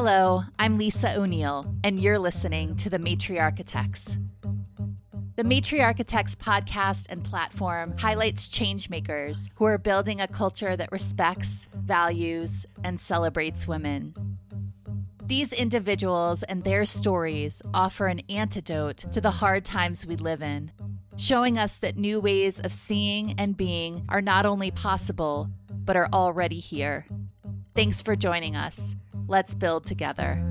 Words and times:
Hello, 0.00 0.44
I'm 0.60 0.78
Lisa 0.78 1.18
O'Neill, 1.18 1.74
and 1.82 1.98
you're 1.98 2.20
listening 2.20 2.76
to 2.76 2.88
The 2.88 3.00
Matriarchitects. 3.00 4.16
The 5.34 5.42
Matriarchitects 5.42 6.36
podcast 6.36 7.08
and 7.10 7.24
platform 7.24 7.98
highlights 7.98 8.46
changemakers 8.46 9.48
who 9.56 9.64
are 9.64 9.76
building 9.76 10.20
a 10.20 10.28
culture 10.28 10.76
that 10.76 10.92
respects, 10.92 11.66
values, 11.74 12.64
and 12.84 13.00
celebrates 13.00 13.66
women. 13.66 14.14
These 15.26 15.52
individuals 15.52 16.44
and 16.44 16.62
their 16.62 16.84
stories 16.84 17.60
offer 17.74 18.06
an 18.06 18.22
antidote 18.28 18.98
to 19.10 19.20
the 19.20 19.32
hard 19.32 19.64
times 19.64 20.06
we 20.06 20.14
live 20.14 20.42
in, 20.42 20.70
showing 21.16 21.58
us 21.58 21.76
that 21.78 21.96
new 21.96 22.20
ways 22.20 22.60
of 22.60 22.72
seeing 22.72 23.34
and 23.36 23.56
being 23.56 24.04
are 24.08 24.22
not 24.22 24.46
only 24.46 24.70
possible, 24.70 25.50
but 25.68 25.96
are 25.96 26.08
already 26.12 26.60
here. 26.60 27.04
Thanks 27.74 28.00
for 28.00 28.14
joining 28.14 28.54
us. 28.54 28.94
Let's 29.28 29.54
build 29.54 29.84
together. 29.84 30.42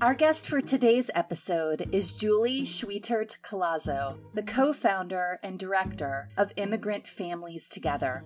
Our 0.00 0.14
guest 0.14 0.48
for 0.48 0.62
today's 0.62 1.10
episode 1.14 1.90
is 1.92 2.16
Julie 2.16 2.62
Schwietert 2.62 3.40
Collazo, 3.42 4.16
the 4.32 4.42
co 4.42 4.72
founder 4.72 5.38
and 5.42 5.58
director 5.58 6.30
of 6.38 6.52
Immigrant 6.56 7.06
Families 7.06 7.68
Together. 7.68 8.24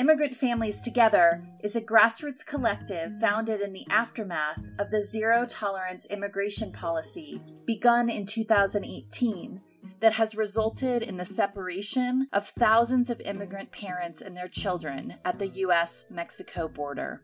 Immigrant 0.00 0.34
Families 0.34 0.82
Together 0.82 1.42
is 1.62 1.76
a 1.76 1.80
grassroots 1.82 2.42
collective 2.42 3.20
founded 3.20 3.60
in 3.60 3.74
the 3.74 3.86
aftermath 3.90 4.66
of 4.78 4.90
the 4.90 5.02
zero 5.02 5.44
tolerance 5.44 6.06
immigration 6.06 6.72
policy 6.72 7.42
begun 7.66 8.08
in 8.08 8.24
2018 8.24 9.60
that 10.00 10.14
has 10.14 10.34
resulted 10.34 11.02
in 11.02 11.18
the 11.18 11.24
separation 11.26 12.28
of 12.32 12.48
thousands 12.48 13.10
of 13.10 13.20
immigrant 13.20 13.72
parents 13.72 14.22
and 14.22 14.34
their 14.34 14.48
children 14.48 15.16
at 15.22 15.38
the 15.38 15.48
US 15.48 16.06
Mexico 16.08 16.66
border. 16.66 17.20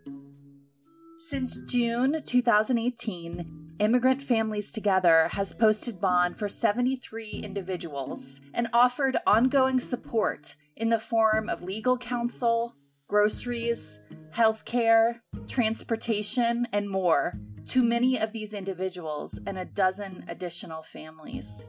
Since 1.18 1.60
June 1.60 2.20
2018, 2.26 3.76
Immigrant 3.78 4.22
Families 4.22 4.70
Together 4.70 5.28
has 5.28 5.54
posted 5.54 5.98
bond 5.98 6.38
for 6.38 6.46
73 6.46 7.40
individuals 7.42 8.42
and 8.52 8.68
offered 8.74 9.16
ongoing 9.26 9.80
support 9.80 10.56
in 10.76 10.90
the 10.90 11.00
form 11.00 11.48
of 11.48 11.62
legal 11.62 11.96
counsel, 11.96 12.74
groceries, 13.08 13.98
healthcare, 14.34 15.20
transportation, 15.48 16.66
and 16.72 16.90
more 16.90 17.32
to 17.66 17.82
many 17.82 18.18
of 18.18 18.32
these 18.32 18.52
individuals 18.52 19.40
and 19.46 19.58
a 19.58 19.64
dozen 19.64 20.24
additional 20.28 20.82
families. 20.82 21.66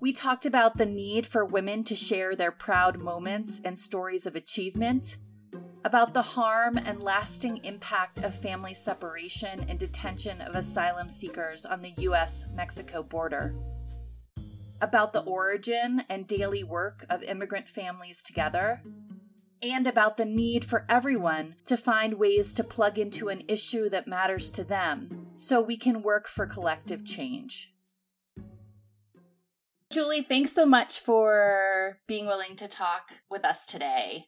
We 0.00 0.12
talked 0.12 0.46
about 0.46 0.76
the 0.76 0.86
need 0.86 1.26
for 1.26 1.44
women 1.44 1.84
to 1.84 1.96
share 1.96 2.36
their 2.36 2.52
proud 2.52 2.98
moments 2.98 3.60
and 3.64 3.78
stories 3.78 4.26
of 4.26 4.36
achievement, 4.36 5.16
about 5.84 6.12
the 6.12 6.22
harm 6.22 6.76
and 6.76 7.00
lasting 7.00 7.64
impact 7.64 8.22
of 8.24 8.34
family 8.34 8.74
separation 8.74 9.64
and 9.68 9.78
detention 9.78 10.40
of 10.40 10.54
asylum 10.54 11.08
seekers 11.08 11.64
on 11.64 11.82
the 11.82 11.94
US 11.98 12.44
Mexico 12.54 13.02
border 13.02 13.54
about 14.80 15.12
the 15.12 15.22
mm. 15.22 15.26
origin 15.26 16.04
and 16.08 16.26
daily 16.26 16.64
work 16.64 17.04
of 17.08 17.22
immigrant 17.22 17.68
families 17.68 18.22
together, 18.22 18.82
and 19.62 19.86
about 19.86 20.16
the 20.16 20.24
need 20.24 20.64
for 20.64 20.84
everyone 20.88 21.56
to 21.64 21.76
find 21.76 22.14
ways 22.14 22.52
to 22.54 22.64
plug 22.64 22.98
into 22.98 23.28
an 23.28 23.42
issue 23.48 23.88
that 23.88 24.06
matters 24.06 24.50
to 24.52 24.64
them 24.64 25.26
so 25.36 25.60
we 25.60 25.76
can 25.76 26.02
work 26.02 26.28
for 26.28 26.46
collective 26.46 27.04
change. 27.04 27.72
Julie, 29.90 30.22
thanks 30.22 30.52
so 30.52 30.66
much 30.66 31.00
for 31.00 31.98
being 32.06 32.26
willing 32.26 32.56
to 32.56 32.68
talk 32.68 33.14
with 33.30 33.44
us 33.44 33.64
today. 33.64 34.26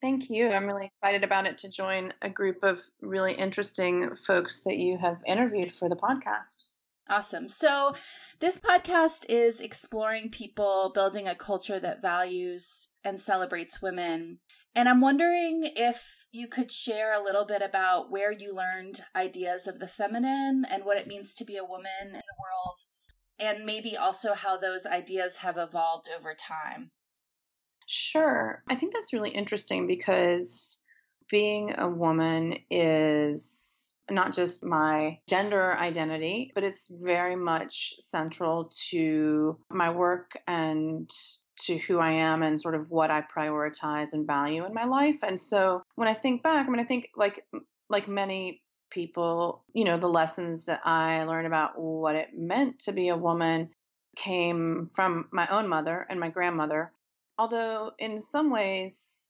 Thank 0.00 0.30
you. 0.30 0.50
I'm 0.50 0.66
really 0.66 0.86
excited 0.86 1.24
about 1.24 1.46
it 1.46 1.58
to 1.58 1.68
join 1.68 2.14
a 2.22 2.30
group 2.30 2.62
of 2.62 2.80
really 3.02 3.34
interesting 3.34 4.14
folks 4.14 4.62
that 4.62 4.78
you 4.78 4.96
have 4.96 5.18
interviewed 5.26 5.72
for 5.72 5.88
the 5.88 5.96
podcast. 5.96 6.69
Awesome. 7.10 7.48
So, 7.48 7.94
this 8.38 8.56
podcast 8.56 9.26
is 9.28 9.60
exploring 9.60 10.30
people 10.30 10.92
building 10.94 11.26
a 11.26 11.34
culture 11.34 11.80
that 11.80 12.00
values 12.00 12.88
and 13.02 13.18
celebrates 13.18 13.82
women. 13.82 14.38
And 14.76 14.88
I'm 14.88 15.00
wondering 15.00 15.72
if 15.74 16.26
you 16.30 16.46
could 16.46 16.70
share 16.70 17.12
a 17.12 17.20
little 17.20 17.44
bit 17.44 17.62
about 17.62 18.12
where 18.12 18.30
you 18.30 18.54
learned 18.54 19.02
ideas 19.16 19.66
of 19.66 19.80
the 19.80 19.88
feminine 19.88 20.64
and 20.70 20.84
what 20.84 20.98
it 20.98 21.08
means 21.08 21.34
to 21.34 21.44
be 21.44 21.56
a 21.56 21.64
woman 21.64 22.06
in 22.06 22.12
the 22.12 22.38
world, 22.38 22.78
and 23.40 23.66
maybe 23.66 23.96
also 23.96 24.34
how 24.34 24.56
those 24.56 24.86
ideas 24.86 25.38
have 25.38 25.58
evolved 25.58 26.08
over 26.16 26.32
time. 26.32 26.92
Sure. 27.88 28.62
I 28.68 28.76
think 28.76 28.92
that's 28.92 29.12
really 29.12 29.30
interesting 29.30 29.88
because 29.88 30.84
being 31.28 31.74
a 31.76 31.88
woman 31.88 32.58
is 32.70 33.79
not 34.10 34.32
just 34.32 34.64
my 34.64 35.18
gender 35.28 35.74
identity, 35.74 36.52
but 36.54 36.64
it's 36.64 36.88
very 36.88 37.36
much 37.36 37.94
central 37.98 38.70
to 38.90 39.58
my 39.70 39.90
work 39.90 40.32
and 40.46 41.10
to 41.64 41.78
who 41.78 41.98
I 41.98 42.12
am 42.12 42.42
and 42.42 42.60
sort 42.60 42.74
of 42.74 42.90
what 42.90 43.10
I 43.10 43.22
prioritize 43.22 44.12
and 44.12 44.26
value 44.26 44.64
in 44.64 44.74
my 44.74 44.84
life. 44.84 45.22
And 45.22 45.38
so 45.38 45.82
when 45.94 46.08
I 46.08 46.14
think 46.14 46.42
back, 46.42 46.66
I 46.66 46.70
mean, 46.70 46.80
I 46.80 46.84
think 46.84 47.10
like 47.16 47.44
like 47.88 48.08
many 48.08 48.62
people, 48.90 49.64
you 49.72 49.84
know, 49.84 49.98
the 49.98 50.08
lessons 50.08 50.66
that 50.66 50.80
I 50.84 51.24
learned 51.24 51.46
about 51.46 51.78
what 51.78 52.14
it 52.16 52.28
meant 52.36 52.80
to 52.80 52.92
be 52.92 53.08
a 53.08 53.16
woman 53.16 53.70
came 54.16 54.88
from 54.92 55.28
my 55.32 55.46
own 55.48 55.68
mother 55.68 56.06
and 56.08 56.18
my 56.18 56.28
grandmother. 56.28 56.92
Although 57.38 57.92
in 57.98 58.20
some 58.20 58.50
ways 58.50 59.29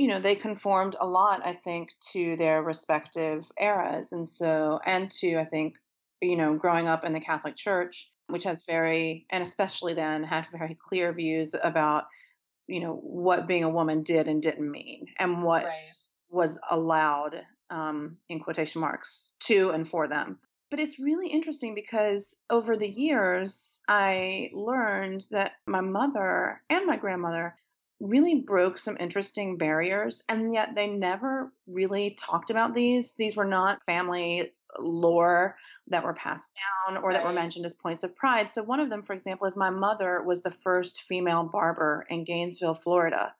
you 0.00 0.08
know 0.08 0.18
they 0.18 0.34
conformed 0.34 0.96
a 0.98 1.06
lot 1.06 1.46
i 1.46 1.52
think 1.52 1.90
to 2.12 2.34
their 2.36 2.62
respective 2.62 3.44
eras 3.60 4.12
and 4.12 4.26
so 4.26 4.80
and 4.86 5.10
to 5.10 5.36
i 5.36 5.44
think 5.44 5.74
you 6.22 6.36
know 6.36 6.54
growing 6.54 6.88
up 6.88 7.04
in 7.04 7.12
the 7.12 7.20
catholic 7.20 7.54
church 7.54 8.10
which 8.28 8.44
has 8.44 8.64
very 8.64 9.26
and 9.30 9.42
especially 9.42 9.92
then 9.92 10.24
had 10.24 10.46
very 10.50 10.74
clear 10.74 11.12
views 11.12 11.54
about 11.62 12.04
you 12.66 12.80
know 12.80 12.94
what 12.94 13.46
being 13.46 13.62
a 13.62 13.68
woman 13.68 14.02
did 14.02 14.26
and 14.26 14.42
didn't 14.42 14.70
mean 14.70 15.04
and 15.18 15.42
what 15.42 15.64
right. 15.64 15.84
was 16.30 16.58
allowed 16.70 17.42
um, 17.68 18.16
in 18.30 18.40
quotation 18.40 18.80
marks 18.80 19.36
to 19.40 19.70
and 19.70 19.86
for 19.86 20.08
them 20.08 20.38
but 20.70 20.80
it's 20.80 20.98
really 20.98 21.28
interesting 21.28 21.74
because 21.74 22.40
over 22.48 22.74
the 22.74 22.88
years 22.88 23.82
i 23.86 24.48
learned 24.54 25.26
that 25.30 25.52
my 25.66 25.82
mother 25.82 26.62
and 26.70 26.86
my 26.86 26.96
grandmother 26.96 27.54
really 28.00 28.36
broke 28.36 28.78
some 28.78 28.96
interesting 28.98 29.58
barriers 29.58 30.24
and 30.28 30.54
yet 30.54 30.74
they 30.74 30.88
never 30.88 31.52
really 31.66 32.16
talked 32.18 32.50
about 32.50 32.74
these. 32.74 33.14
These 33.14 33.36
were 33.36 33.44
not 33.44 33.84
family 33.84 34.52
lore 34.78 35.56
that 35.88 36.04
were 36.04 36.14
passed 36.14 36.56
down 36.88 37.02
or 37.02 37.12
that 37.12 37.24
were 37.24 37.32
mentioned 37.32 37.66
as 37.66 37.74
points 37.74 38.04
of 38.04 38.16
pride. 38.16 38.48
So 38.48 38.62
one 38.62 38.80
of 38.80 38.88
them 38.88 39.02
for 39.02 39.12
example 39.12 39.46
is 39.46 39.56
my 39.56 39.70
mother 39.70 40.22
was 40.22 40.42
the 40.42 40.54
first 40.62 41.02
female 41.02 41.44
barber 41.44 42.06
in 42.08 42.24
gainesville 42.24 42.74
florida. 42.74 43.34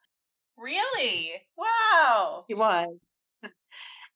Really? 0.59 1.31
Wow. 1.57 2.43
She 2.47 2.55
was. 2.55 2.89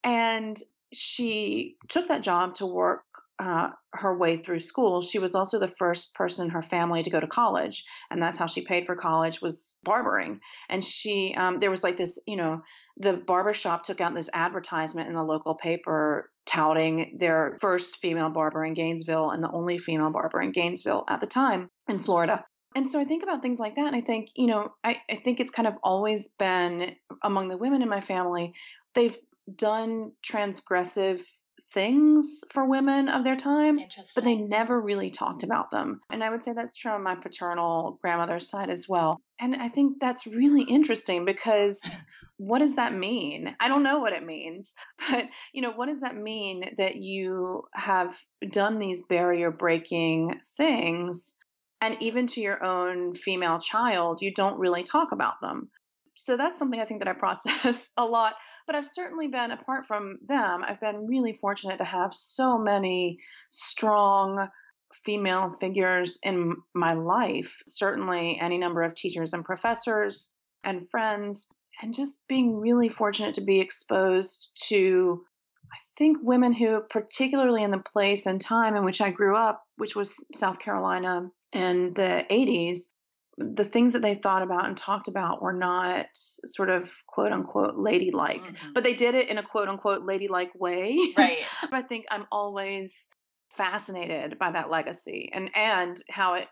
And 0.07 0.59
she 0.93 1.77
took 1.89 2.09
that 2.09 2.23
job 2.23 2.57
to 2.57 2.67
work 2.67 3.05
uh, 3.39 3.69
her 3.93 4.17
way 4.17 4.37
through 4.37 4.61
school, 4.61 5.03
she 5.03 5.19
was 5.19 5.35
also 5.35 5.59
the 5.59 5.73
first 5.77 6.15
person 6.15 6.47
in 6.47 6.51
her 6.51 6.63
family 6.63 7.03
to 7.03 7.11
go 7.11 7.19
to 7.19 7.27
college, 7.27 7.85
and 8.11 8.23
that's 8.23 8.39
how 8.39 8.47
she 8.47 8.65
paid 8.65 8.87
for 8.87 8.95
college 8.95 9.41
was 9.41 9.77
barbering. 9.83 10.41
And 10.69 10.85
she, 10.85 11.35
um, 11.37 11.59
there 11.59 11.71
was 11.71 11.83
like 11.83 11.97
this, 11.97 12.19
you 12.27 12.37
know, 12.37 12.63
the 12.97 13.15
barber 13.15 13.55
shop 13.55 13.85
took 13.85 14.01
out 14.01 14.15
this 14.15 14.31
advertisement 14.33 15.09
in 15.09 15.15
the 15.15 15.23
local 15.23 15.57
paper 15.57 16.31
touting 16.47 17.17
their 17.19 17.57
first 17.61 17.97
female 17.97 18.31
barber 18.31 18.65
in 18.65 18.75
Gainesville 18.75 19.31
and 19.31 19.43
the 19.43 19.51
only 19.51 19.79
female 19.79 20.11
barber 20.11 20.41
in 20.41 20.53
Gainesville 20.53 21.05
at 21.09 21.21
the 21.21 21.27
time 21.27 21.71
in 21.89 21.99
Florida. 21.99 22.45
And 22.77 22.89
so 22.89 23.01
I 23.01 23.05
think 23.05 23.23
about 23.23 23.43
things 23.43 23.59
like 23.59 23.77
that, 23.77 23.87
and 23.87 23.97
I 23.97 24.01
think, 24.01 24.31
you 24.37 24.47
know, 24.47 24.75
I, 24.83 24.97
I 25.11 25.17
think 25.17 25.41
it's 25.41 25.53
kind 25.53 25.69
of 25.69 25.75
always 25.83 26.29
been 26.39 26.95
among 27.23 27.49
the 27.49 27.57
women 27.57 27.83
in 27.83 27.89
my 27.89 28.01
family, 28.01 28.53
they've 28.95 29.17
done 29.57 30.13
transgressive 30.25 31.21
things 31.75 32.41
for 32.51 32.65
women 32.65 33.09
of 33.09 33.25
their 33.25 33.37
time, 33.37 33.79
but 34.15 34.25
they 34.25 34.37
never 34.37 34.81
really 34.81 35.11
talked 35.11 35.43
about 35.43 35.71
them. 35.71 36.01
And 36.11 36.23
I 36.23 36.31
would 36.31 36.45
say 36.45 36.53
that's 36.53 36.77
true 36.77 36.93
on 36.93 37.03
my 37.03 37.17
paternal 37.17 37.99
grandmother's 38.01 38.49
side 38.49 38.71
as 38.71 38.89
well. 38.89 39.21
And 39.41 39.57
I 39.57 39.69
think 39.69 39.99
that's 40.01 40.27
really 40.27 40.63
interesting 40.63 41.25
because 41.25 41.83
what 42.37 42.61
does 42.61 42.77
that 42.77 42.95
mean? 42.95 43.55
I 43.61 43.69
don't 43.69 43.83
know 43.83 43.99
what 43.99 44.13
it 44.13 44.25
means, 44.25 44.75
but 45.11 45.27
you 45.53 45.61
know, 45.61 45.73
what 45.73 45.89
does 45.89 46.01
that 46.01 46.17
mean 46.17 46.65
that 46.79 46.97
you 46.97 47.65
have 47.75 48.17
done 48.49 48.79
these 48.79 49.03
barrier 49.03 49.51
breaking 49.51 50.41
things 50.57 51.37
and 51.81 51.97
even 52.01 52.29
to 52.29 52.41
your 52.41 52.65
own 52.65 53.15
female 53.15 53.59
child, 53.59 54.23
you 54.23 54.33
don't 54.33 54.59
really 54.59 54.85
talk 54.85 55.13
about 55.13 55.35
them. 55.43 55.69
So 56.17 56.37
that's 56.37 56.59
something 56.59 56.81
I 56.81 56.87
think 56.87 57.01
that 57.01 57.09
I 57.09 57.13
process 57.19 57.91
a 57.97 58.05
lot 58.05 58.35
but 58.67 58.75
I've 58.77 58.87
certainly 58.87 59.29
been, 59.29 59.51
apart 59.51 59.85
from 59.85 60.19
them, 60.27 60.65
I've 60.67 60.81
been 60.81 61.07
really 61.07 61.33
fortunate 61.33 61.79
to 61.79 61.85
have 61.85 62.15
so 62.15 62.59
many 62.59 63.19
strong 63.51 64.49
female 65.05 65.53
figures 65.61 66.19
in 66.23 66.57
my 66.75 66.95
life, 66.95 67.63
certainly 67.67 68.39
any 68.41 68.59
number 68.59 68.83
of 68.83 68.95
teachers 68.95 69.33
and 69.33 69.45
professors 69.45 70.35
and 70.63 70.89
friends, 70.89 71.49
and 71.83 71.93
just 71.93 72.23
being 72.29 72.57
really 72.57 72.89
fortunate 72.89 73.35
to 73.35 73.45
be 73.45 73.61
exposed 73.61 74.51
to, 74.69 75.25
I 75.73 75.77
think, 75.99 76.19
women 76.23 76.53
who, 76.53 76.81
particularly 76.89 77.63
in 77.63 77.71
the 77.71 77.79
place 77.79 78.27
and 78.27 78.41
time 78.41 78.77
in 78.77 78.85
which 78.85 79.01
I 79.01 79.11
grew 79.11 79.37
up, 79.37 79.63
which 79.77 79.97
was 79.97 80.15
South 80.35 80.59
Carolina 80.59 81.31
in 81.53 81.93
the 81.95 82.25
80s, 82.31 82.93
the 83.37 83.65
things 83.65 83.93
that 83.93 84.03
they 84.03 84.15
thought 84.15 84.43
about 84.43 84.67
and 84.67 84.77
talked 84.77 85.09
about 85.09 85.43
were 85.43 85.53
not 85.53 86.07
sort 86.15 86.71
of 86.71 86.91
quote 87.07 87.33
unquote 87.33 87.77
ladylike, 87.77 88.43
mm-hmm. 88.43 88.73
but 88.75 88.85
they 88.85 88.95
did 88.95 89.15
it 89.15 89.29
in 89.29 89.39
a 89.39 89.43
quote 89.43 89.69
unquote 89.69 90.05
ladylike 90.05 90.53
way. 90.55 90.99
Right. 91.17 91.39
I 91.73 91.83
think 91.83 92.07
I'm 92.11 92.27
always 92.31 93.09
fascinated 93.51 94.39
by 94.39 94.53
that 94.53 94.71
legacy 94.71 95.31
and 95.33 95.51
and 95.55 96.03
how 96.11 96.35
it 96.35 96.49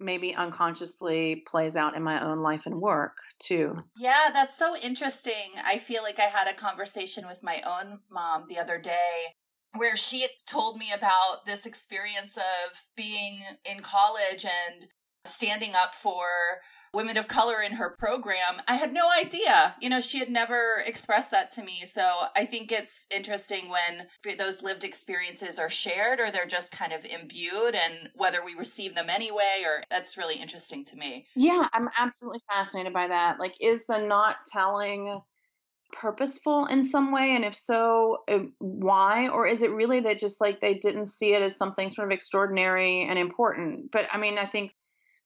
maybe 0.00 0.34
unconsciously 0.34 1.42
plays 1.46 1.76
out 1.76 1.94
in 1.94 2.02
my 2.02 2.24
own 2.24 2.40
life 2.40 2.66
and 2.66 2.80
work 2.80 3.18
too. 3.38 3.76
Yeah, 3.96 4.30
that's 4.32 4.56
so 4.56 4.76
interesting. 4.76 5.52
I 5.64 5.78
feel 5.78 6.02
like 6.02 6.18
I 6.18 6.22
had 6.22 6.48
a 6.48 6.54
conversation 6.54 7.26
with 7.26 7.42
my 7.42 7.60
own 7.66 8.00
mom 8.10 8.46
the 8.48 8.58
other 8.58 8.78
day 8.78 9.34
where 9.76 9.96
she 9.96 10.26
told 10.46 10.78
me 10.78 10.90
about 10.92 11.46
this 11.46 11.66
experience 11.66 12.36
of 12.36 12.82
being 12.96 13.40
in 13.64 13.80
college 13.80 14.44
and 14.44 14.86
standing 15.24 15.74
up 15.74 15.94
for 15.94 16.26
women 16.92 17.16
of 17.16 17.28
color 17.28 17.62
in 17.62 17.72
her 17.72 17.88
program. 17.88 18.60
I 18.66 18.74
had 18.74 18.92
no 18.92 19.10
idea. 19.10 19.76
You 19.80 19.88
know, 19.88 20.00
she 20.00 20.18
had 20.18 20.30
never 20.30 20.82
expressed 20.84 21.30
that 21.30 21.50
to 21.52 21.62
me. 21.62 21.84
So 21.84 22.10
I 22.34 22.44
think 22.44 22.72
it's 22.72 23.06
interesting 23.14 23.68
when 23.68 24.36
those 24.38 24.62
lived 24.62 24.84
experiences 24.84 25.58
are 25.58 25.70
shared 25.70 26.18
or 26.18 26.30
they're 26.30 26.46
just 26.46 26.72
kind 26.72 26.92
of 26.92 27.04
imbued 27.04 27.74
and 27.74 28.10
whether 28.14 28.44
we 28.44 28.54
receive 28.54 28.94
them 28.94 29.08
anyway 29.08 29.62
or 29.64 29.84
that's 29.90 30.16
really 30.16 30.36
interesting 30.36 30.84
to 30.86 30.96
me. 30.96 31.26
Yeah, 31.36 31.68
I'm 31.72 31.88
absolutely 31.96 32.40
fascinated 32.50 32.92
by 32.92 33.08
that. 33.08 33.38
Like 33.38 33.54
is 33.60 33.86
the 33.86 33.98
not 33.98 34.38
telling 34.46 35.20
purposeful 35.92 36.66
in 36.66 36.84
some 36.84 37.10
way 37.10 37.34
and 37.34 37.44
if 37.44 37.56
so 37.56 38.18
uh, 38.28 38.38
why 38.58 39.28
or 39.28 39.44
is 39.44 39.62
it 39.62 39.72
really 39.72 39.98
that 39.98 40.20
just 40.20 40.40
like 40.40 40.60
they 40.60 40.74
didn't 40.74 41.06
see 41.06 41.34
it 41.34 41.42
as 41.42 41.56
something 41.56 41.90
sort 41.90 42.06
of 42.06 42.12
extraordinary 42.12 43.02
and 43.02 43.18
important 43.18 43.90
but 43.90 44.06
i 44.12 44.16
mean 44.16 44.38
i 44.38 44.46
think 44.46 44.72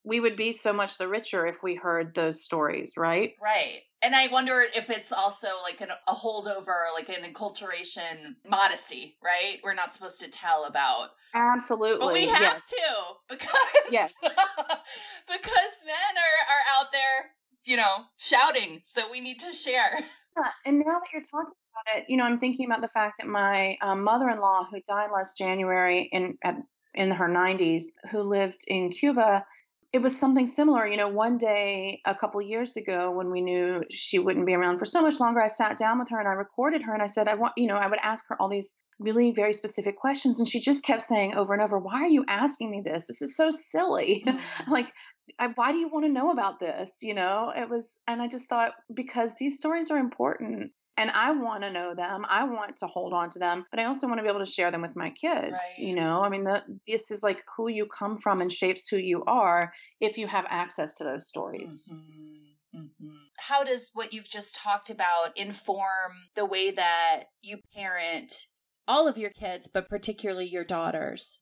we 0.05 0.21
would 0.21 0.37
be 0.37 0.53
so 0.53 0.73
much 0.73 0.99
the 0.99 1.09
richer 1.09 1.47
if 1.47 1.63
we 1.63 1.75
heard 1.75 2.15
those 2.15 2.43
stories, 2.43 2.95
right? 2.97 3.35
Right. 3.43 3.81
And 4.03 4.15
I 4.15 4.27
wonder 4.27 4.61
if 4.77 4.91
it's 4.91 5.13
also 5.13 5.49
like 5.63 5.81
an, 5.81 5.89
a 6.07 6.15
holdover, 6.15 6.93
like 6.95 7.09
an 7.09 7.25
enculturation 7.25 8.37
modesty, 8.47 9.17
right? 9.25 9.61
We're 9.65 9.75
not 9.75 9.95
supposed 9.95 10.21
to 10.21 10.29
tell 10.29 10.65
about. 10.67 11.11
Absolutely. 11.35 12.07
But 12.07 12.13
we 12.13 12.27
have 12.27 12.41
yes. 12.41 12.61
to 12.69 13.35
because 13.35 13.51
yes. 13.91 14.15
because 14.23 15.75
men 15.87 16.17
are, 16.17 16.39
are 16.53 16.79
out 16.79 16.93
there, 16.93 17.31
you 17.65 17.79
know, 17.79 18.05
shouting. 18.19 18.83
So 18.85 19.11
we 19.11 19.23
need 19.23 19.41
to 19.41 19.53
share. 19.53 19.91
Yeah. 20.37 20.51
And 20.67 20.79
now 20.81 20.99
that 20.99 21.09
you're 21.13 21.23
talking 21.23 21.55
about 21.73 21.97
it, 21.97 22.05
you 22.09 22.19
know, 22.19 22.25
I'm 22.25 22.39
thinking 22.39 22.67
about 22.67 22.83
the 22.83 22.89
fact 22.89 23.19
that 23.19 23.27
my 23.27 23.79
um, 23.81 24.05
mother-in-law, 24.05 24.67
who 24.71 24.81
died 24.87 25.11
last 25.15 25.39
January 25.39 26.09
in 26.13 26.37
at, 26.45 26.57
in 26.93 27.11
her 27.11 27.29
90s, 27.29 27.85
who 28.11 28.21
lived 28.21 28.65
in 28.67 28.91
Cuba, 28.91 29.47
it 29.95 30.03
was 30.03 30.19
something 30.19 30.45
similar. 30.45 30.89
You 30.89 30.97
know, 30.97 31.07
one 31.07 31.39
day 31.39 32.01
a 32.05 32.17
couple 32.17 32.43
years 32.43 32.77
ago 32.77 33.13
when 33.13 33.31
we 33.31 33.41
knew 33.41 33.85
she 33.93 34.19
wouldn't 34.19 34.45
be 34.45 34.53
around 34.53 34.81
for 34.81 34.87
so 34.87 35.01
much 35.01 35.21
longer, 35.21 35.41
I 35.41 35.47
sat 35.47 35.77
down 35.77 36.01
with 36.01 36.09
her 36.09 36.19
and 36.19 36.27
I 36.27 36.33
recorded 36.33 36.83
her 36.83 36.93
and 36.93 37.01
I 37.01 37.07
said, 37.07 37.29
I 37.29 37.35
want, 37.35 37.53
you 37.57 37.69
know, 37.69 37.77
I 37.77 37.87
would 37.87 38.01
ask 38.03 38.25
her 38.29 38.37
all 38.43 38.49
these 38.49 38.77
really 38.99 39.31
very 39.31 39.53
specific 39.53 39.97
questions. 39.97 40.41
And 40.41 40.49
she 40.49 40.59
just 40.59 40.85
kept 40.85 41.05
saying 41.05 41.37
over 41.37 41.55
and 41.55 41.63
over, 41.63 41.79
Why 41.79 42.03
are 42.03 42.09
you 42.09 42.25
asking 42.29 42.73
me 42.73 42.83
this? 42.85 43.07
This 43.07 43.23
is 43.23 43.37
so 43.37 43.51
silly. 43.53 44.25
Mm-hmm. 44.35 44.73
like, 44.73 44.93
I, 45.39 45.49
why 45.55 45.71
do 45.71 45.79
you 45.79 45.89
want 45.89 46.07
to 46.07 46.13
know 46.13 46.31
about 46.31 46.59
this? 46.59 46.91
You 47.03 47.15
know, 47.15 47.53
it 47.57 47.69
was, 47.69 48.01
and 48.09 48.21
I 48.21 48.27
just 48.27 48.49
thought, 48.49 48.73
because 48.93 49.35
these 49.39 49.57
stories 49.59 49.91
are 49.91 49.99
important 49.99 50.73
and 50.97 51.11
I 51.11 51.33
want 51.33 51.63
to 51.63 51.71
know 51.71 51.95
them. 51.95 52.25
I 52.29 52.45
want 52.45 52.77
to 52.79 52.87
hold 52.87 53.13
on 53.13 53.31
to 53.31 53.39
them, 53.39 53.65
but 53.71 53.81
I 53.81 53.85
also 53.85 54.07
want 54.07 54.19
to 54.19 54.23
be 54.23 54.29
able 54.29 54.45
to 54.45 54.51
share 54.51 54.71
them 54.71 54.83
with 54.83 54.97
my 54.97 55.11
kids. 55.11 55.53
Right. 55.53 55.79
You 55.79 55.95
know, 55.95 56.23
I 56.23 56.29
mean, 56.29 56.45
the, 56.45 56.63
this 56.87 57.11
is 57.11 57.23
like 57.23 57.43
who 57.57 57.69
you 57.69 57.87
come 57.87 58.17
from 58.17 58.41
and 58.41 58.53
shapes 58.53 58.89
who 58.89 58.97
you 58.97 59.25
are 59.27 59.73
if 60.01 60.17
you 60.17 60.27
have 60.27 60.47
access 60.49 60.95
to 60.95 61.05
those 61.05 61.29
stories. 61.29 61.93
Mm-hmm. 61.93 62.81
Mm-hmm. 62.81 63.15
How 63.39 63.65
does 63.65 63.91
what 63.95 64.13
you've 64.13 64.29
just 64.29 64.55
talked 64.55 64.91
about 64.91 65.37
inform 65.37 66.13
the 66.35 66.45
way 66.45 66.71
that 66.71 67.25
you 67.43 67.59
parent 67.75 68.47
all 68.87 69.09
of 69.09 69.17
your 69.17 69.31
kids, 69.31 69.69
but 69.73 69.89
particularly 69.89 70.47
your 70.47 70.65
daughters? 70.65 71.41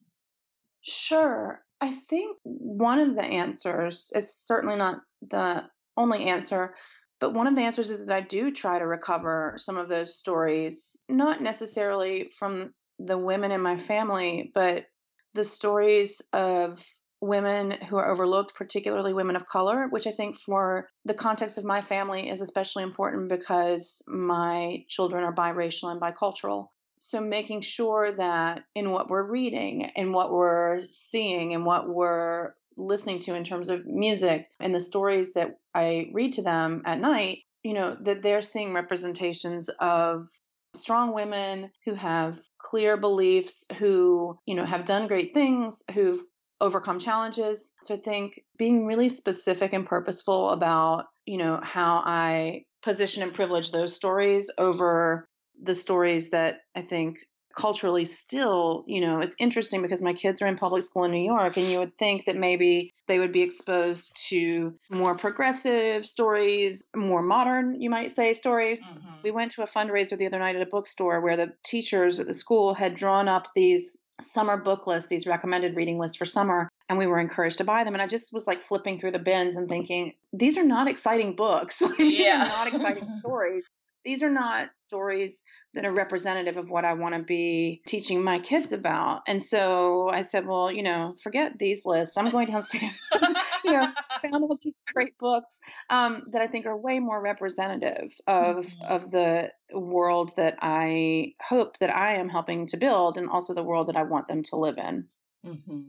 Sure. 0.83 1.63
I 1.81 1.99
think 2.09 2.37
one 2.45 2.99
of 2.99 3.15
the 3.15 3.25
answers, 3.25 4.13
it's 4.15 4.47
certainly 4.47 4.77
not 4.77 5.01
the 5.23 5.65
only 5.97 6.25
answer, 6.25 6.75
but 7.23 7.35
one 7.35 7.47
of 7.47 7.55
the 7.55 7.63
answers 7.63 7.89
is 7.89 8.05
that 8.05 8.17
I 8.17 8.21
do 8.21 8.51
try 8.51 8.81
to 8.81 8.85
recover 8.85 9.55
some 9.57 9.77
of 9.77 9.89
those 9.89 10.17
stories, 10.17 11.05
not 11.09 11.41
necessarily 11.41 12.29
from 12.37 12.75
the 12.99 13.17
women 13.17 13.53
in 13.53 13.61
my 13.61 13.79
family, 13.79 14.51
but 14.53 14.87
the 15.33 15.45
stories 15.45 16.21
of 16.33 16.85
women 17.21 17.71
who 17.71 17.97
are 17.97 18.11
overlooked, 18.11 18.57
particularly 18.57 19.13
women 19.13 19.37
of 19.37 19.47
color, 19.47 19.87
which 19.89 20.09
I 20.09 20.11
think 20.11 20.37
for 20.37 20.89
the 21.05 21.15
context 21.15 21.59
of 21.59 21.65
my 21.65 21.81
family 21.81 22.29
is 22.29 22.41
especially 22.41 22.83
important 22.83 23.29
because 23.29 24.03
my 24.09 24.85
children 24.89 25.23
are 25.23 25.33
biracial 25.33 25.93
and 25.93 26.01
bicultural. 26.01 26.71
So 26.99 27.21
making 27.21 27.61
sure 27.61 28.11
that 28.17 28.65
in 28.75 28.91
what 28.91 29.09
we're 29.09 29.31
reading 29.31 29.93
and 29.95 30.13
what 30.13 30.33
we're 30.33 30.87
seeing 30.87 31.55
and 31.55 31.65
what 31.65 31.89
we're 31.89 32.55
listening 32.77 33.19
to 33.21 33.35
in 33.35 33.45
terms 33.45 33.69
of 33.69 33.87
music 33.87 34.49
and 34.61 34.75
the 34.75 34.81
stories 34.81 35.35
that 35.35 35.59
I 35.75 36.11
read 36.13 36.35
to 36.35 36.43
them 36.43 36.83
at 36.85 37.01
night, 37.01 37.41
you 37.63 37.75
know, 37.75 37.97
that 38.01 38.23
they're 38.23 38.43
seeing 38.43 38.73
representations 38.73 39.69
of 39.81 40.29
strong 40.75 41.15
women 41.15 41.71
who 41.85 41.95
have 41.95 42.41
clear 42.59 42.97
beliefs, 42.97 43.67
who, 43.79 44.39
you 44.47 44.55
know, 44.55 44.65
have 44.65 44.85
done 44.85 45.07
great 45.07 45.35
things, 45.35 45.83
who've 45.93 46.23
overcome 46.61 46.99
challenges. 46.99 47.75
So 47.83 47.95
I 47.95 47.99
think 47.99 48.41
being 48.57 48.87
really 48.87 49.09
specific 49.09 49.73
and 49.73 49.87
purposeful 49.87 50.51
about, 50.51 51.07
you 51.27 51.37
know, 51.37 51.61
how 51.63 52.03
I 52.05 52.65
position 52.83 53.23
and 53.23 53.35
privilege 53.35 53.71
those 53.71 53.95
stories 53.95 54.51
over 54.59 55.29
the 55.61 55.75
stories 55.75 56.31
that 56.31 56.61
I 56.75 56.81
think 56.81 57.19
culturally 57.55 58.05
still, 58.05 58.85
you 58.87 59.01
know, 59.01 59.21
it's 59.21 59.37
interesting 59.39 59.83
because 59.83 60.01
my 60.01 60.13
kids 60.13 60.43
are 60.43 60.47
in 60.47 60.57
public 60.57 60.85
school 60.85 61.05
in 61.05 61.11
New 61.11 61.25
York, 61.25 61.57
and 61.57 61.67
you 61.67 61.79
would 61.79 61.97
think 61.99 62.27
that 62.27 62.37
maybe 62.37 62.93
they 63.07 63.19
would 63.19 63.33
be 63.33 63.43
exposed 63.43 64.17
to 64.29 64.75
more 64.91 65.17
progressive 65.17 66.07
stories, 66.07 66.83
more 66.95 67.23
modern, 67.23 67.81
you 67.81 67.91
might 67.91 68.11
say, 68.11 68.35
stories. 68.35 68.83
Mm-hmm. 68.83 69.09
We 69.23 69.31
went 69.31 69.53
to 69.53 69.63
a 69.63 69.67
fundraiser 69.67 70.17
the 70.17 70.27
other 70.27 70.39
night 70.39 70.57
at 70.57 70.63
a 70.63 70.67
bookstore 70.67 71.21
where 71.21 71.37
the 71.37 71.53
teachers 71.65 72.21
at 72.21 72.27
the 72.27 72.35
school 72.35 72.75
had 72.75 72.95
drawn 72.95 73.29
up 73.29 73.49
these 73.55 73.99
summer 74.21 74.57
book 74.57 74.87
lists, 74.87 75.09
these 75.09 75.27
recommended 75.27 75.77
reading 75.77 75.99
lists 75.99 76.17
for 76.17 76.25
summer. 76.25 76.69
And 76.89 76.99
we 76.99 77.07
were 77.07 77.19
encouraged 77.19 77.59
to 77.59 77.65
buy 77.65 77.85
them. 77.85 77.95
And 77.95 78.03
I 78.03 78.07
just 78.07 78.33
was 78.33 78.47
like 78.47 78.63
flipping 78.63 78.99
through 78.99 79.13
the 79.13 79.19
bins 79.19 79.57
and 79.57 79.69
thinking, 79.69 80.15
these 80.33 80.59
are 80.59 80.65
not 80.65 80.89
exciting 80.89 81.35
books. 81.35 81.83
these 81.99 82.21
yeah. 82.21 82.45
are 82.45 82.49
not 82.49 82.69
exciting 82.69 83.09
stories 83.21 83.67
these 84.05 84.23
are 84.23 84.31
not 84.31 84.75
stories 84.75 85.43
that 85.75 85.85
are 85.85 85.93
representative 85.93 86.57
of 86.57 86.71
what 86.71 86.85
I 86.85 86.95
want 86.95 87.15
to 87.15 87.23
be 87.23 87.83
teaching 87.87 88.23
my 88.23 88.39
kids 88.39 88.73
about. 88.73 89.23
And 89.27 89.41
so 89.41 90.09
I 90.09 90.23
said, 90.23 90.47
well, 90.47 90.71
you 90.71 90.83
know, 90.83 91.17
forget 91.23 91.59
these 91.59 91.87
lists. 91.87 92.17
I'm 92.17 92.29
going 92.31 92.47
downstairs, 92.47 92.93
you 93.65 93.73
know, 93.73 93.89
I 94.11 94.29
found 94.29 94.45
all 94.45 94.59
these 94.63 94.79
great 94.93 95.17
books 95.19 95.59
um, 95.89 96.25
that 96.33 96.43
I 96.43 96.47
think 96.47 96.67
are 96.67 96.77
way 96.77 96.99
more 96.99 97.23
representative 97.23 98.13
of 98.27 98.67
mm-hmm. 98.67 98.85
of 98.85 99.11
the 99.11 99.51
world 99.73 100.33
that 100.37 100.59
I 100.61 101.35
hope 101.41 101.79
that 101.79 101.95
I 101.95 102.17
am 102.17 102.29
helping 102.29 102.67
to 102.69 102.77
build, 102.77 103.17
and 103.17 103.29
also 103.29 103.55
the 103.55 103.63
world 103.63 103.89
that 103.89 103.97
I 103.97 104.03
want 104.03 104.29
them 104.29 104.43
to 104.45 104.57
live 104.57 104.77
in. 104.79 105.07
Mm-hmm. 105.47 105.81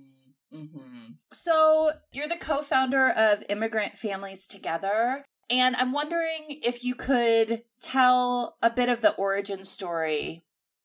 Mm-hmm. 0.54 1.12
So, 1.34 1.92
you're 2.12 2.28
the 2.28 2.38
co 2.38 2.62
founder 2.62 3.10
of 3.10 3.44
Immigrant 3.50 3.98
Families 3.98 4.48
Together. 4.48 5.26
And 5.50 5.76
I'm 5.76 5.92
wondering 5.92 6.62
if 6.64 6.84
you 6.84 6.96
could 6.96 7.64
tell 7.82 8.58
a 8.62 8.70
bit 8.70 8.90
of 8.90 9.02
the 9.02 9.14
origin 9.16 9.64
story 9.64 10.44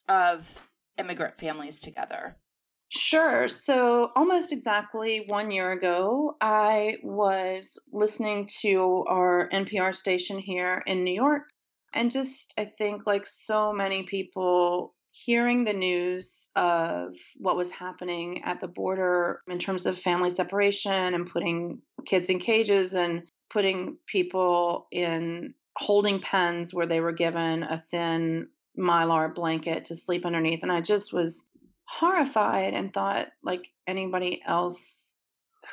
of 0.09 0.69
immigrant 0.99 1.39
families 1.39 1.81
together. 1.81 2.37
Sure. 2.91 3.49
So, 3.49 4.11
almost 4.17 4.51
exactly 4.51 5.25
one 5.29 5.51
year 5.51 5.73
ago, 5.73 6.37
I 6.41 6.97
was 7.03 7.79
listening 7.93 8.49
to 8.63 9.05
our 9.07 9.49
NPR 9.53 9.95
station 9.95 10.39
here 10.39 10.83
in 10.87 11.05
New 11.05 11.13
York. 11.13 11.43
And 11.93 12.11
just, 12.11 12.55
I 12.57 12.65
think, 12.65 13.07
like 13.07 13.27
so 13.27 13.73
many 13.73 14.05
people, 14.05 14.95
hearing 15.11 15.65
the 15.65 15.73
news 15.73 16.49
of 16.57 17.15
what 17.37 17.57
was 17.57 17.71
happening 17.71 18.43
at 18.45 18.61
the 18.61 18.69
border 18.69 19.41
in 19.49 19.59
terms 19.59 19.85
of 19.85 19.99
family 19.99 20.31
separation 20.31 21.15
and 21.15 21.31
putting 21.31 21.81
kids 22.07 22.29
in 22.29 22.39
cages 22.39 22.95
and 22.95 23.23
putting 23.51 23.97
people 24.07 24.87
in 24.91 25.55
holding 25.77 26.21
pens 26.21 26.75
where 26.75 26.87
they 26.87 27.01
were 27.01 27.13
given 27.13 27.63
a 27.63 27.79
thin 27.79 28.49
mylar 28.77 29.35
blanket 29.35 29.87
to 29.87 29.97
sleep 29.97 30.27
underneath. 30.27 30.63
And 30.63 30.73
I 30.73 30.81
just 30.81 31.13
was 31.13 31.47
horrified 31.85 32.75
and 32.75 32.93
thought, 32.93 33.29
like 33.43 33.69
anybody 33.87 34.43
else 34.47 35.17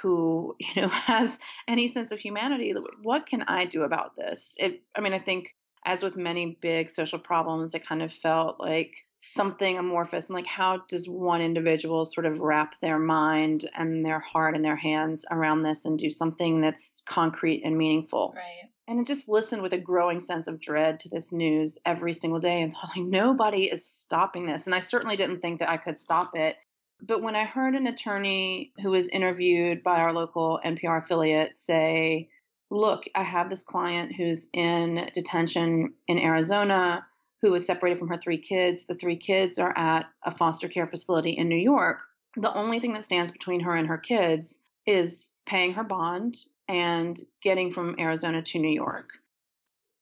who 0.02 0.56
you 0.76 0.82
know 0.82 0.90
has 0.90 1.40
any 1.68 1.88
sense 1.88 2.12
of 2.12 2.20
humanity, 2.20 2.74
what 3.04 3.26
can 3.26 3.44
I 3.44 3.66
do 3.66 3.84
about 3.84 4.16
this? 4.16 4.56
It, 4.60 4.82
I 4.96 5.02
mean, 5.02 5.14
I 5.14 5.20
think 5.20 5.56
as 5.86 6.02
with 6.02 6.18
many 6.18 6.58
big 6.62 6.90
social 6.90 7.20
problems, 7.20 7.76
it 7.76 7.88
kind 7.88 8.02
of 8.02 8.12
felt 8.12 8.60
like 8.60 8.96
something 9.16 9.78
amorphous 9.78 10.30
and 10.30 10.36
like 10.36 10.48
how 10.48 10.82
does 10.90 11.08
one 11.08 11.42
individual 11.42 12.06
sort 12.06 12.26
of 12.26 12.40
wrap 12.40 12.74
their 12.82 12.98
mind 12.98 13.70
and 13.78 14.04
their 14.04 14.20
heart 14.20 14.56
and 14.56 14.66
their 14.66 14.76
hands 14.76 15.26
around 15.30 15.62
this 15.62 15.86
and 15.86 16.00
do 16.00 16.10
something 16.10 16.60
that's 16.60 17.04
concrete 17.08 17.62
and 17.64 17.78
meaningful. 17.78 18.34
Right. 18.36 18.70
And 18.88 19.00
I 19.00 19.04
just 19.04 19.30
listened 19.30 19.62
with 19.62 19.74
a 19.74 19.80
growing 19.80 20.20
sense 20.20 20.48
of 20.48 20.60
dread 20.60 21.00
to 21.02 21.10
this 21.10 21.32
news 21.32 21.78
every 21.86 22.14
single 22.14 22.40
day 22.40 22.62
and 22.62 22.74
thought 22.74 22.92
like 22.96 23.06
nobody 23.06 23.66
is 23.66 23.86
stopping 23.86 24.48
this. 24.48 24.66
And 24.66 24.76
I 24.76 24.80
certainly 24.80 25.16
didn't 25.16 25.40
think 25.42 25.60
that 25.60 25.70
I 25.70 25.78
could 25.78 25.98
stop 25.98 26.36
it. 26.36 26.56
But 27.02 27.22
when 27.22 27.36
I 27.36 27.46
heard 27.46 27.76
an 27.76 27.88
attorney 27.88 28.74
who 28.82 28.92
was 28.92 29.08
interviewed 29.10 29.84
by 29.84 30.00
our 30.00 30.14
local 30.14 30.60
NPR 30.64 31.04
affiliate 31.04 31.56
say, 31.56 32.30
Look, 32.72 33.06
I 33.14 33.24
have 33.24 33.50
this 33.50 33.64
client 33.64 34.14
who's 34.16 34.50
in 34.54 35.10
detention 35.14 35.94
in 36.08 36.18
Arizona 36.18 37.06
who 37.42 37.52
was 37.52 37.66
separated 37.66 38.00
from 38.00 38.08
her 38.08 38.18
three 38.18 38.40
kids. 38.40 38.88
The 38.88 38.96
three 38.96 39.18
kids 39.18 39.60
are 39.60 39.78
at 39.78 40.08
a 40.24 40.32
foster 40.32 40.68
care 40.68 40.86
facility 40.86 41.32
in 41.32 41.48
New 41.48 41.58
York. 41.58 42.00
The 42.36 42.54
only 42.54 42.80
thing 42.80 42.94
that 42.94 43.06
stands 43.06 43.32
between 43.32 43.62
her 43.62 43.76
and 43.76 43.88
her 43.88 43.98
kids 43.98 44.64
is 44.86 45.36
paying 45.46 45.74
her 45.74 45.84
bond 45.84 46.38
and 46.68 47.20
getting 47.42 47.72
from 47.72 47.96
Arizona 48.00 48.42
to 48.42 48.60
New 48.60 48.74
York. 48.74 49.10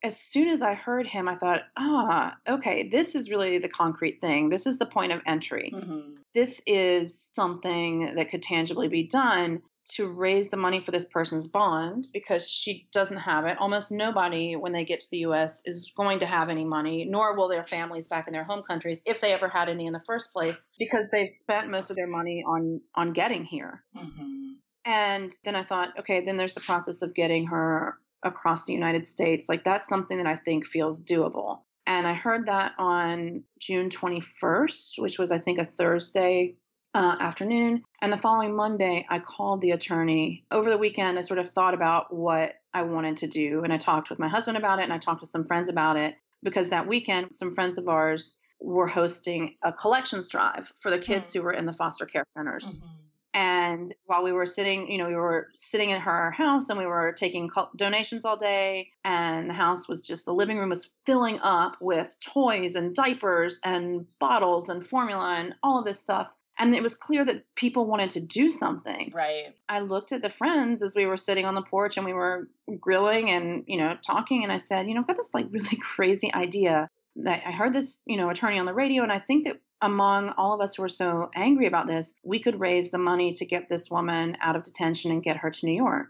As 0.03 0.19
soon 0.19 0.49
as 0.49 0.61
I 0.61 0.73
heard 0.73 1.07
him, 1.07 1.29
I 1.29 1.35
thought, 1.35 1.61
ah, 1.77 2.35
okay, 2.47 2.87
this 2.87 3.15
is 3.15 3.29
really 3.29 3.57
the 3.57 3.69
concrete 3.69 4.19
thing. 4.19 4.49
This 4.49 4.67
is 4.67 4.77
the 4.77 4.85
point 4.85 5.11
of 5.13 5.21
entry. 5.25 5.71
Mm-hmm. 5.73 6.15
This 6.33 6.61
is 6.67 7.17
something 7.33 8.15
that 8.15 8.29
could 8.29 8.41
tangibly 8.41 8.89
be 8.89 9.03
done 9.03 9.61
to 9.95 10.09
raise 10.09 10.49
the 10.49 10.57
money 10.57 10.79
for 10.79 10.91
this 10.91 11.05
person's 11.05 11.47
bond 11.47 12.07
because 12.13 12.49
she 12.49 12.87
doesn't 12.91 13.17
have 13.17 13.45
it. 13.45 13.57
Almost 13.59 13.91
nobody, 13.91 14.55
when 14.55 14.71
they 14.71 14.85
get 14.85 15.01
to 15.01 15.07
the 15.11 15.19
US, 15.19 15.63
is 15.65 15.91
going 15.95 16.19
to 16.19 16.25
have 16.25 16.49
any 16.49 16.63
money, 16.63 17.05
nor 17.05 17.35
will 17.35 17.49
their 17.49 17.63
families 17.63 18.07
back 18.07 18.27
in 18.27 18.33
their 18.33 18.43
home 18.43 18.63
countries 18.63 19.01
if 19.05 19.21
they 19.21 19.33
ever 19.33 19.49
had 19.49 19.69
any 19.69 19.85
in 19.85 19.93
the 19.93 20.01
first 20.05 20.31
place, 20.33 20.71
because 20.79 21.09
they've 21.11 21.29
spent 21.29 21.69
most 21.69 21.89
of 21.89 21.95
their 21.95 22.07
money 22.07 22.43
on 22.47 22.81
on 22.95 23.13
getting 23.13 23.43
here. 23.43 23.83
Mm-hmm. 23.95 24.53
And 24.85 25.33
then 25.45 25.55
I 25.55 25.63
thought, 25.63 25.99
okay, 25.99 26.25
then 26.25 26.37
there's 26.37 26.53
the 26.53 26.61
process 26.61 27.01
of 27.01 27.13
getting 27.13 27.47
her 27.47 27.97
across 28.21 28.65
the 28.65 28.73
United 28.73 29.07
States. 29.07 29.47
Like 29.47 29.63
that's 29.63 29.87
something 29.87 30.17
that 30.17 30.27
I 30.27 30.35
think 30.35 30.65
feels 30.65 31.03
doable. 31.03 31.59
And 31.85 32.07
I 32.07 32.13
heard 32.13 32.47
that 32.47 32.73
on 32.77 33.43
June 33.59 33.89
21st, 33.89 34.93
which 34.99 35.19
was, 35.19 35.31
I 35.31 35.37
think, 35.37 35.59
a 35.59 35.65
Thursday 35.65 36.55
uh, 36.93 37.15
afternoon. 37.19 37.83
And 38.03 38.11
the 38.11 38.17
following 38.17 38.53
Monday, 38.53 39.05
I 39.09 39.19
called 39.19 39.61
the 39.61 39.71
attorney. 39.71 40.43
Over 40.51 40.69
the 40.69 40.77
weekend, 40.77 41.17
I 41.17 41.21
sort 41.21 41.39
of 41.39 41.49
thought 41.49 41.73
about 41.73 42.13
what 42.13 42.55
I 42.73 42.81
wanted 42.81 43.15
to 43.17 43.27
do. 43.27 43.63
And 43.63 43.71
I 43.71 43.77
talked 43.77 44.09
with 44.09 44.19
my 44.19 44.27
husband 44.27 44.57
about 44.57 44.79
it 44.79 44.83
and 44.83 44.91
I 44.91 44.97
talked 44.97 45.21
with 45.21 45.29
some 45.29 45.45
friends 45.45 45.69
about 45.69 45.95
it 45.95 46.15
because 46.43 46.67
that 46.71 46.85
weekend, 46.85 47.33
some 47.33 47.53
friends 47.53 47.77
of 47.77 47.87
ours 47.87 48.41
were 48.59 48.87
hosting 48.87 49.55
a 49.63 49.71
collections 49.71 50.27
drive 50.27 50.69
for 50.81 50.91
the 50.91 50.99
kids 50.99 51.29
mm-hmm. 51.29 51.39
who 51.39 51.45
were 51.45 51.53
in 51.53 51.65
the 51.65 51.71
foster 51.71 52.05
care 52.05 52.25
centers. 52.27 52.73
Mm-hmm. 52.73 52.87
And 53.35 53.93
while 54.05 54.21
we 54.21 54.33
were 54.33 54.45
sitting, 54.45 54.91
you 54.91 54.97
know, 54.97 55.07
we 55.07 55.15
were 55.15 55.47
sitting 55.55 55.91
in 55.91 56.01
her 56.01 56.31
house 56.31 56.67
and 56.67 56.77
we 56.77 56.85
were 56.85 57.15
taking 57.17 57.49
donations 57.77 58.25
all 58.25 58.35
day. 58.35 58.89
And 59.05 59.49
the 59.49 59.53
house 59.53 59.87
was 59.87 60.05
just, 60.05 60.25
the 60.25 60.33
living 60.33 60.57
room 60.57 60.69
was 60.69 60.93
filling 61.05 61.39
up 61.39 61.77
with 61.79 62.13
toys 62.19 62.75
and 62.75 62.93
diapers 62.93 63.61
and 63.63 64.05
bottles 64.19 64.67
and 64.67 64.85
formula 64.85 65.35
and 65.37 65.55
all 65.63 65.79
of 65.79 65.85
this 65.85 66.01
stuff. 66.01 66.27
And 66.59 66.75
it 66.75 66.83
was 66.83 66.95
clear 66.95 67.25
that 67.25 67.43
people 67.55 67.85
wanted 67.85 68.11
to 68.11 68.25
do 68.25 68.49
something. 68.49 69.11
Right. 69.13 69.55
I 69.67 69.79
looked 69.79 70.11
at 70.11 70.21
the 70.21 70.29
friends 70.29 70.83
as 70.83 70.95
we 70.95 71.05
were 71.05 71.17
sitting 71.17 71.45
on 71.45 71.55
the 71.55 71.63
porch 71.63 71.97
and 71.97 72.05
we 72.05 72.13
were 72.13 72.47
grilling 72.79 73.29
and, 73.29 73.63
you 73.67 73.77
know, 73.77 73.97
talking. 74.05 74.43
And 74.43 74.51
I 74.51 74.57
said, 74.57 74.87
you 74.87 74.93
know, 74.93 75.01
I've 75.01 75.07
got 75.07 75.17
this 75.17 75.33
like 75.33 75.47
really 75.49 75.77
crazy 75.81 76.31
idea 76.33 76.87
that 77.17 77.43
I 77.45 77.51
heard 77.51 77.73
this, 77.73 78.03
you 78.05 78.17
know, 78.17 78.29
attorney 78.29 78.59
on 78.59 78.65
the 78.65 78.73
radio. 78.73 79.03
And 79.03 79.11
I 79.11 79.19
think 79.19 79.45
that 79.45 79.59
among 79.81 80.29
all 80.37 80.53
of 80.53 80.61
us 80.61 80.75
who 80.75 80.83
are 80.83 80.89
so 80.89 81.29
angry 81.35 81.67
about 81.67 81.87
this, 81.87 82.19
we 82.23 82.39
could 82.39 82.59
raise 82.59 82.91
the 82.91 82.97
money 82.97 83.33
to 83.33 83.45
get 83.45 83.67
this 83.67 83.91
woman 83.91 84.37
out 84.41 84.55
of 84.55 84.63
detention 84.63 85.11
and 85.11 85.23
get 85.23 85.37
her 85.37 85.51
to 85.51 85.65
New 85.65 85.75
York. 85.75 86.09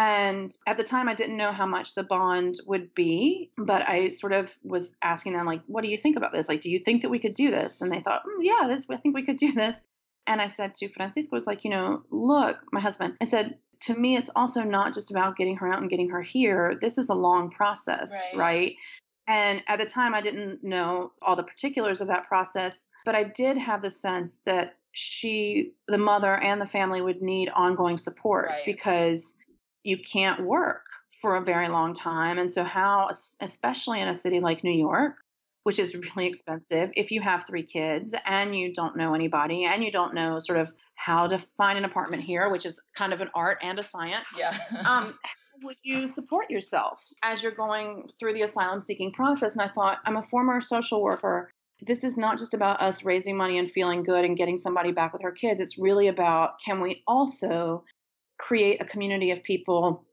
And 0.00 0.50
at 0.66 0.78
the 0.78 0.82
time, 0.82 1.10
I 1.10 1.14
didn't 1.14 1.36
know 1.36 1.52
how 1.52 1.66
much 1.66 1.94
the 1.94 2.02
bond 2.02 2.56
would 2.66 2.94
be, 2.94 3.50
but 3.58 3.86
I 3.86 4.08
sort 4.08 4.32
of 4.32 4.56
was 4.62 4.96
asking 5.02 5.34
them, 5.34 5.44
like, 5.44 5.60
what 5.66 5.84
do 5.84 5.90
you 5.90 5.98
think 5.98 6.16
about 6.16 6.32
this? 6.32 6.48
Like, 6.48 6.62
do 6.62 6.70
you 6.70 6.78
think 6.78 7.02
that 7.02 7.10
we 7.10 7.18
could 7.18 7.34
do 7.34 7.50
this? 7.50 7.82
And 7.82 7.92
they 7.92 8.00
thought, 8.00 8.22
mm, 8.24 8.38
yeah, 8.40 8.66
this, 8.66 8.88
I 8.88 8.96
think 8.96 9.14
we 9.14 9.26
could 9.26 9.36
do 9.36 9.52
this. 9.54 9.84
And 10.26 10.40
I 10.40 10.46
said 10.46 10.74
to 10.76 10.88
Francisco, 10.88 11.36
it's 11.36 11.46
like, 11.46 11.64
you 11.64 11.70
know, 11.70 12.02
look, 12.10 12.56
my 12.72 12.80
husband, 12.80 13.18
I 13.20 13.24
said, 13.24 13.58
to 13.80 13.94
me, 13.94 14.16
it's 14.16 14.30
also 14.34 14.62
not 14.62 14.94
just 14.94 15.10
about 15.10 15.36
getting 15.36 15.58
her 15.58 15.70
out 15.70 15.82
and 15.82 15.90
getting 15.90 16.08
her 16.08 16.22
here. 16.22 16.78
This 16.80 16.96
is 16.96 17.10
a 17.10 17.14
long 17.14 17.50
process, 17.50 18.10
right? 18.32 18.38
right? 18.38 18.76
And 19.28 19.62
at 19.68 19.80
the 19.80 19.86
time, 19.86 20.14
I 20.14 20.22
didn't 20.22 20.64
know 20.64 21.12
all 21.20 21.36
the 21.36 21.42
particulars 21.42 22.00
of 22.00 22.08
that 22.08 22.26
process, 22.26 22.88
but 23.04 23.14
I 23.14 23.24
did 23.24 23.58
have 23.58 23.82
the 23.82 23.90
sense 23.90 24.40
that 24.46 24.76
she, 24.92 25.72
the 25.88 25.98
mother, 25.98 26.34
and 26.34 26.58
the 26.58 26.66
family 26.66 27.02
would 27.02 27.20
need 27.20 27.50
ongoing 27.50 27.98
support 27.98 28.48
right. 28.48 28.64
because 28.64 29.36
you 29.82 29.98
can't 29.98 30.40
work 30.40 30.84
for 31.20 31.36
a 31.36 31.44
very 31.44 31.68
long 31.68 31.94
time. 31.94 32.38
And 32.38 32.50
so, 32.50 32.64
how, 32.64 33.08
especially 33.40 34.00
in 34.00 34.08
a 34.08 34.14
city 34.14 34.40
like 34.40 34.64
New 34.64 34.76
York, 34.76 35.16
which 35.64 35.78
is 35.78 35.94
really 36.16 36.28
expensive, 36.28 36.90
if 36.96 37.10
you 37.10 37.20
have 37.20 37.46
three 37.46 37.62
kids 37.62 38.14
and 38.24 38.56
you 38.56 38.72
don't 38.72 38.96
know 38.96 39.14
anybody 39.14 39.64
and 39.64 39.84
you 39.84 39.90
don't 39.90 40.14
know 40.14 40.38
sort 40.40 40.58
of 40.58 40.72
how 40.94 41.26
to 41.26 41.38
find 41.38 41.78
an 41.78 41.84
apartment 41.84 42.22
here, 42.22 42.50
which 42.50 42.66
is 42.66 42.82
kind 42.94 43.12
of 43.12 43.20
an 43.20 43.30
art 43.34 43.58
and 43.62 43.78
a 43.78 43.82
science. 43.82 44.28
Yeah. 44.38 44.56
um, 44.86 45.14
would 45.62 45.76
you 45.84 46.06
support 46.06 46.50
yourself 46.50 47.04
as 47.22 47.42
you're 47.42 47.52
going 47.52 48.08
through 48.18 48.34
the 48.34 48.42
asylum 48.42 48.80
seeking 48.80 49.12
process? 49.12 49.56
And 49.56 49.62
I 49.62 49.72
thought, 49.72 49.98
I'm 50.04 50.16
a 50.16 50.22
former 50.22 50.60
social 50.60 51.02
worker. 51.02 51.50
This 51.82 52.04
is 52.04 52.18
not 52.18 52.38
just 52.38 52.54
about 52.54 52.82
us 52.82 53.04
raising 53.04 53.36
money 53.36 53.58
and 53.58 53.70
feeling 53.70 54.02
good 54.02 54.24
and 54.24 54.36
getting 54.36 54.56
somebody 54.56 54.92
back 54.92 55.12
with 55.12 55.22
her 55.22 55.32
kids. 55.32 55.60
It's 55.60 55.78
really 55.78 56.08
about 56.08 56.60
can 56.64 56.80
we 56.80 57.02
also 57.06 57.84
create 58.40 58.80
a 58.80 58.84
community 58.84 59.30
of 59.30 59.42
people 59.44 60.04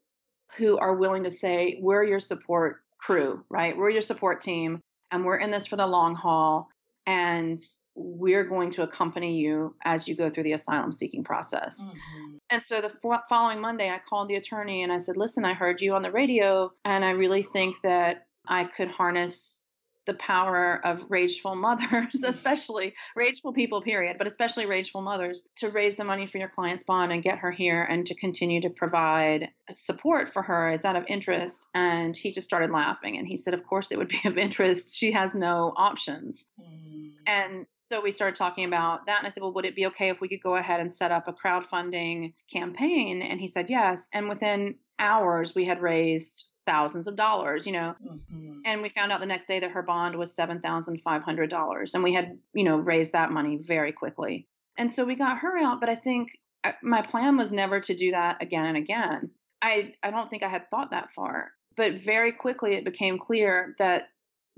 who 0.56 0.78
are 0.78 0.94
willing 0.94 1.24
to 1.24 1.30
say, 1.30 1.78
we're 1.80 2.04
your 2.04 2.20
support 2.20 2.82
crew, 2.98 3.42
right? 3.48 3.76
We're 3.76 3.90
your 3.90 4.02
support 4.02 4.40
team, 4.40 4.80
and 5.10 5.24
we're 5.24 5.38
in 5.38 5.50
this 5.50 5.66
for 5.66 5.76
the 5.76 5.86
long 5.86 6.14
haul. 6.14 6.68
And 7.06 7.58
we're 7.94 8.44
going 8.44 8.68
to 8.70 8.82
accompany 8.82 9.38
you 9.38 9.74
as 9.82 10.06
you 10.06 10.14
go 10.14 10.28
through 10.28 10.42
the 10.42 10.52
asylum 10.52 10.92
seeking 10.92 11.24
process. 11.24 11.88
Mm-hmm. 11.88 12.36
And 12.50 12.62
so 12.62 12.82
the 12.82 12.92
following 13.28 13.60
Monday, 13.60 13.90
I 13.90 13.98
called 13.98 14.28
the 14.28 14.36
attorney 14.36 14.82
and 14.82 14.92
I 14.92 14.98
said, 14.98 15.16
Listen, 15.16 15.46
I 15.46 15.54
heard 15.54 15.80
you 15.80 15.94
on 15.94 16.02
the 16.02 16.10
radio, 16.10 16.70
and 16.84 17.04
I 17.04 17.10
really 17.10 17.42
think 17.42 17.80
that 17.82 18.26
I 18.46 18.64
could 18.64 18.90
harness 18.90 19.67
the 20.08 20.14
power 20.14 20.80
of 20.84 21.08
rageful 21.10 21.54
mothers, 21.54 22.24
especially 22.26 22.94
rageful 23.14 23.52
people, 23.52 23.82
period, 23.82 24.16
but 24.16 24.26
especially 24.26 24.64
rageful 24.64 25.02
mothers, 25.02 25.46
to 25.56 25.68
raise 25.68 25.96
the 25.96 26.04
money 26.04 26.26
for 26.26 26.38
your 26.38 26.48
client's 26.48 26.82
bond 26.82 27.12
and 27.12 27.22
get 27.22 27.38
her 27.38 27.52
here 27.52 27.82
and 27.82 28.06
to 28.06 28.14
continue 28.14 28.62
to 28.62 28.70
provide 28.70 29.50
support 29.70 30.30
for 30.30 30.42
her. 30.42 30.70
Is 30.70 30.86
out 30.86 30.96
of 30.96 31.04
interest? 31.08 31.68
And 31.74 32.16
he 32.16 32.32
just 32.32 32.46
started 32.46 32.70
laughing 32.70 33.18
and 33.18 33.28
he 33.28 33.36
said, 33.36 33.52
Of 33.52 33.66
course 33.66 33.92
it 33.92 33.98
would 33.98 34.08
be 34.08 34.20
of 34.24 34.38
interest. 34.38 34.96
She 34.96 35.12
has 35.12 35.34
no 35.34 35.74
options. 35.76 36.46
Mm. 36.58 37.10
And 37.26 37.66
so 37.74 38.00
we 38.00 38.10
started 38.10 38.36
talking 38.36 38.64
about 38.64 39.04
that. 39.06 39.18
And 39.18 39.26
I 39.26 39.30
said, 39.30 39.42
Well, 39.42 39.52
would 39.52 39.66
it 39.66 39.76
be 39.76 39.86
okay 39.88 40.08
if 40.08 40.22
we 40.22 40.28
could 40.28 40.42
go 40.42 40.56
ahead 40.56 40.80
and 40.80 40.90
set 40.90 41.12
up 41.12 41.28
a 41.28 41.34
crowdfunding 41.34 42.32
campaign? 42.50 43.20
And 43.20 43.38
he 43.38 43.46
said, 43.46 43.68
Yes. 43.68 44.08
And 44.14 44.26
within 44.28 44.76
hours, 44.98 45.54
we 45.54 45.66
had 45.66 45.82
raised 45.82 46.46
thousands 46.68 47.08
of 47.08 47.16
dollars, 47.16 47.66
you 47.66 47.72
know. 47.72 47.94
Mm-hmm. 48.04 48.60
And 48.66 48.82
we 48.82 48.90
found 48.90 49.10
out 49.10 49.20
the 49.20 49.26
next 49.26 49.46
day 49.46 49.58
that 49.60 49.70
her 49.70 49.82
bond 49.82 50.16
was 50.16 50.36
$7,500. 50.36 51.94
And 51.94 52.04
we 52.04 52.12
had, 52.12 52.38
you 52.52 52.64
know, 52.64 52.76
raised 52.76 53.14
that 53.14 53.32
money 53.32 53.58
very 53.58 53.90
quickly. 53.90 54.46
And 54.76 54.90
so 54.90 55.06
we 55.06 55.14
got 55.14 55.38
her 55.38 55.56
out. 55.58 55.80
But 55.80 55.88
I 55.88 55.94
think 55.94 56.38
uh, 56.64 56.72
my 56.82 57.00
plan 57.00 57.38
was 57.38 57.52
never 57.52 57.80
to 57.80 57.94
do 57.94 58.10
that 58.10 58.42
again 58.42 58.66
and 58.66 58.76
again. 58.76 59.30
I, 59.62 59.94
I 60.02 60.10
don't 60.10 60.28
think 60.28 60.42
I 60.42 60.48
had 60.48 60.70
thought 60.70 60.90
that 60.90 61.10
far. 61.10 61.52
But 61.74 61.98
very 61.98 62.32
quickly, 62.32 62.74
it 62.74 62.84
became 62.84 63.18
clear 63.18 63.74
that 63.78 64.08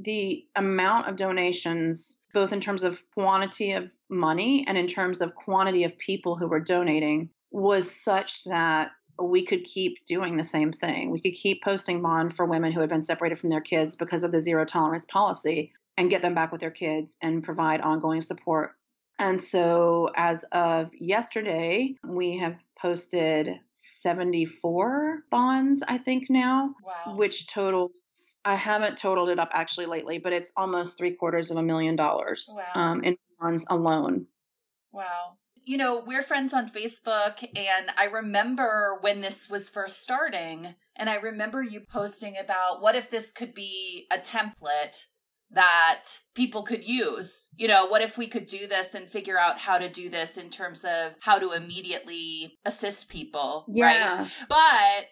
the 0.00 0.44
amount 0.56 1.08
of 1.08 1.16
donations, 1.16 2.24
both 2.34 2.52
in 2.52 2.60
terms 2.60 2.82
of 2.82 3.02
quantity 3.14 3.72
of 3.72 3.90
money 4.08 4.64
and 4.66 4.76
in 4.76 4.88
terms 4.88 5.20
of 5.20 5.34
quantity 5.36 5.84
of 5.84 5.96
people 5.98 6.36
who 6.36 6.48
were 6.48 6.60
donating, 6.60 7.30
was 7.52 7.90
such 7.90 8.44
that 8.44 8.90
we 9.20 9.44
could 9.44 9.64
keep 9.64 10.04
doing 10.04 10.36
the 10.36 10.44
same 10.44 10.72
thing. 10.72 11.10
We 11.10 11.20
could 11.20 11.34
keep 11.34 11.62
posting 11.62 12.02
bond 12.02 12.34
for 12.34 12.46
women 12.46 12.72
who 12.72 12.80
had 12.80 12.88
been 12.88 13.02
separated 13.02 13.38
from 13.38 13.50
their 13.50 13.60
kids 13.60 13.94
because 13.94 14.24
of 14.24 14.32
the 14.32 14.40
zero 14.40 14.64
tolerance 14.64 15.04
policy 15.04 15.72
and 15.96 16.10
get 16.10 16.22
them 16.22 16.34
back 16.34 16.52
with 16.52 16.60
their 16.60 16.70
kids 16.70 17.16
and 17.22 17.42
provide 17.42 17.80
ongoing 17.80 18.20
support. 18.20 18.72
And 19.18 19.38
so, 19.38 20.08
as 20.16 20.44
of 20.44 20.90
yesterday, 20.98 21.94
we 22.02 22.38
have 22.38 22.64
posted 22.80 23.60
74 23.72 25.24
bonds, 25.30 25.82
I 25.86 25.98
think 25.98 26.30
now, 26.30 26.74
wow. 26.82 27.16
which 27.16 27.46
totals, 27.46 28.38
I 28.46 28.54
haven't 28.54 28.96
totaled 28.96 29.28
it 29.28 29.38
up 29.38 29.50
actually 29.52 29.84
lately, 29.84 30.16
but 30.16 30.32
it's 30.32 30.54
almost 30.56 30.96
three 30.96 31.10
quarters 31.10 31.50
of 31.50 31.58
a 31.58 31.62
million 31.62 31.96
dollars 31.96 32.50
wow. 32.56 32.64
um, 32.74 33.04
in 33.04 33.18
bonds 33.38 33.66
alone. 33.68 34.26
Wow. 34.90 35.36
You 35.64 35.76
know, 35.76 36.02
we're 36.04 36.22
friends 36.22 36.52
on 36.52 36.68
Facebook, 36.68 37.46
and 37.54 37.90
I 37.96 38.04
remember 38.04 38.98
when 39.00 39.20
this 39.20 39.48
was 39.48 39.68
first 39.68 40.02
starting, 40.02 40.74
and 40.96 41.10
I 41.10 41.16
remember 41.16 41.62
you 41.62 41.80
posting 41.80 42.36
about 42.38 42.80
what 42.80 42.96
if 42.96 43.10
this 43.10 43.30
could 43.32 43.54
be 43.54 44.06
a 44.10 44.18
template 44.18 45.04
that 45.50 46.04
people 46.34 46.62
could 46.62 46.86
use. 46.86 47.48
You 47.56 47.68
know, 47.68 47.86
what 47.86 48.02
if 48.02 48.16
we 48.16 48.26
could 48.26 48.46
do 48.46 48.66
this 48.66 48.94
and 48.94 49.10
figure 49.10 49.38
out 49.38 49.58
how 49.58 49.78
to 49.78 49.88
do 49.88 50.08
this 50.08 50.36
in 50.36 50.48
terms 50.48 50.84
of 50.84 51.12
how 51.20 51.38
to 51.38 51.52
immediately 51.52 52.58
assist 52.64 53.08
people? 53.10 53.66
Yeah. 53.68 54.18
Right. 54.18 54.30
But 54.48 55.06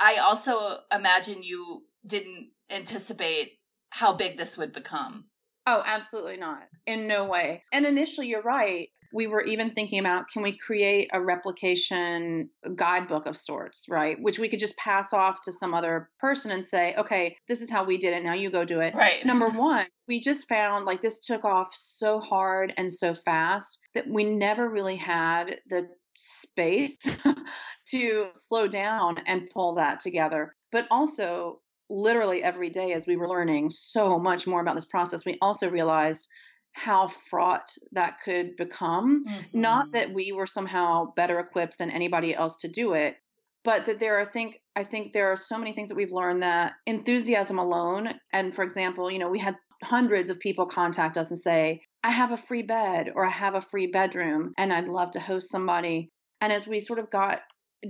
I 0.00 0.16
also 0.16 0.80
imagine 0.92 1.42
you 1.42 1.82
didn't 2.06 2.50
anticipate 2.70 3.52
how 3.90 4.12
big 4.12 4.36
this 4.36 4.58
would 4.58 4.72
become. 4.72 5.24
Oh, 5.66 5.82
absolutely 5.84 6.36
not. 6.36 6.62
In 6.86 7.06
no 7.06 7.26
way. 7.26 7.62
And 7.72 7.84
initially, 7.84 8.28
you're 8.28 8.42
right 8.42 8.88
we 9.12 9.26
were 9.26 9.42
even 9.42 9.70
thinking 9.70 9.98
about 9.98 10.28
can 10.28 10.42
we 10.42 10.56
create 10.56 11.08
a 11.12 11.20
replication 11.20 12.50
guidebook 12.74 13.26
of 13.26 13.36
sorts, 13.36 13.86
right? 13.88 14.20
Which 14.20 14.38
we 14.38 14.48
could 14.48 14.58
just 14.58 14.76
pass 14.76 15.12
off 15.12 15.40
to 15.42 15.52
some 15.52 15.74
other 15.74 16.10
person 16.18 16.50
and 16.50 16.64
say, 16.64 16.94
okay, 16.96 17.36
this 17.46 17.60
is 17.60 17.70
how 17.70 17.84
we 17.84 17.98
did 17.98 18.14
it. 18.14 18.22
Now 18.22 18.34
you 18.34 18.50
go 18.50 18.64
do 18.64 18.80
it. 18.80 18.94
Right. 18.94 19.24
Number 19.24 19.48
one, 19.48 19.86
we 20.06 20.20
just 20.20 20.48
found 20.48 20.84
like 20.84 21.00
this 21.00 21.24
took 21.24 21.44
off 21.44 21.72
so 21.74 22.20
hard 22.20 22.74
and 22.76 22.92
so 22.92 23.14
fast 23.14 23.80
that 23.94 24.08
we 24.08 24.24
never 24.24 24.68
really 24.68 24.96
had 24.96 25.60
the 25.68 25.88
space 26.16 26.98
to 27.86 28.28
slow 28.34 28.68
down 28.68 29.18
and 29.26 29.48
pull 29.50 29.76
that 29.76 30.00
together. 30.00 30.54
But 30.70 30.86
also, 30.90 31.60
literally 31.90 32.42
every 32.42 32.68
day 32.70 32.92
as 32.92 33.06
we 33.06 33.16
were 33.16 33.28
learning 33.28 33.70
so 33.70 34.18
much 34.18 34.46
more 34.46 34.60
about 34.60 34.74
this 34.74 34.86
process, 34.86 35.24
we 35.24 35.38
also 35.40 35.70
realized 35.70 36.28
how 36.72 37.08
fraught 37.08 37.70
that 37.92 38.18
could 38.24 38.56
become. 38.56 39.24
Mm-hmm. 39.24 39.60
Not 39.60 39.92
that 39.92 40.12
we 40.12 40.32
were 40.32 40.46
somehow 40.46 41.12
better 41.16 41.38
equipped 41.38 41.78
than 41.78 41.90
anybody 41.90 42.34
else 42.34 42.58
to 42.58 42.68
do 42.68 42.92
it, 42.92 43.16
but 43.64 43.86
that 43.86 43.98
there 43.98 44.18
are 44.18 44.20
I 44.20 44.24
think 44.24 44.60
I 44.76 44.84
think 44.84 45.12
there 45.12 45.32
are 45.32 45.36
so 45.36 45.58
many 45.58 45.72
things 45.72 45.88
that 45.88 45.96
we've 45.96 46.12
learned 46.12 46.42
that 46.42 46.74
enthusiasm 46.86 47.58
alone 47.58 48.14
and 48.32 48.54
for 48.54 48.62
example, 48.62 49.10
you 49.10 49.18
know, 49.18 49.28
we 49.28 49.40
had 49.40 49.56
hundreds 49.82 50.30
of 50.30 50.40
people 50.40 50.66
contact 50.66 51.16
us 51.18 51.30
and 51.30 51.38
say, 51.38 51.82
I 52.02 52.10
have 52.10 52.30
a 52.30 52.36
free 52.36 52.62
bed 52.62 53.10
or 53.14 53.26
I 53.26 53.30
have 53.30 53.54
a 53.54 53.60
free 53.60 53.88
bedroom 53.88 54.52
and 54.56 54.72
I'd 54.72 54.88
love 54.88 55.12
to 55.12 55.20
host 55.20 55.50
somebody. 55.50 56.10
And 56.40 56.52
as 56.52 56.66
we 56.66 56.80
sort 56.80 57.00
of 57.00 57.10
got 57.10 57.40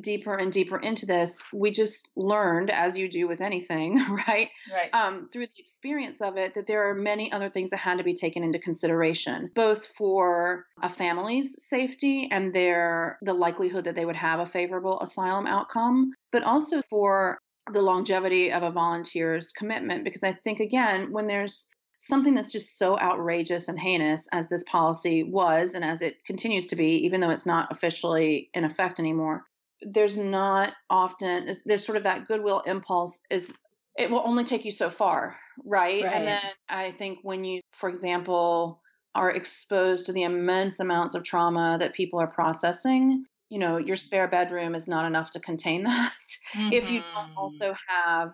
deeper 0.00 0.34
and 0.34 0.52
deeper 0.52 0.78
into 0.78 1.06
this, 1.06 1.42
we 1.52 1.70
just 1.70 2.10
learned, 2.16 2.70
as 2.70 2.98
you 2.98 3.08
do 3.08 3.26
with 3.26 3.40
anything, 3.40 3.98
right? 4.28 4.50
Right. 4.72 4.94
Um, 4.94 5.28
through 5.32 5.46
the 5.46 5.58
experience 5.58 6.20
of 6.20 6.36
it, 6.36 6.54
that 6.54 6.66
there 6.66 6.88
are 6.88 6.94
many 6.94 7.32
other 7.32 7.50
things 7.50 7.70
that 7.70 7.78
had 7.78 7.98
to 7.98 8.04
be 8.04 8.14
taken 8.14 8.44
into 8.44 8.58
consideration, 8.58 9.50
both 9.54 9.86
for 9.86 10.66
a 10.82 10.88
family's 10.88 11.62
safety 11.62 12.28
and 12.30 12.52
their 12.52 13.18
the 13.22 13.34
likelihood 13.34 13.84
that 13.84 13.94
they 13.94 14.04
would 14.04 14.16
have 14.16 14.40
a 14.40 14.46
favorable 14.46 15.00
asylum 15.00 15.46
outcome, 15.46 16.12
but 16.32 16.42
also 16.42 16.82
for 16.82 17.38
the 17.72 17.82
longevity 17.82 18.52
of 18.52 18.62
a 18.62 18.70
volunteer's 18.70 19.52
commitment. 19.52 20.04
Because 20.04 20.24
I 20.24 20.32
think 20.32 20.60
again, 20.60 21.12
when 21.12 21.26
there's 21.26 21.72
something 21.98 22.34
that's 22.34 22.52
just 22.52 22.78
so 22.78 22.98
outrageous 22.98 23.68
and 23.68 23.78
heinous 23.78 24.28
as 24.32 24.48
this 24.48 24.64
policy 24.64 25.24
was 25.24 25.74
and 25.74 25.84
as 25.84 26.00
it 26.00 26.24
continues 26.24 26.68
to 26.68 26.76
be, 26.76 27.04
even 27.04 27.20
though 27.20 27.30
it's 27.30 27.46
not 27.46 27.68
officially 27.70 28.50
in 28.54 28.64
effect 28.64 29.00
anymore, 29.00 29.44
there's 29.82 30.16
not 30.16 30.74
often 30.90 31.50
there's 31.66 31.84
sort 31.84 31.96
of 31.96 32.02
that 32.04 32.26
goodwill 32.26 32.60
impulse 32.60 33.20
is 33.30 33.58
it 33.98 34.10
will 34.10 34.22
only 34.24 34.44
take 34.44 34.64
you 34.64 34.70
so 34.70 34.88
far 34.88 35.36
right? 35.64 36.02
right 36.04 36.14
and 36.14 36.26
then 36.26 36.40
i 36.68 36.90
think 36.92 37.18
when 37.22 37.44
you 37.44 37.60
for 37.72 37.88
example 37.88 38.80
are 39.14 39.30
exposed 39.30 40.06
to 40.06 40.12
the 40.12 40.22
immense 40.22 40.80
amounts 40.80 41.14
of 41.14 41.24
trauma 41.24 41.76
that 41.78 41.94
people 41.94 42.18
are 42.18 42.28
processing 42.28 43.24
you 43.48 43.58
know 43.58 43.76
your 43.76 43.96
spare 43.96 44.28
bedroom 44.28 44.74
is 44.74 44.88
not 44.88 45.04
enough 45.04 45.30
to 45.30 45.40
contain 45.40 45.82
that 45.84 46.12
mm-hmm. 46.54 46.72
if 46.72 46.90
you 46.90 47.00
don't 47.00 47.28
mm-hmm. 47.28 47.38
also 47.38 47.74
have 47.86 48.32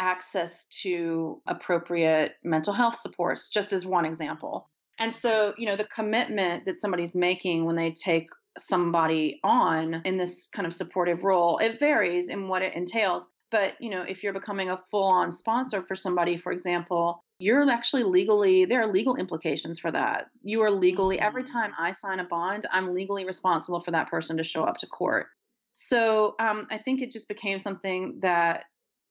access 0.00 0.66
to 0.66 1.42
appropriate 1.48 2.34
mental 2.44 2.72
health 2.72 2.94
supports 2.94 3.50
just 3.50 3.72
as 3.72 3.84
one 3.84 4.04
example 4.04 4.68
and 4.98 5.12
so 5.12 5.54
you 5.58 5.66
know 5.66 5.76
the 5.76 5.84
commitment 5.84 6.64
that 6.64 6.78
somebody's 6.78 7.16
making 7.16 7.64
when 7.64 7.76
they 7.76 7.90
take 7.90 8.28
somebody 8.58 9.40
on 9.44 10.02
in 10.04 10.16
this 10.16 10.48
kind 10.48 10.66
of 10.66 10.74
supportive 10.74 11.24
role. 11.24 11.58
It 11.58 11.78
varies 11.78 12.28
in 12.28 12.48
what 12.48 12.62
it 12.62 12.74
entails. 12.74 13.32
But, 13.50 13.80
you 13.80 13.88
know, 13.88 14.02
if 14.02 14.22
you're 14.22 14.34
becoming 14.34 14.70
a 14.70 14.76
full 14.76 15.06
on 15.08 15.32
sponsor 15.32 15.80
for 15.82 15.94
somebody, 15.94 16.36
for 16.36 16.52
example, 16.52 17.22
you're 17.38 17.68
actually 17.70 18.02
legally, 18.02 18.64
there 18.64 18.82
are 18.82 18.92
legal 18.92 19.16
implications 19.16 19.78
for 19.78 19.90
that. 19.90 20.28
You 20.42 20.60
are 20.62 20.70
legally, 20.70 21.18
every 21.18 21.44
mm-hmm. 21.44 21.58
time 21.58 21.72
I 21.78 21.92
sign 21.92 22.20
a 22.20 22.24
bond, 22.24 22.66
I'm 22.70 22.92
legally 22.92 23.24
responsible 23.24 23.80
for 23.80 23.92
that 23.92 24.10
person 24.10 24.36
to 24.36 24.44
show 24.44 24.64
up 24.64 24.76
to 24.78 24.86
court. 24.86 25.28
So 25.74 26.34
um, 26.40 26.66
I 26.70 26.78
think 26.78 27.00
it 27.00 27.10
just 27.10 27.28
became 27.28 27.58
something 27.58 28.18
that 28.20 28.64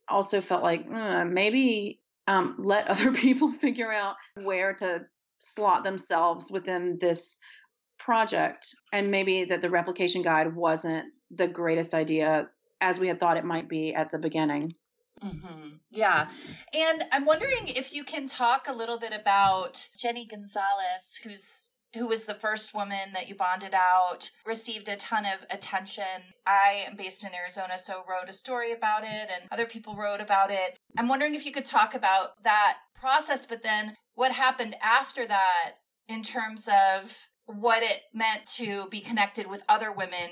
also 0.09 0.41
felt 0.41 0.63
like 0.63 0.85
uh, 0.91 1.25
maybe 1.25 2.01
um, 2.27 2.55
let 2.59 2.87
other 2.89 3.11
people 3.11 3.51
figure 3.51 3.91
out 3.91 4.15
where 4.35 4.73
to 4.75 5.05
slot 5.39 5.83
themselves 5.83 6.51
within 6.51 6.97
this 6.99 7.39
project 7.99 8.67
and 8.93 9.11
maybe 9.11 9.45
that 9.45 9.61
the 9.61 9.69
replication 9.69 10.21
guide 10.21 10.55
wasn't 10.55 11.05
the 11.31 11.47
greatest 11.47 11.93
idea 11.93 12.49
as 12.79 12.99
we 12.99 13.07
had 13.07 13.19
thought 13.19 13.37
it 13.37 13.45
might 13.45 13.67
be 13.67 13.93
at 13.93 14.11
the 14.11 14.19
beginning. 14.19 14.73
Mm-hmm. 15.23 15.77
Yeah. 15.89 16.29
And 16.73 17.05
I'm 17.11 17.25
wondering 17.25 17.67
if 17.67 17.93
you 17.93 18.03
can 18.03 18.27
talk 18.27 18.67
a 18.67 18.73
little 18.73 18.99
bit 18.99 19.13
about 19.13 19.87
Yeni 20.03 20.27
González, 20.27 21.23
who's 21.23 21.69
who 21.93 22.07
was 22.07 22.25
the 22.25 22.33
first 22.33 22.73
woman 22.73 23.13
that 23.13 23.27
you 23.27 23.33
bonded 23.33 23.73
out, 23.73 24.29
received 24.45 24.89
a 24.89 24.95
ton 24.97 25.25
of 25.25 25.45
attention. 25.49 26.33
I 26.45 26.83
am 26.85 26.95
based 26.95 27.23
in 27.23 27.33
Arizona, 27.33 27.77
so 27.77 28.03
wrote 28.07 28.29
a 28.29 28.33
story 28.33 28.71
about 28.71 29.03
it 29.03 29.29
and 29.33 29.49
other 29.51 29.65
people 29.65 29.95
wrote 29.95 30.21
about 30.21 30.51
it. 30.51 30.77
I'm 30.97 31.07
wondering 31.07 31.33
if 31.33 31.45
you 31.45 31.51
could 31.51 31.65
talk 31.65 31.95
about 31.95 32.43
that 32.43 32.77
process, 32.93 33.45
but 33.45 33.63
then 33.63 33.95
what 34.15 34.31
happened 34.33 34.75
after 34.83 35.25
that 35.27 35.75
in 36.07 36.23
terms 36.23 36.67
of 36.67 37.29
what 37.47 37.81
it 37.81 38.03
meant 38.13 38.45
to 38.57 38.87
be 38.89 38.99
connected 38.99 39.47
with 39.47 39.63
other 39.67 39.91
women 39.91 40.29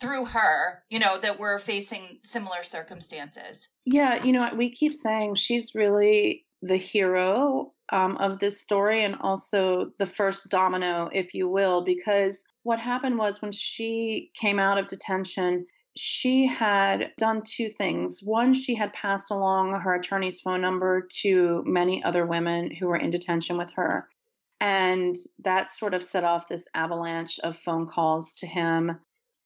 through 0.00 0.26
her, 0.26 0.82
you 0.88 0.98
know, 0.98 1.18
that 1.18 1.38
were 1.38 1.58
facing 1.58 2.18
similar 2.22 2.62
circumstances. 2.62 3.68
Yeah, 3.84 4.22
you 4.22 4.32
know, 4.32 4.50
we 4.54 4.70
keep 4.70 4.92
saying 4.92 5.34
she's 5.34 5.74
really 5.74 6.46
the 6.62 6.76
hero 6.76 7.72
um, 7.92 8.16
of 8.16 8.38
this 8.38 8.60
story 8.60 9.02
and 9.02 9.16
also 9.20 9.92
the 9.98 10.06
first 10.06 10.50
domino, 10.50 11.10
if 11.12 11.34
you 11.34 11.48
will, 11.48 11.84
because 11.84 12.46
what 12.62 12.78
happened 12.78 13.18
was 13.18 13.42
when 13.42 13.52
she 13.52 14.30
came 14.34 14.58
out 14.58 14.78
of 14.78 14.88
detention, 14.88 15.66
she 15.96 16.46
had 16.46 17.12
done 17.18 17.42
two 17.44 17.68
things. 17.68 18.20
One, 18.22 18.54
she 18.54 18.74
had 18.74 18.92
passed 18.92 19.30
along 19.30 19.80
her 19.80 19.94
attorney's 19.94 20.40
phone 20.40 20.60
number 20.60 21.02
to 21.22 21.62
many 21.66 22.02
other 22.02 22.26
women 22.26 22.70
who 22.70 22.86
were 22.86 22.96
in 22.96 23.10
detention 23.10 23.58
with 23.58 23.72
her. 23.74 24.08
And 24.60 25.16
that 25.40 25.68
sort 25.68 25.94
of 25.94 26.02
set 26.02 26.24
off 26.24 26.48
this 26.48 26.68
avalanche 26.74 27.38
of 27.40 27.56
phone 27.56 27.86
calls 27.86 28.34
to 28.34 28.46
him. 28.46 28.98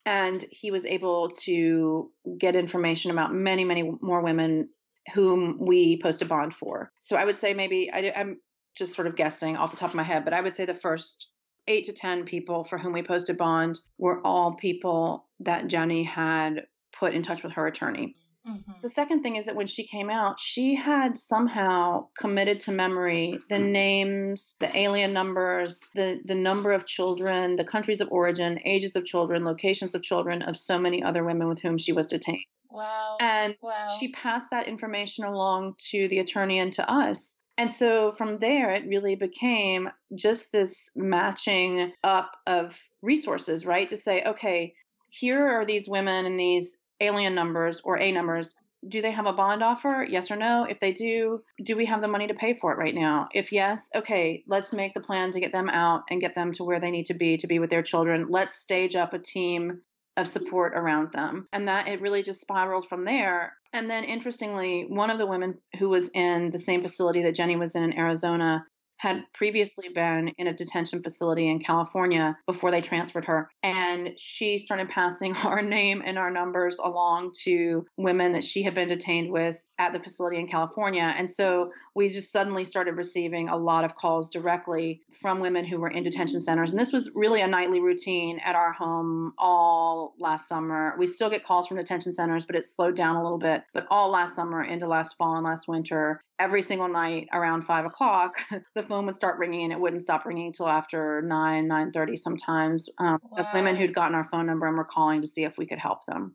And 0.06 0.44
he 0.50 0.70
was 0.70 0.84
able 0.84 1.30
to 1.42 2.10
get 2.38 2.56
information 2.56 3.10
about 3.10 3.32
many, 3.32 3.64
many 3.64 3.90
more 4.00 4.22
women 4.22 4.68
whom 5.12 5.58
we 5.58 6.00
posted 6.00 6.28
bond 6.28 6.52
for. 6.52 6.90
So 6.98 7.16
I 7.16 7.24
would 7.24 7.36
say 7.36 7.54
maybe 7.54 7.90
I, 7.92 8.12
I'm 8.16 8.40
just 8.76 8.94
sort 8.94 9.06
of 9.06 9.16
guessing 9.16 9.56
off 9.56 9.70
the 9.70 9.76
top 9.76 9.90
of 9.90 9.94
my 9.94 10.02
head, 10.02 10.24
but 10.24 10.34
I 10.34 10.40
would 10.40 10.54
say 10.54 10.64
the 10.64 10.74
first 10.74 11.30
eight 11.68 11.84
to 11.84 11.92
10 11.92 12.24
people 12.24 12.64
for 12.64 12.78
whom 12.78 12.92
we 12.92 13.02
posted 13.02 13.38
bond 13.38 13.78
were 13.98 14.20
all 14.26 14.54
people 14.54 15.28
that 15.40 15.72
Yeni 15.72 16.04
had 16.04 16.66
put 16.92 17.14
in 17.14 17.22
touch 17.22 17.42
with 17.42 17.52
her 17.52 17.66
attorney. 17.66 18.14
Mm-hmm. 18.46 18.72
The 18.82 18.88
second 18.88 19.22
thing 19.22 19.36
is 19.36 19.46
that 19.46 19.56
when 19.56 19.66
she 19.66 19.86
came 19.86 20.10
out, 20.10 20.38
she 20.38 20.74
had 20.74 21.16
somehow 21.16 22.08
committed 22.18 22.60
to 22.60 22.72
memory 22.72 23.38
the 23.48 23.58
names, 23.58 24.56
the 24.60 24.76
alien 24.76 25.12
numbers, 25.14 25.88
the, 25.94 26.20
the 26.24 26.34
number 26.34 26.72
of 26.72 26.86
children, 26.86 27.56
the 27.56 27.64
countries 27.64 28.02
of 28.02 28.10
origin, 28.10 28.60
ages 28.66 28.96
of 28.96 29.04
children, 29.04 29.44
locations 29.44 29.94
of 29.94 30.02
children 30.02 30.42
of 30.42 30.58
so 30.58 30.78
many 30.78 31.02
other 31.02 31.24
women 31.24 31.48
with 31.48 31.62
whom 31.62 31.78
she 31.78 31.92
was 31.92 32.06
detained. 32.06 32.44
Wow. 32.70 33.16
And 33.20 33.56
wow. 33.62 33.86
she 33.98 34.12
passed 34.12 34.50
that 34.50 34.68
information 34.68 35.24
along 35.24 35.76
to 35.90 36.08
the 36.08 36.18
attorney 36.18 36.58
and 36.58 36.72
to 36.74 36.90
us. 36.90 37.40
And 37.56 37.70
so 37.70 38.10
from 38.10 38.38
there, 38.38 38.70
it 38.70 38.86
really 38.86 39.14
became 39.14 39.88
just 40.14 40.50
this 40.50 40.90
matching 40.96 41.92
up 42.02 42.36
of 42.46 42.78
resources, 43.00 43.64
right? 43.64 43.88
To 43.90 43.96
say, 43.96 44.24
okay, 44.24 44.74
here 45.08 45.46
are 45.46 45.64
these 45.64 45.88
women 45.88 46.26
and 46.26 46.38
these 46.38 46.83
alien 47.04 47.34
numbers 47.34 47.80
or 47.80 47.98
A 47.98 48.12
numbers. 48.12 48.54
Do 48.86 49.00
they 49.00 49.12
have 49.12 49.26
a 49.26 49.32
bond 49.32 49.62
offer? 49.62 50.06
Yes 50.08 50.30
or 50.30 50.36
no? 50.36 50.66
If 50.68 50.78
they 50.78 50.92
do, 50.92 51.42
do 51.62 51.76
we 51.76 51.86
have 51.86 52.02
the 52.02 52.08
money 52.08 52.26
to 52.26 52.34
pay 52.34 52.52
for 52.52 52.72
it 52.72 52.78
right 52.78 52.94
now? 52.94 53.28
If 53.32 53.50
yes, 53.50 53.90
okay, 53.94 54.44
let's 54.46 54.74
make 54.74 54.92
the 54.92 55.00
plan 55.00 55.30
to 55.30 55.40
get 55.40 55.52
them 55.52 55.70
out 55.70 56.02
and 56.10 56.20
get 56.20 56.34
them 56.34 56.52
to 56.52 56.64
where 56.64 56.80
they 56.80 56.90
need 56.90 57.06
to 57.06 57.14
be 57.14 57.38
to 57.38 57.46
be 57.46 57.58
with 57.58 57.70
their 57.70 57.82
children. 57.82 58.26
Let's 58.28 58.54
stage 58.54 58.94
up 58.94 59.14
a 59.14 59.18
team 59.18 59.80
of 60.16 60.26
support 60.26 60.74
around 60.74 61.12
them. 61.12 61.48
And 61.52 61.68
that 61.68 61.88
it 61.88 62.00
really 62.00 62.22
just 62.22 62.40
spiraled 62.40 62.86
from 62.86 63.04
there. 63.04 63.54
And 63.72 63.90
then 63.90 64.04
interestingly, 64.04 64.84
one 64.88 65.10
of 65.10 65.18
the 65.18 65.26
women 65.26 65.58
who 65.78 65.88
was 65.88 66.10
in 66.10 66.50
the 66.50 66.58
same 66.58 66.82
facility 66.82 67.22
that 67.22 67.38
Yeni 67.38 67.56
was 67.56 67.74
in 67.74 67.84
in 67.84 67.98
Arizona 67.98 68.64
had 68.96 69.24
previously 69.32 69.88
been 69.88 70.28
in 70.38 70.46
a 70.46 70.52
detention 70.52 71.02
facility 71.02 71.48
in 71.48 71.58
California 71.58 72.36
before 72.46 72.70
they 72.70 72.80
transferred 72.80 73.24
her. 73.24 73.50
And 73.62 74.18
she 74.18 74.58
started 74.58 74.88
passing 74.88 75.34
our 75.44 75.62
name 75.62 76.02
and 76.04 76.18
our 76.18 76.30
numbers 76.30 76.78
along 76.78 77.32
to 77.42 77.86
women 77.96 78.32
that 78.32 78.44
she 78.44 78.62
had 78.62 78.74
been 78.74 78.88
detained 78.88 79.30
with 79.30 79.68
at 79.78 79.92
the 79.92 79.98
facility 79.98 80.38
in 80.38 80.48
California. 80.48 81.14
And 81.16 81.28
so 81.28 81.70
we 81.94 82.08
just 82.08 82.32
suddenly 82.32 82.64
started 82.64 82.96
receiving 82.96 83.48
a 83.48 83.56
lot 83.56 83.84
of 83.84 83.94
calls 83.94 84.28
directly 84.28 85.00
from 85.12 85.40
women 85.40 85.64
who 85.64 85.78
were 85.78 85.90
in 85.90 86.02
detention 86.02 86.40
centers. 86.40 86.72
And 86.72 86.80
this 86.80 86.92
was 86.92 87.12
really 87.14 87.40
a 87.40 87.46
nightly 87.46 87.80
routine 87.80 88.40
at 88.40 88.56
our 88.56 88.72
home 88.72 89.32
all 89.38 90.14
last 90.18 90.48
summer. 90.48 90.94
We 90.98 91.06
still 91.06 91.30
get 91.30 91.44
calls 91.44 91.68
from 91.68 91.76
detention 91.76 92.12
centers, 92.12 92.44
but 92.44 92.56
it 92.56 92.64
slowed 92.64 92.96
down 92.96 93.16
a 93.16 93.22
little 93.22 93.38
bit. 93.38 93.62
But 93.72 93.86
all 93.90 94.10
last 94.10 94.34
summer 94.34 94.62
into 94.62 94.88
last 94.88 95.16
fall 95.16 95.36
and 95.36 95.44
last 95.44 95.68
winter, 95.68 96.20
every 96.40 96.62
single 96.62 96.88
night 96.88 97.28
around 97.32 97.62
five 97.62 97.84
o'clock, 97.84 98.40
the 98.74 98.82
phone 98.82 99.06
would 99.06 99.14
start 99.14 99.38
ringing 99.38 99.64
and 99.64 99.72
it 99.72 99.80
wouldn't 99.80 100.02
stop 100.02 100.26
ringing 100.26 100.46
until 100.46 100.68
after 100.68 101.22
nine, 101.22 101.68
nine 101.68 101.92
thirty 101.92 102.16
sometimes. 102.16 102.88
Um, 102.98 103.18
wow. 103.22 103.38
Of 103.38 103.46
women 103.54 103.76
who'd 103.76 103.94
gotten 103.94 104.16
our 104.16 104.24
phone 104.24 104.46
number 104.46 104.66
and 104.66 104.76
were 104.76 104.84
calling 104.84 105.22
to 105.22 105.28
see 105.28 105.44
if 105.44 105.58
we 105.58 105.66
could 105.66 105.78
help 105.78 106.04
them. 106.06 106.34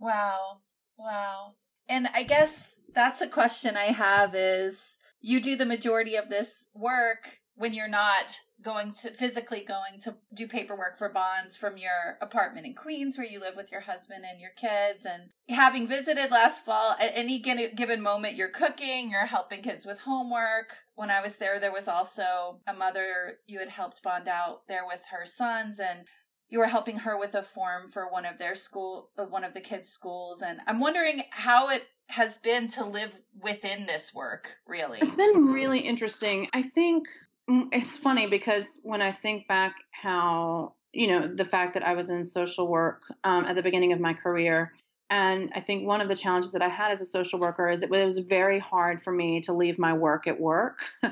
Wow. 0.00 0.60
Wow. 0.96 1.54
And 1.88 2.08
I 2.14 2.22
guess 2.22 2.76
that's 2.94 3.20
a 3.20 3.28
question 3.28 3.76
I 3.76 3.86
have 3.86 4.34
is 4.34 4.98
you 5.20 5.40
do 5.40 5.56
the 5.56 5.66
majority 5.66 6.16
of 6.16 6.28
this 6.28 6.66
work 6.74 7.38
when 7.54 7.72
you're 7.72 7.88
not 7.88 8.40
going 8.62 8.92
to 8.92 9.10
physically 9.10 9.64
going 9.66 10.00
to 10.00 10.14
do 10.32 10.46
paperwork 10.46 10.96
for 10.96 11.08
bonds 11.08 11.56
from 11.56 11.76
your 11.76 12.16
apartment 12.20 12.64
in 12.64 12.74
Queens 12.74 13.18
where 13.18 13.26
you 13.26 13.40
live 13.40 13.56
with 13.56 13.72
your 13.72 13.82
husband 13.82 14.24
and 14.28 14.40
your 14.40 14.50
kids. 14.56 15.04
And 15.04 15.30
having 15.48 15.88
visited 15.88 16.30
last 16.30 16.64
fall 16.64 16.96
at 17.00 17.12
any 17.14 17.40
given 17.40 18.00
moment 18.00 18.36
you're 18.36 18.48
cooking 18.48 19.10
you're 19.10 19.26
helping 19.26 19.62
kids 19.62 19.84
with 19.84 20.00
homework. 20.00 20.76
When 20.94 21.10
I 21.10 21.20
was 21.20 21.36
there 21.36 21.58
there 21.58 21.72
was 21.72 21.88
also 21.88 22.60
a 22.66 22.72
mother 22.72 23.38
you 23.46 23.58
had 23.58 23.70
helped 23.70 24.02
bond 24.02 24.28
out 24.28 24.68
there 24.68 24.86
with 24.86 25.02
her 25.10 25.26
sons. 25.26 25.80
And 25.80 26.04
you 26.52 26.60
were 26.60 26.66
helping 26.66 26.98
her 26.98 27.18
with 27.18 27.34
a 27.34 27.42
form 27.42 27.88
for 27.88 28.08
one 28.08 28.24
of 28.24 28.38
their 28.38 28.54
school 28.54 29.08
uh, 29.18 29.24
one 29.24 29.42
of 29.42 29.54
the 29.54 29.60
kids 29.60 29.88
schools 29.88 30.42
and 30.42 30.60
I'm 30.68 30.78
wondering 30.78 31.24
how 31.30 31.70
it 31.70 31.86
has 32.12 32.38
been 32.38 32.68
to 32.68 32.84
live 32.84 33.10
within 33.40 33.86
this 33.86 34.12
work, 34.14 34.58
really? 34.66 34.98
It's 35.00 35.16
been 35.16 35.46
really 35.46 35.80
interesting. 35.80 36.48
I 36.52 36.60
think 36.60 37.08
mm, 37.48 37.68
it's 37.72 37.96
funny 37.96 38.26
because 38.26 38.80
when 38.82 39.00
I 39.00 39.12
think 39.12 39.48
back 39.48 39.76
how, 39.90 40.74
you 40.92 41.08
know, 41.08 41.26
the 41.26 41.46
fact 41.46 41.72
that 41.74 41.86
I 41.86 41.94
was 41.94 42.10
in 42.10 42.26
social 42.26 42.68
work 42.68 43.04
um, 43.24 43.46
at 43.46 43.56
the 43.56 43.62
beginning 43.62 43.92
of 43.92 44.00
my 44.00 44.12
career, 44.12 44.74
and 45.08 45.52
I 45.54 45.60
think 45.60 45.86
one 45.86 46.02
of 46.02 46.08
the 46.08 46.16
challenges 46.16 46.52
that 46.52 46.60
I 46.60 46.68
had 46.68 46.90
as 46.90 47.00
a 47.00 47.06
social 47.06 47.40
worker 47.40 47.70
is 47.70 47.82
it 47.82 47.90
was 47.90 48.18
very 48.18 48.58
hard 48.58 49.00
for 49.00 49.12
me 49.12 49.40
to 49.42 49.54
leave 49.54 49.78
my 49.78 49.94
work 49.94 50.26
at 50.26 50.38
work. 50.38 50.84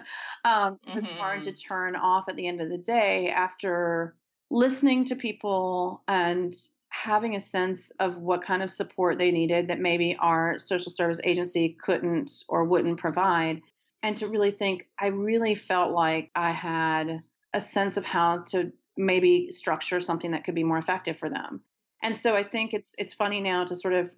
um, 0.44 0.78
it 0.86 0.94
was 0.94 1.08
mm-hmm. 1.08 1.18
hard 1.18 1.42
to 1.44 1.52
turn 1.52 1.96
off 1.96 2.28
at 2.28 2.36
the 2.36 2.46
end 2.46 2.60
of 2.60 2.68
the 2.68 2.78
day 2.78 3.28
after 3.28 4.14
listening 4.50 5.04
to 5.04 5.16
people 5.16 6.02
and 6.08 6.52
having 6.88 7.36
a 7.36 7.40
sense 7.40 7.92
of 8.00 8.20
what 8.20 8.42
kind 8.42 8.62
of 8.62 8.70
support 8.70 9.16
they 9.18 9.30
needed 9.30 9.68
that 9.68 9.78
maybe 9.78 10.16
our 10.18 10.58
social 10.58 10.90
service 10.90 11.20
agency 11.22 11.76
couldn't 11.80 12.30
or 12.48 12.64
wouldn't 12.64 12.98
provide. 12.98 13.62
And 14.02 14.16
to 14.16 14.26
really 14.26 14.50
think, 14.50 14.88
I 14.98 15.08
really 15.08 15.54
felt 15.54 15.92
like 15.92 16.30
I 16.34 16.50
had 16.50 17.22
a 17.54 17.60
sense 17.60 17.96
of 17.96 18.04
how 18.04 18.42
to 18.50 18.72
maybe 18.96 19.50
structure 19.50 20.00
something 20.00 20.32
that 20.32 20.44
could 20.44 20.54
be 20.54 20.64
more 20.64 20.78
effective 20.78 21.16
for 21.16 21.30
them. 21.30 21.62
And 22.02 22.16
so 22.16 22.34
I 22.34 22.42
think 22.42 22.74
it's 22.74 22.94
it's 22.98 23.14
funny 23.14 23.40
now 23.40 23.64
to 23.64 23.76
sort 23.76 23.94
of 23.94 24.10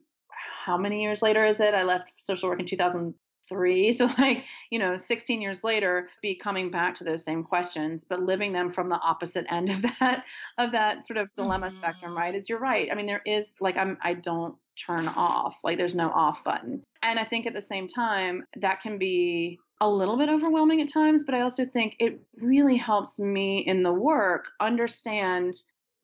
how 0.64 0.76
many 0.76 1.02
years 1.02 1.22
later 1.22 1.44
is 1.44 1.60
it? 1.60 1.74
I 1.74 1.82
left 1.82 2.12
social 2.18 2.48
work 2.48 2.60
in 2.60 2.66
2000, 2.66 3.14
three. 3.48 3.92
So, 4.02 4.08
like, 4.18 4.46
you 4.70 4.78
know, 4.78 4.96
16 4.96 5.40
years 5.40 5.62
later, 5.62 6.08
be 6.22 6.34
coming 6.34 6.70
back 6.70 6.94
to 6.96 7.04
those 7.04 7.24
same 7.24 7.44
questions, 7.44 8.04
but 8.04 8.22
living 8.22 8.52
them 8.52 8.70
from 8.70 8.88
the 8.88 8.98
opposite 8.98 9.46
end 9.50 9.70
of 9.70 9.82
that, 9.82 10.24
of 10.58 10.72
that 10.72 11.06
sort 11.06 11.18
of 11.18 11.28
dilemma 11.36 11.66
mm-hmm. 11.66 11.76
spectrum, 11.76 12.16
right? 12.16 12.34
Is 12.34 12.48
you're 12.48 12.58
right. 12.58 12.88
I 12.90 12.94
mean, 12.94 13.06
there 13.06 13.22
is 13.24 13.56
like, 13.60 13.76
I'm, 13.76 13.98
I 14.00 14.14
don't 14.14 14.56
turn 14.86 15.06
off, 15.08 15.60
like, 15.62 15.78
there's 15.78 15.94
no 15.94 16.10
off 16.10 16.42
button. 16.42 16.82
And 17.02 17.18
I 17.18 17.24
think 17.24 17.46
at 17.46 17.54
the 17.54 17.60
same 17.60 17.86
time, 17.86 18.44
that 18.56 18.80
can 18.80 18.98
be 18.98 19.58
a 19.80 19.90
little 19.90 20.16
bit 20.16 20.28
overwhelming 20.28 20.80
at 20.80 20.92
times, 20.92 21.24
but 21.24 21.34
I 21.34 21.40
also 21.40 21.64
think 21.64 21.96
it 21.98 22.20
really 22.40 22.76
helps 22.76 23.18
me 23.18 23.58
in 23.58 23.82
the 23.82 23.92
work 23.92 24.46
understand 24.60 25.54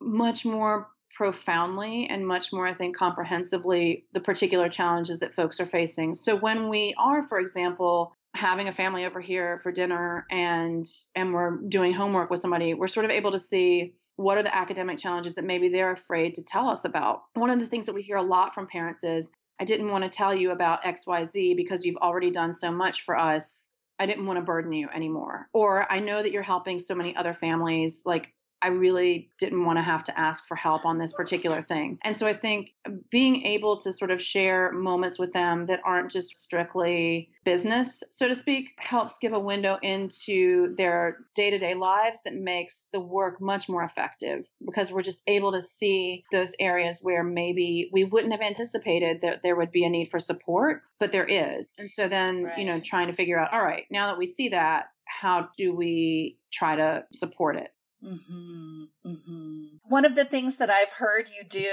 much 0.01 0.45
more 0.45 0.89
profoundly 1.15 2.07
and 2.09 2.27
much 2.27 2.53
more, 2.53 2.67
I 2.67 2.73
think, 2.73 2.97
comprehensively 2.97 4.05
the 4.13 4.21
particular 4.21 4.69
challenges 4.69 5.21
that 5.21 5.35
folks 5.35 5.61
are 5.61 5.67
facing. 5.67 6.15
So 6.15 6.37
when 6.37 6.69
we 6.69 6.95
are, 6.99 7.23
for 7.23 7.39
example, 7.41 8.15
having 8.35 8.69
a 8.69 8.73
family 8.73 9.05
over 9.05 9.21
here 9.21 9.57
for 9.57 9.73
dinner 9.73 10.27
and 10.31 10.85
and 11.17 11.33
we're 11.33 11.57
doing 11.69 11.93
homework 11.93 12.31
with 12.31 12.39
somebody 12.39 12.75
we're 12.75 12.87
sort 12.87 13.05
of 13.05 13.11
able 13.11 13.31
to 13.31 13.39
see 13.39 13.95
what 14.17 14.37
are 14.37 14.43
the 14.43 14.55
academic 14.55 14.99
challenges 14.99 15.35
that 15.35 15.45
maybe 15.45 15.69
they're 15.69 15.93
afraid 15.93 16.35
to 16.35 16.45
tell 16.45 16.69
us 16.69 16.85
about. 16.85 17.23
One 17.35 17.51
of 17.51 17.59
the 17.59 17.67
things 17.67 17.87
that 17.87 17.95
we 17.95 18.03
hear 18.03 18.17
a 18.17 18.23
lot 18.23 18.55
from 18.55 18.67
parents 18.67 19.03
is 19.03 19.31
i 19.61 19.65
didn't 19.65 19.91
want 19.91 20.05
to 20.05 20.11
tell 20.11 20.35
you 20.35 20.51
about 20.51 20.83
xyz 20.85 21.57
because 21.57 21.85
you've 21.85 21.97
already 21.97 22.31
done 22.31 22.53
so 22.53 22.71
much 22.71 23.03
for 23.03 23.19
us. 23.19 23.73
I 23.99 24.07
didn't 24.07 24.27
want 24.27 24.39
to 24.39 24.45
burden 24.45 24.73
you 24.73 24.89
anymore. 24.95 25.49
Or 25.53 25.91
i 25.91 26.01
know 26.01 26.23
that 26.23 26.31
you're 26.31 26.43
helping 26.43 26.79
so 26.79 26.95
many 26.95 27.17
other 27.17 27.33
families. 27.33 28.03
Like 28.05 28.33
I 28.63 28.69
really 28.69 29.31
didn't 29.39 29.65
want 29.65 29.79
to 29.79 29.83
have 29.83 30.05
to 30.05 30.19
ask 30.19 30.45
for 30.47 30.57
help 30.57 30.85
on 30.85 30.99
this 30.99 31.13
particular 31.13 31.61
thing. 31.61 31.99
And 32.03 32.15
so 32.15 32.27
I 32.27 32.33
think 32.33 32.75
being 33.11 33.47
able 33.47 33.79
to 33.79 33.93
sort 33.93 34.11
of 34.11 34.21
share 34.21 34.73
moments 34.73 35.19
with 35.19 35.33
them 35.33 35.67
that 35.67 35.81
aren't 35.85 36.11
just 36.11 36.39
strictly 36.39 37.31
business, 37.45 38.03
so 38.11 38.29
to 38.29 38.35
speak, 38.35 38.71
helps 38.77 39.19
give 39.19 39.33
a 39.33 39.39
window 39.39 39.79
into 39.81 40.75
their 40.77 41.19
day 41.35 41.51
to 41.51 41.59
day 41.59 41.75
lives 41.75 42.23
that 42.25 42.35
makes 42.35 42.89
the 42.93 43.01
work 43.01 43.41
much 43.41 43.69
more 43.69 43.83
effective 43.83 44.51
because 44.65 44.93
we're 44.93 45.03
just 45.03 45.23
able 45.29 45.53
to 45.53 45.63
see 45.63 46.25
those 46.33 46.55
areas 46.59 47.01
where 47.03 47.23
maybe 47.23 47.91
we 47.93 48.05
wouldn't 48.05 48.33
have 48.33 48.43
anticipated 48.43 49.21
that 49.21 49.43
there 49.43 49.57
would 49.57 49.71
be 49.71 49.85
a 49.85 49.89
need 49.89 50.09
for 50.09 50.19
support, 50.19 50.83
but 50.99 51.13
there 51.13 51.25
is. 51.25 51.75
And 51.79 51.91
so 51.91 52.09
then, 52.09 52.45
right. 52.45 52.59
you 52.59 52.65
know, 52.65 52.81
trying 52.81 53.07
to 53.07 53.17
figure 53.17 53.39
out, 53.39 53.53
all 53.53 53.63
right, 53.63 53.85
now 53.91 54.09
that 54.09 54.19
we 54.19 54.27
see 54.27 54.51
that, 54.51 54.87
how 55.07 55.49
do 55.57 55.73
we 55.73 56.39
try 56.53 56.77
to 56.77 57.05
support 57.13 57.57
it? 57.57 57.71
Mm-hmm, 58.05 58.85
mm-hmm. 59.07 59.65
One 59.89 60.05
of 60.05 60.15
the 60.15 60.25
things 60.25 60.57
that 60.59 60.71
I've 60.71 60.93
heard 60.93 61.27
you 61.29 61.45
do, 61.49 61.73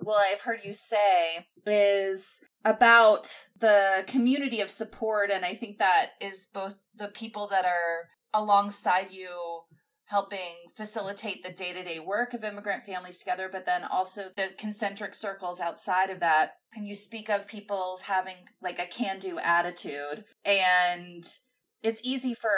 well, 0.00 0.18
I've 0.18 0.42
heard 0.42 0.60
you 0.64 0.72
say, 0.72 1.46
is 1.66 2.40
about 2.64 3.46
the 3.58 4.04
community 4.06 4.60
of 4.60 4.70
support. 4.70 5.30
And 5.30 5.44
I 5.44 5.54
think 5.54 5.78
that 5.78 6.12
is 6.20 6.48
both 6.52 6.78
the 6.94 7.08
people 7.08 7.46
that 7.48 7.64
are 7.64 8.08
alongside 8.32 9.08
you 9.10 9.62
helping 10.06 10.70
facilitate 10.76 11.42
the 11.42 11.50
day 11.50 11.72
to 11.72 11.82
day 11.82 11.98
work 11.98 12.32
of 12.32 12.44
immigrant 12.44 12.84
families 12.84 13.18
together, 13.18 13.48
but 13.50 13.66
then 13.66 13.82
also 13.82 14.30
the 14.36 14.50
concentric 14.56 15.14
circles 15.14 15.60
outside 15.60 16.10
of 16.10 16.20
that. 16.20 16.52
And 16.74 16.86
you 16.86 16.94
speak 16.94 17.28
of 17.28 17.48
people's 17.48 18.02
having 18.02 18.36
like 18.62 18.78
a 18.78 18.86
can 18.86 19.18
do 19.18 19.38
attitude. 19.38 20.24
And 20.44 21.26
it's 21.82 22.00
easy 22.04 22.34
for 22.34 22.50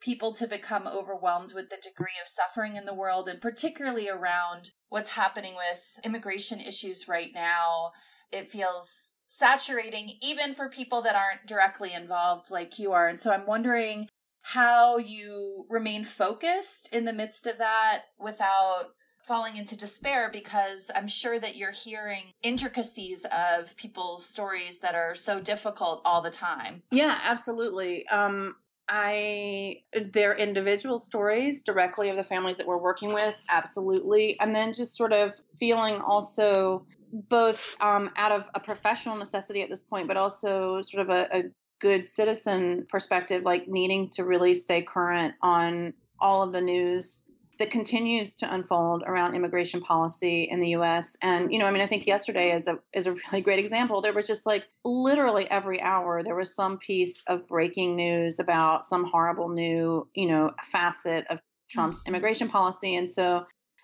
people 0.00 0.32
to 0.32 0.46
become 0.46 0.86
overwhelmed 0.86 1.52
with 1.54 1.70
the 1.70 1.76
degree 1.82 2.18
of 2.22 2.28
suffering 2.28 2.76
in 2.76 2.84
the 2.84 2.94
world 2.94 3.28
and 3.28 3.40
particularly 3.40 4.08
around 4.08 4.70
what's 4.88 5.10
happening 5.10 5.54
with 5.54 5.98
immigration 6.04 6.60
issues 6.60 7.08
right 7.08 7.30
now. 7.34 7.92
It 8.30 8.50
feels 8.50 9.12
saturating 9.26 10.12
even 10.22 10.54
for 10.54 10.68
people 10.68 11.02
that 11.02 11.16
aren't 11.16 11.46
directly 11.46 11.92
involved 11.92 12.50
like 12.50 12.78
you 12.78 12.92
are. 12.92 13.08
And 13.08 13.20
so 13.20 13.32
I'm 13.32 13.46
wondering 13.46 14.08
how 14.42 14.96
you 14.96 15.66
remain 15.68 16.04
focused 16.04 16.92
in 16.92 17.04
the 17.04 17.12
midst 17.12 17.46
of 17.46 17.58
that 17.58 18.04
without 18.18 18.94
falling 19.22 19.56
into 19.56 19.76
despair 19.76 20.30
because 20.32 20.90
I'm 20.94 21.06
sure 21.06 21.38
that 21.38 21.56
you're 21.56 21.70
hearing 21.70 22.32
intricacies 22.42 23.26
of 23.26 23.76
people's 23.76 24.24
stories 24.24 24.78
that 24.78 24.94
are 24.94 25.14
so 25.14 25.38
difficult 25.38 26.00
all 26.04 26.22
the 26.22 26.30
time. 26.30 26.82
Yeah, 26.90 27.18
absolutely. 27.22 28.08
Um, 28.08 28.56
I 28.88 29.82
their 30.12 30.34
individual 30.36 30.98
stories 30.98 31.62
directly 31.62 32.08
of 32.08 32.16
the 32.16 32.22
families 32.22 32.56
that 32.56 32.66
we're 32.66 32.78
working 32.78 33.12
with, 33.12 33.34
absolutely, 33.48 34.38
and 34.40 34.54
then 34.54 34.72
just 34.72 34.96
sort 34.96 35.12
of 35.12 35.34
feeling 35.58 36.00
also 36.00 36.86
both 37.12 37.76
um, 37.80 38.10
out 38.16 38.32
of 38.32 38.48
a 38.54 38.60
professional 38.60 39.16
necessity 39.16 39.62
at 39.62 39.68
this 39.68 39.82
point, 39.82 40.08
but 40.08 40.16
also 40.16 40.80
sort 40.82 41.08
of 41.08 41.14
a, 41.14 41.38
a 41.38 41.44
good 41.80 42.04
citizen 42.04 42.86
perspective, 42.88 43.44
like 43.44 43.68
needing 43.68 44.08
to 44.10 44.24
really 44.24 44.54
stay 44.54 44.82
current 44.82 45.34
on 45.42 45.92
all 46.20 46.42
of 46.42 46.52
the 46.52 46.60
news 46.60 47.30
that 47.58 47.70
continues 47.70 48.36
to 48.36 48.52
unfold 48.52 49.02
around 49.04 49.34
immigration 49.34 49.80
policy 49.80 50.44
in 50.44 50.60
the 50.60 50.70
US. 50.70 51.16
And, 51.22 51.52
you 51.52 51.58
know, 51.58 51.66
I 51.66 51.72
mean, 51.72 51.82
I 51.82 51.86
think 51.86 52.06
yesterday 52.06 52.52
is 52.52 52.68
a 52.68 52.78
is 52.92 53.06
a 53.06 53.12
really 53.12 53.40
great 53.40 53.58
example. 53.58 54.00
There 54.00 54.12
was 54.12 54.26
just 54.26 54.46
like 54.46 54.66
literally 54.84 55.50
every 55.50 55.80
hour 55.80 56.22
there 56.22 56.36
was 56.36 56.54
some 56.54 56.78
piece 56.78 57.22
of 57.26 57.48
breaking 57.48 57.96
news 57.96 58.38
about 58.38 58.84
some 58.84 59.04
horrible 59.04 59.48
new, 59.48 60.08
you 60.14 60.28
know, 60.28 60.52
facet 60.62 61.26
of 61.30 61.40
Trump's 61.68 62.02
mm-hmm. 62.02 62.14
immigration 62.14 62.48
policy. 62.48 62.94
And 62.96 63.08
so 63.08 63.38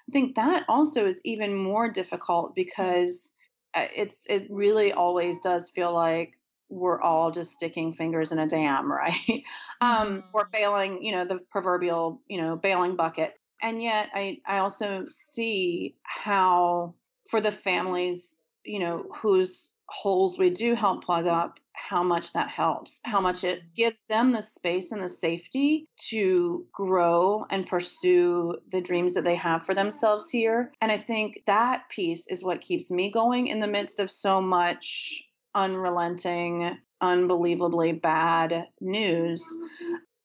I 0.08 0.12
think 0.12 0.36
that 0.36 0.64
also 0.68 1.06
is 1.06 1.20
even 1.24 1.54
more 1.54 1.90
difficult 1.90 2.54
because 2.54 3.36
uh, 3.74 3.86
it's 3.94 4.26
it 4.30 4.46
really 4.50 4.92
always 4.92 5.40
does 5.40 5.68
feel 5.70 5.92
like 5.92 6.34
we're 6.68 7.00
all 7.00 7.30
just 7.30 7.52
sticking 7.52 7.92
fingers 7.92 8.32
in 8.32 8.38
a 8.38 8.46
dam, 8.46 8.90
right? 8.92 9.42
um. 9.80 10.22
Or 10.32 10.48
bailing, 10.52 11.02
you 11.02 11.12
know, 11.12 11.24
the 11.24 11.40
proverbial, 11.50 12.22
you 12.28 12.40
know, 12.40 12.56
bailing 12.56 12.94
bucket. 12.94 13.34
And 13.64 13.82
yet 13.82 14.10
I, 14.12 14.40
I 14.46 14.58
also 14.58 15.06
see 15.08 15.96
how 16.02 16.94
for 17.30 17.40
the 17.40 17.50
families, 17.50 18.36
you 18.62 18.78
know, 18.78 19.06
whose 19.16 19.80
holes 19.88 20.38
we 20.38 20.50
do 20.50 20.74
help 20.74 21.02
plug 21.02 21.26
up, 21.26 21.58
how 21.72 22.02
much 22.02 22.34
that 22.34 22.50
helps, 22.50 23.00
how 23.06 23.22
much 23.22 23.42
it 23.42 23.60
mm-hmm. 23.60 23.68
gives 23.74 24.06
them 24.06 24.32
the 24.32 24.42
space 24.42 24.92
and 24.92 25.02
the 25.02 25.08
safety 25.08 25.86
to 26.10 26.66
grow 26.72 27.46
and 27.48 27.66
pursue 27.66 28.58
the 28.70 28.82
dreams 28.82 29.14
that 29.14 29.24
they 29.24 29.36
have 29.36 29.64
for 29.64 29.74
themselves 29.74 30.28
here. 30.28 30.70
And 30.82 30.92
I 30.92 30.98
think 30.98 31.40
that 31.46 31.88
piece 31.88 32.26
is 32.26 32.44
what 32.44 32.60
keeps 32.60 32.90
me 32.90 33.10
going 33.10 33.46
in 33.46 33.60
the 33.60 33.66
midst 33.66 33.98
of 33.98 34.10
so 34.10 34.42
much 34.42 35.22
unrelenting, 35.54 36.76
unbelievably 37.00 37.94
bad 37.94 38.66
news 38.78 39.56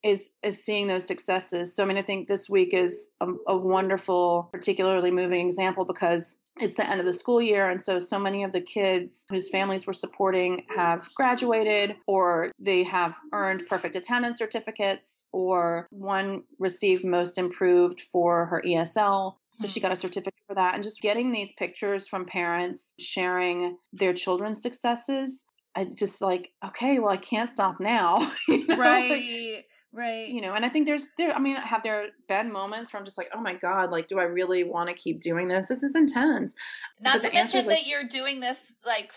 is 0.02 0.32
is 0.42 0.64
seeing 0.64 0.86
those 0.86 1.06
successes. 1.06 1.74
So 1.74 1.82
I 1.82 1.86
mean, 1.86 1.98
I 1.98 2.02
think 2.02 2.26
this 2.26 2.48
week 2.48 2.72
is 2.72 3.14
a, 3.20 3.28
a, 3.46 3.56
wonderful, 3.56 4.48
particularly 4.50 5.10
moving 5.10 5.46
example 5.46 5.84
because 5.84 6.44
it's 6.58 6.76
the 6.76 6.88
end 6.88 7.00
of 7.00 7.06
the 7.06 7.12
school 7.12 7.40
year, 7.40 7.68
and 7.68 7.80
so 7.80 7.98
so 7.98 8.18
many 8.18 8.44
of 8.44 8.52
the 8.52 8.60
kids 8.60 9.26
whose 9.30 9.50
families 9.50 9.86
we're 9.86 9.92
supporting 9.92 10.64
have 10.74 11.08
graduated, 11.14 11.96
or 12.06 12.50
they 12.58 12.84
have 12.84 13.16
earned 13.32 13.66
perfect 13.66 13.96
attendance 13.96 14.38
certificates, 14.38 15.28
or 15.32 15.86
one 15.90 16.44
received 16.58 17.04
most 17.04 17.38
improved 17.38 18.00
for 18.00 18.46
her 18.46 18.62
ESL. 18.64 19.34
So 19.52 19.66
she 19.66 19.80
hmm. 19.80 19.84
got 19.84 19.92
a 19.92 19.96
certificate 19.96 20.40
for 20.46 20.54
that. 20.54 20.74
And 20.74 20.82
just 20.82 21.02
getting 21.02 21.32
these 21.32 21.52
pictures 21.52 22.08
from 22.08 22.24
parents 22.24 22.94
sharing 22.98 23.76
their 23.92 24.14
children's 24.14 24.62
successes 24.62 25.50
I 25.74 25.84
just 25.84 26.20
like, 26.20 26.50
okay, 26.64 26.98
well, 26.98 27.12
I 27.12 27.16
can't 27.16 27.48
stop 27.48 27.78
now. 27.80 28.30
you 28.48 28.66
know? 28.66 28.76
Right. 28.76 29.10
Like, 29.10 29.66
Right. 29.92 30.28
You 30.28 30.40
know, 30.40 30.52
and 30.52 30.64
I 30.64 30.68
think 30.68 30.86
there's 30.86 31.10
there 31.18 31.34
I 31.34 31.40
mean, 31.40 31.56
have 31.56 31.82
there 31.82 32.08
been 32.28 32.52
moments 32.52 32.92
where 32.92 32.98
I'm 32.98 33.04
just 33.04 33.18
like, 33.18 33.30
oh 33.34 33.40
my 33.40 33.54
God, 33.54 33.90
like, 33.90 34.06
do 34.06 34.18
I 34.18 34.24
really 34.24 34.62
want 34.62 34.88
to 34.88 34.94
keep 34.94 35.20
doing 35.20 35.48
this? 35.48 35.68
This 35.68 35.82
is 35.82 35.96
intense. 35.96 36.54
Not 37.00 37.22
to 37.22 37.32
mention 37.32 37.66
like, 37.66 37.78
that 37.78 37.86
you're 37.86 38.04
doing 38.04 38.40
this 38.40 38.70
like 38.86 39.12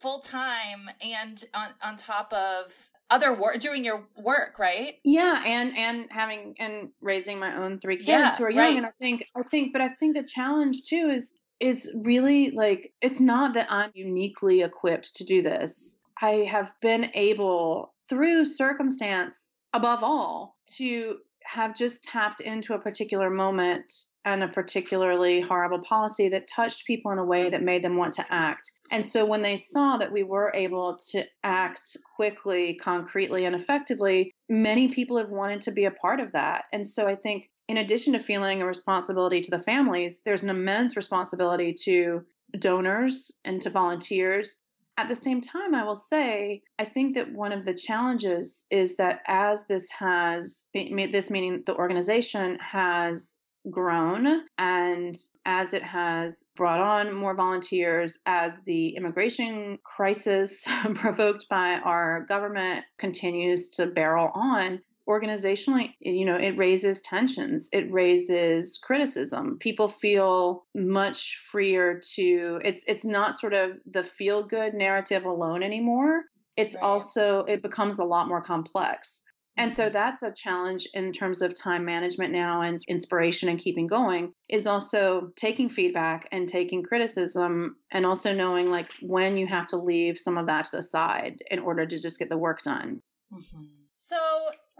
full 0.00 0.20
time 0.20 0.88
and 1.00 1.44
on 1.54 1.68
on 1.82 1.96
top 1.96 2.32
of 2.32 2.90
other 3.10 3.32
work 3.32 3.58
doing 3.58 3.84
your 3.84 4.06
work 4.16 4.58
right 4.58 4.96
yeah 5.02 5.42
and 5.46 5.76
and 5.76 6.06
having 6.10 6.54
and 6.58 6.90
raising 7.00 7.38
my 7.38 7.56
own 7.56 7.78
three 7.78 7.96
kids 7.96 8.08
yeah, 8.08 8.36
who 8.36 8.44
are 8.44 8.50
young 8.50 8.58
right. 8.58 8.76
and 8.76 8.86
i 8.86 8.90
think 8.90 9.24
i 9.36 9.42
think 9.42 9.72
but 9.72 9.80
i 9.80 9.88
think 9.88 10.14
the 10.14 10.22
challenge 10.22 10.82
too 10.82 11.08
is 11.10 11.34
is 11.58 11.94
really 12.04 12.50
like 12.50 12.92
it's 13.00 13.20
not 13.20 13.54
that 13.54 13.66
i'm 13.70 13.90
uniquely 13.94 14.62
equipped 14.62 15.16
to 15.16 15.24
do 15.24 15.40
this 15.40 16.02
i 16.20 16.30
have 16.50 16.72
been 16.82 17.10
able 17.14 17.94
through 18.08 18.44
circumstance 18.44 19.57
above 19.72 20.02
all, 20.02 20.56
to 20.76 21.18
have 21.48 21.74
just 21.74 22.04
tapped 22.04 22.40
into 22.40 22.74
a 22.74 22.78
particular 22.78 23.30
moment 23.30 23.90
and 24.26 24.42
a 24.42 24.48
particularly 24.48 25.40
horrible 25.40 25.80
policy 25.80 26.28
that 26.28 26.46
touched 26.46 26.86
people 26.86 27.10
in 27.10 27.18
a 27.18 27.24
way 27.24 27.48
that 27.48 27.62
made 27.62 27.82
them 27.82 27.96
want 27.96 28.12
to 28.12 28.26
act. 28.28 28.70
And 28.90 29.04
so 29.04 29.24
when 29.24 29.40
they 29.40 29.56
saw 29.56 29.96
that 29.96 30.12
we 30.12 30.22
were 30.22 30.52
able 30.54 30.98
to 31.12 31.24
act 31.42 31.96
quickly, 32.16 32.74
concretely, 32.74 33.46
and 33.46 33.54
effectively, 33.54 34.34
many 34.50 34.88
people 34.88 35.16
have 35.16 35.30
wanted 35.30 35.62
to 35.62 35.72
be 35.72 35.86
a 35.86 35.90
part 35.90 36.20
of 36.20 36.32
that. 36.32 36.64
And 36.70 36.86
so 36.86 37.08
I 37.08 37.14
think 37.14 37.48
in 37.66 37.78
addition 37.78 38.12
to 38.12 38.18
feeling 38.18 38.60
a 38.60 38.66
responsibility 38.66 39.40
to 39.40 39.50
the 39.50 39.58
families, 39.58 40.20
there's 40.26 40.42
an 40.42 40.50
immense 40.50 40.96
responsibility 40.96 41.74
to 41.84 42.26
donors 42.58 43.40
and 43.44 43.60
to 43.62 43.70
volunteers 43.70 44.60
at 44.98 45.06
the 45.06 45.16
same 45.16 45.40
time, 45.40 45.76
I 45.76 45.84
will 45.84 45.94
say, 45.94 46.62
I 46.76 46.84
think 46.84 47.14
that 47.14 47.32
one 47.32 47.52
of 47.52 47.64
the 47.64 47.72
challenges 47.72 48.66
is 48.68 48.96
that 48.96 49.20
as 49.28 49.66
this 49.68 49.88
has, 49.92 50.68
this 50.74 51.30
meaning 51.30 51.62
the 51.64 51.76
organization 51.76 52.58
has 52.60 53.42
grown 53.70 54.42
and 54.56 55.14
as 55.44 55.72
it 55.72 55.84
has 55.84 56.46
brought 56.56 56.80
on 56.80 57.14
more 57.14 57.36
volunteers, 57.36 58.18
as 58.26 58.62
the 58.64 58.96
immigration 58.96 59.78
crisis 59.84 60.66
provoked 60.94 61.48
by 61.48 61.74
our 61.74 62.24
government 62.28 62.84
continues 62.98 63.70
to 63.76 63.86
barrel 63.86 64.32
on, 64.34 64.80
organizationally 65.08 65.94
you 66.00 66.24
know 66.24 66.36
it 66.36 66.58
raises 66.58 67.00
tensions 67.00 67.70
it 67.72 67.92
raises 67.92 68.78
criticism 68.82 69.56
people 69.58 69.88
feel 69.88 70.64
much 70.74 71.36
freer 71.50 72.00
to 72.14 72.60
it's 72.64 72.84
it's 72.86 73.06
not 73.06 73.34
sort 73.34 73.54
of 73.54 73.72
the 73.86 74.02
feel 74.02 74.42
good 74.42 74.74
narrative 74.74 75.24
alone 75.24 75.62
anymore 75.62 76.24
it's 76.56 76.76
right. 76.76 76.84
also 76.84 77.44
it 77.44 77.62
becomes 77.62 77.98
a 77.98 78.04
lot 78.04 78.28
more 78.28 78.42
complex 78.42 79.22
and 79.58 79.74
so 79.74 79.84
mm-hmm. 79.84 79.92
that's 79.92 80.22
a 80.22 80.32
challenge 80.32 80.86
in 80.94 81.10
terms 81.12 81.42
of 81.42 81.52
time 81.52 81.84
management 81.84 82.32
now 82.32 82.60
and 82.60 82.78
inspiration 82.86 83.48
and 83.48 83.58
keeping 83.58 83.88
going 83.88 84.32
is 84.48 84.68
also 84.68 85.30
taking 85.36 85.68
feedback 85.68 86.28
and 86.30 86.48
taking 86.48 86.84
criticism 86.84 87.76
and 87.90 88.06
also 88.06 88.32
knowing 88.32 88.70
like 88.70 88.92
when 89.02 89.36
you 89.36 89.48
have 89.48 89.66
to 89.68 89.76
leave 89.76 90.16
some 90.16 90.38
of 90.38 90.46
that 90.46 90.66
to 90.66 90.76
the 90.76 90.82
side 90.82 91.42
in 91.50 91.58
order 91.58 91.84
to 91.84 91.98
just 91.98 92.20
get 92.20 92.28
the 92.28 92.38
work 92.38 92.62
done. 92.62 93.02
Mm-hmm. 93.32 93.64
So, 93.98 94.16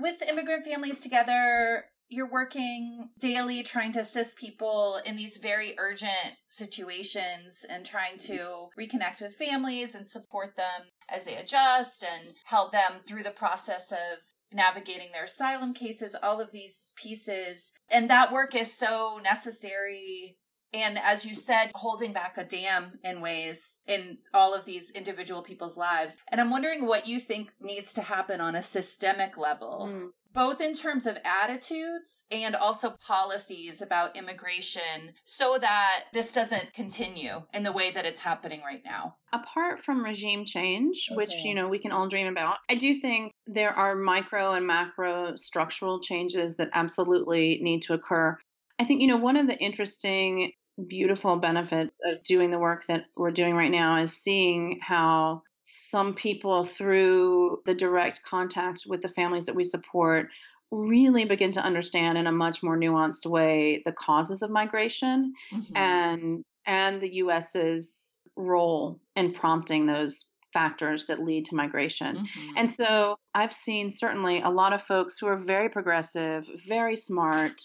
with 0.00 0.22
immigrant 0.22 0.64
families 0.64 1.00
together, 1.00 1.86
you're 2.08 2.30
working 2.30 3.10
daily 3.20 3.62
trying 3.62 3.92
to 3.92 4.00
assist 4.00 4.36
people 4.36 4.98
in 5.04 5.16
these 5.16 5.36
very 5.36 5.74
urgent 5.78 6.36
situations 6.48 7.66
and 7.68 7.84
trying 7.84 8.16
to 8.18 8.68
reconnect 8.78 9.20
with 9.20 9.36
families 9.36 9.94
and 9.94 10.08
support 10.08 10.56
them 10.56 10.90
as 11.08 11.24
they 11.24 11.36
adjust 11.36 12.02
and 12.02 12.34
help 12.46 12.72
them 12.72 13.00
through 13.06 13.22
the 13.22 13.30
process 13.30 13.92
of 13.92 14.18
navigating 14.52 15.08
their 15.12 15.24
asylum 15.24 15.74
cases, 15.74 16.16
all 16.22 16.40
of 16.40 16.52
these 16.52 16.86
pieces. 16.96 17.72
And 17.90 18.08
that 18.08 18.32
work 18.32 18.54
is 18.54 18.72
so 18.72 19.20
necessary 19.22 20.38
and 20.72 20.98
as 20.98 21.24
you 21.24 21.34
said, 21.34 21.70
holding 21.74 22.12
back 22.12 22.36
a 22.36 22.44
dam 22.44 22.98
in 23.02 23.20
ways 23.20 23.80
in 23.86 24.18
all 24.34 24.54
of 24.54 24.64
these 24.64 24.90
individual 24.90 25.42
people's 25.42 25.76
lives. 25.76 26.16
And 26.30 26.40
I'm 26.40 26.50
wondering 26.50 26.86
what 26.86 27.06
you 27.06 27.20
think 27.20 27.50
needs 27.60 27.92
to 27.94 28.02
happen 28.02 28.40
on 28.40 28.54
a 28.54 28.62
systemic 28.62 29.38
level, 29.38 29.88
mm. 29.90 30.08
both 30.32 30.60
in 30.60 30.74
terms 30.74 31.06
of 31.06 31.18
attitudes 31.24 32.24
and 32.30 32.54
also 32.54 32.96
policies 33.06 33.80
about 33.80 34.16
immigration, 34.16 35.14
so 35.24 35.58
that 35.58 36.04
this 36.12 36.30
doesn't 36.30 36.72
continue 36.72 37.42
in 37.54 37.62
the 37.62 37.72
way 37.72 37.90
that 37.90 38.04
it's 38.04 38.20
happening 38.20 38.62
right 38.62 38.82
now. 38.84 39.16
Apart 39.32 39.78
from 39.78 40.04
regime 40.04 40.44
change, 40.44 41.08
okay. 41.10 41.16
which, 41.16 41.34
you 41.44 41.54
know, 41.54 41.68
we 41.68 41.78
can 41.78 41.92
all 41.92 42.08
dream 42.08 42.26
about, 42.26 42.56
I 42.68 42.74
do 42.74 42.94
think 42.94 43.32
there 43.46 43.72
are 43.72 43.94
micro 43.94 44.52
and 44.52 44.66
macro 44.66 45.36
structural 45.36 46.00
changes 46.00 46.56
that 46.56 46.70
absolutely 46.74 47.58
need 47.62 47.82
to 47.82 47.94
occur. 47.94 48.36
I 48.78 48.84
think, 48.84 49.00
you 49.00 49.08
know, 49.08 49.16
one 49.16 49.36
of 49.36 49.48
the 49.48 49.58
interesting 49.58 50.52
beautiful 50.86 51.36
benefits 51.36 52.00
of 52.06 52.22
doing 52.24 52.50
the 52.50 52.58
work 52.58 52.86
that 52.86 53.04
we're 53.16 53.30
doing 53.30 53.54
right 53.54 53.70
now 53.70 54.00
is 54.00 54.16
seeing 54.16 54.78
how 54.82 55.42
some 55.60 56.14
people, 56.14 56.64
through 56.64 57.60
the 57.66 57.74
direct 57.74 58.22
contact 58.22 58.84
with 58.86 59.02
the 59.02 59.08
families 59.08 59.46
that 59.46 59.56
we 59.56 59.64
support, 59.64 60.28
really 60.70 61.24
begin 61.24 61.52
to 61.52 61.62
understand 61.62 62.18
in 62.18 62.26
a 62.26 62.32
much 62.32 62.62
more 62.62 62.78
nuanced 62.78 63.26
way 63.26 63.82
the 63.84 63.92
causes 63.92 64.42
of 64.42 64.50
migration 64.50 65.32
mm-hmm. 65.52 65.76
and 65.76 66.44
and 66.66 67.00
the 67.00 67.14
US's 67.14 68.20
role 68.36 69.00
in 69.16 69.32
prompting 69.32 69.86
those 69.86 70.30
factors 70.52 71.06
that 71.06 71.22
lead 71.22 71.46
to 71.46 71.54
migration. 71.54 72.16
Mm-hmm. 72.16 72.50
And 72.56 72.70
so 72.70 73.16
I've 73.34 73.52
seen 73.52 73.90
certainly 73.90 74.40
a 74.40 74.50
lot 74.50 74.72
of 74.72 74.82
folks 74.82 75.18
who 75.18 75.26
are 75.26 75.36
very 75.36 75.68
progressive, 75.68 76.48
very 76.66 76.96
smart, 76.96 77.60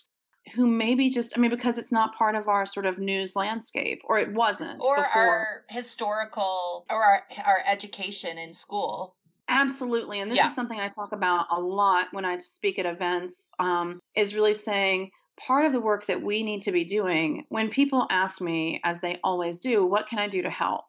who 0.55 0.67
maybe 0.67 1.09
just 1.09 1.37
I 1.37 1.41
mean 1.41 1.49
because 1.49 1.77
it's 1.77 1.91
not 1.91 2.15
part 2.15 2.35
of 2.35 2.47
our 2.47 2.65
sort 2.65 2.85
of 2.85 2.99
news 2.99 3.35
landscape 3.35 4.01
or 4.05 4.19
it 4.19 4.33
wasn't 4.33 4.81
or 4.81 4.97
before. 4.97 5.21
our 5.21 5.63
historical 5.69 6.85
or 6.89 7.03
our 7.03 7.23
our 7.45 7.63
education 7.65 8.37
in 8.37 8.53
school. 8.53 9.15
Absolutely, 9.49 10.19
and 10.19 10.31
this 10.31 10.37
yeah. 10.37 10.47
is 10.47 10.55
something 10.55 10.79
I 10.79 10.87
talk 10.87 11.11
about 11.11 11.47
a 11.51 11.59
lot 11.59 12.07
when 12.11 12.25
I 12.25 12.37
speak 12.37 12.79
at 12.79 12.85
events. 12.85 13.51
Um, 13.59 13.99
is 14.15 14.35
really 14.35 14.53
saying 14.53 15.11
part 15.37 15.65
of 15.65 15.71
the 15.71 15.81
work 15.81 16.05
that 16.05 16.21
we 16.21 16.43
need 16.43 16.63
to 16.63 16.71
be 16.71 16.85
doing 16.85 17.45
when 17.49 17.69
people 17.69 18.07
ask 18.09 18.41
me, 18.41 18.79
as 18.83 19.01
they 19.01 19.19
always 19.23 19.59
do, 19.59 19.85
what 19.85 20.07
can 20.07 20.19
I 20.19 20.27
do 20.27 20.41
to 20.43 20.49
help? 20.49 20.85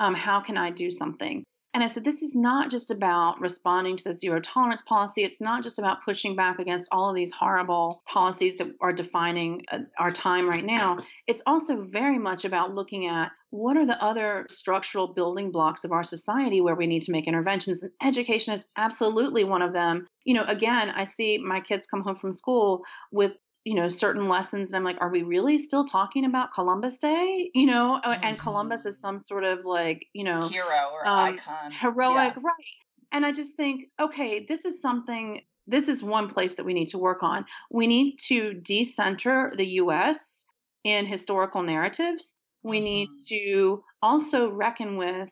Um, 0.00 0.14
how 0.14 0.40
can 0.40 0.56
I 0.56 0.70
do 0.70 0.90
something? 0.90 1.44
And 1.74 1.82
I 1.82 1.86
said, 1.86 2.04
this 2.04 2.22
is 2.22 2.34
not 2.34 2.70
just 2.70 2.90
about 2.90 3.40
responding 3.40 3.96
to 3.96 4.04
the 4.04 4.12
zero 4.12 4.40
tolerance 4.40 4.82
policy. 4.82 5.24
It's 5.24 5.40
not 5.40 5.62
just 5.62 5.78
about 5.78 6.04
pushing 6.04 6.36
back 6.36 6.58
against 6.58 6.88
all 6.92 7.08
of 7.08 7.16
these 7.16 7.32
horrible 7.32 8.02
policies 8.06 8.58
that 8.58 8.74
are 8.80 8.92
defining 8.92 9.62
uh, 9.72 9.78
our 9.98 10.10
time 10.10 10.48
right 10.48 10.64
now. 10.64 10.98
It's 11.26 11.42
also 11.46 11.80
very 11.80 12.18
much 12.18 12.44
about 12.44 12.74
looking 12.74 13.06
at 13.06 13.30
what 13.48 13.78
are 13.78 13.86
the 13.86 14.02
other 14.02 14.46
structural 14.50 15.08
building 15.14 15.50
blocks 15.50 15.84
of 15.84 15.92
our 15.92 16.04
society 16.04 16.60
where 16.60 16.74
we 16.74 16.86
need 16.86 17.02
to 17.02 17.12
make 17.12 17.26
interventions. 17.26 17.82
And 17.82 17.92
education 18.02 18.52
is 18.52 18.66
absolutely 18.76 19.44
one 19.44 19.62
of 19.62 19.72
them. 19.72 20.06
You 20.24 20.34
know, 20.34 20.44
again, 20.44 20.90
I 20.90 21.04
see 21.04 21.38
my 21.38 21.60
kids 21.60 21.86
come 21.86 22.02
home 22.02 22.14
from 22.14 22.32
school 22.32 22.84
with 23.10 23.32
you 23.64 23.74
know 23.74 23.88
certain 23.88 24.28
lessons 24.28 24.70
and 24.70 24.76
i'm 24.76 24.84
like 24.84 24.98
are 25.00 25.10
we 25.10 25.22
really 25.22 25.58
still 25.58 25.84
talking 25.84 26.24
about 26.24 26.52
columbus 26.52 26.98
day 26.98 27.50
you 27.54 27.66
know 27.66 28.00
mm-hmm. 28.04 28.24
and 28.24 28.38
columbus 28.38 28.86
is 28.86 29.00
some 29.00 29.18
sort 29.18 29.44
of 29.44 29.64
like 29.64 30.04
you 30.12 30.24
know 30.24 30.48
hero 30.48 30.90
or 30.92 31.06
um, 31.06 31.34
icon 31.34 31.70
heroic 31.70 32.34
yeah. 32.36 32.42
right 32.42 32.66
And 33.12 33.26
I 33.26 33.32
just 33.32 33.56
think, 33.56 33.90
okay, 34.00 34.44
this 34.48 34.64
is 34.64 34.80
something, 34.80 35.42
this 35.66 35.88
is 35.88 36.02
one 36.02 36.28
place 36.28 36.54
that 36.56 36.64
we 36.64 36.72
need 36.72 36.88
to 36.88 36.98
work 36.98 37.22
on. 37.22 37.44
We 37.70 37.86
need 37.86 38.16
to 38.28 38.54
decenter 38.54 39.52
the 39.54 39.66
US 39.82 40.46
in 40.82 41.04
historical 41.06 41.62
narratives. 41.62 42.40
We 42.62 42.78
mm-hmm. 42.78 42.84
need 42.84 43.08
to 43.28 43.84
also 44.00 44.50
reckon 44.50 44.96
with 44.96 45.30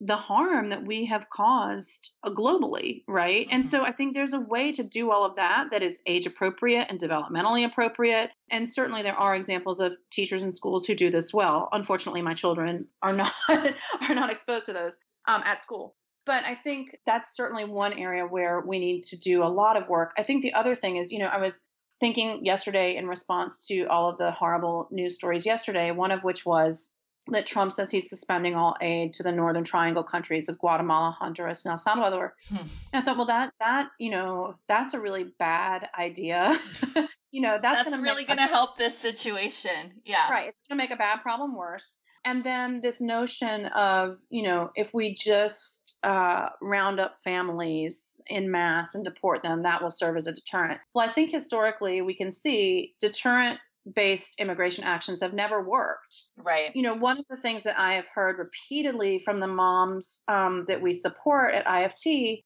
the 0.00 0.16
harm 0.16 0.70
that 0.70 0.84
we 0.84 1.06
have 1.06 1.30
caused 1.30 2.10
uh, 2.22 2.30
globally, 2.30 3.04
right? 3.06 3.46
Mm-hmm. 3.46 3.54
And 3.54 3.64
so 3.64 3.84
I 3.84 3.92
think 3.92 4.12
there's 4.12 4.32
a 4.32 4.40
way 4.40 4.72
to 4.72 4.82
do 4.82 5.10
all 5.10 5.24
of 5.24 5.36
that 5.36 5.68
that 5.70 5.82
is 5.82 6.00
age 6.06 6.26
appropriate 6.26 6.86
and 6.90 6.98
developmentally 6.98 7.64
appropriate. 7.64 8.30
And 8.50 8.68
certainly 8.68 9.02
there 9.02 9.16
are 9.16 9.34
examples 9.34 9.80
of 9.80 9.96
teachers 10.10 10.42
in 10.42 10.50
schools 10.50 10.86
who 10.86 10.94
do 10.94 11.10
this 11.10 11.32
well. 11.32 11.68
Unfortunately, 11.72 12.22
my 12.22 12.34
children 12.34 12.88
are 13.02 13.12
not 13.12 13.32
are 13.48 14.14
not 14.14 14.30
exposed 14.30 14.66
to 14.66 14.72
those 14.72 14.98
um, 15.26 15.42
at 15.44 15.62
school. 15.62 15.94
But 16.26 16.44
I 16.44 16.54
think 16.54 16.96
that's 17.04 17.36
certainly 17.36 17.66
one 17.66 17.92
area 17.92 18.26
where 18.26 18.60
we 18.66 18.78
need 18.78 19.02
to 19.04 19.18
do 19.18 19.42
a 19.42 19.46
lot 19.46 19.76
of 19.76 19.90
work. 19.90 20.14
I 20.16 20.22
think 20.22 20.42
the 20.42 20.54
other 20.54 20.74
thing 20.74 20.96
is, 20.96 21.12
you 21.12 21.18
know, 21.18 21.26
I 21.26 21.38
was 21.38 21.66
thinking 22.00 22.44
yesterday 22.44 22.96
in 22.96 23.06
response 23.06 23.66
to 23.66 23.84
all 23.84 24.08
of 24.08 24.18
the 24.18 24.30
horrible 24.30 24.88
news 24.90 25.14
stories 25.14 25.46
yesterday, 25.46 25.90
one 25.90 26.10
of 26.10 26.24
which 26.24 26.44
was 26.44 26.96
that 27.28 27.46
Trump 27.46 27.72
says 27.72 27.90
he's 27.90 28.10
suspending 28.10 28.54
all 28.54 28.76
aid 28.80 29.14
to 29.14 29.22
the 29.22 29.32
Northern 29.32 29.64
Triangle 29.64 30.02
countries 30.02 30.48
of 30.48 30.58
Guatemala, 30.58 31.16
Honduras, 31.18 31.64
and 31.64 31.72
El 31.72 31.78
Salvador. 31.78 32.34
Hmm. 32.48 32.56
And 32.56 32.68
I 32.92 33.00
thought, 33.02 33.16
well, 33.16 33.26
that 33.26 33.52
that 33.60 33.88
you 33.98 34.10
know, 34.10 34.56
that's 34.68 34.94
a 34.94 35.00
really 35.00 35.24
bad 35.38 35.88
idea. 35.98 36.58
you 37.30 37.40
know, 37.40 37.58
that's, 37.60 37.84
that's 37.84 37.90
gonna 37.90 38.02
really 38.02 38.24
going 38.24 38.38
to 38.38 38.46
help 38.46 38.76
this 38.78 38.96
situation. 38.96 40.02
Yeah, 40.04 40.30
right. 40.30 40.48
It's 40.48 40.68
going 40.68 40.78
to 40.78 40.82
make 40.84 40.92
a 40.92 40.96
bad 40.96 41.22
problem 41.22 41.56
worse. 41.56 42.00
And 42.24 42.42
then 42.42 42.80
this 42.80 43.02
notion 43.02 43.66
of, 43.66 44.16
you 44.30 44.44
know, 44.44 44.70
if 44.76 44.94
we 44.94 45.12
just 45.12 45.98
uh, 46.02 46.48
round 46.62 46.98
up 46.98 47.16
families 47.22 48.22
in 48.28 48.50
mass 48.50 48.94
and 48.94 49.04
deport 49.04 49.42
them, 49.42 49.64
that 49.64 49.82
will 49.82 49.90
serve 49.90 50.16
as 50.16 50.26
a 50.26 50.32
deterrent. 50.32 50.80
Well, 50.94 51.08
I 51.08 51.12
think 51.12 51.30
historically 51.30 52.00
we 52.00 52.14
can 52.14 52.30
see 52.30 52.94
deterrent 53.00 53.58
based 53.92 54.40
immigration 54.40 54.84
actions 54.84 55.20
have 55.20 55.34
never 55.34 55.62
worked. 55.62 56.22
Right. 56.36 56.74
You 56.74 56.82
know, 56.82 56.94
one 56.94 57.18
of 57.18 57.24
the 57.28 57.36
things 57.36 57.64
that 57.64 57.78
I 57.78 57.94
have 57.94 58.08
heard 58.08 58.38
repeatedly 58.38 59.18
from 59.18 59.40
the 59.40 59.46
moms 59.46 60.22
um, 60.28 60.64
that 60.68 60.80
we 60.80 60.92
support 60.92 61.54
at 61.54 61.66
IFT, 61.66 62.42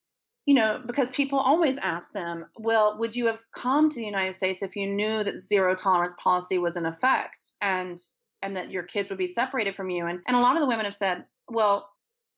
you 0.46 0.54
know, 0.54 0.82
because 0.86 1.10
people 1.10 1.38
always 1.38 1.78
ask 1.78 2.12
them, 2.12 2.46
well, 2.56 2.98
would 2.98 3.14
you 3.14 3.26
have 3.26 3.40
come 3.54 3.88
to 3.88 4.00
the 4.00 4.06
United 4.06 4.34
States 4.34 4.62
if 4.62 4.76
you 4.76 4.86
knew 4.88 5.22
that 5.22 5.42
zero 5.42 5.74
tolerance 5.74 6.14
policy 6.22 6.58
was 6.58 6.76
in 6.76 6.86
effect 6.86 7.52
and 7.60 7.98
and 8.40 8.56
that 8.56 8.70
your 8.70 8.84
kids 8.84 9.08
would 9.08 9.18
be 9.18 9.26
separated 9.26 9.76
from 9.76 9.90
you? 9.90 10.06
And 10.06 10.20
and 10.26 10.36
a 10.36 10.40
lot 10.40 10.56
of 10.56 10.60
the 10.60 10.68
women 10.68 10.86
have 10.86 10.94
said, 10.94 11.24
well, 11.48 11.88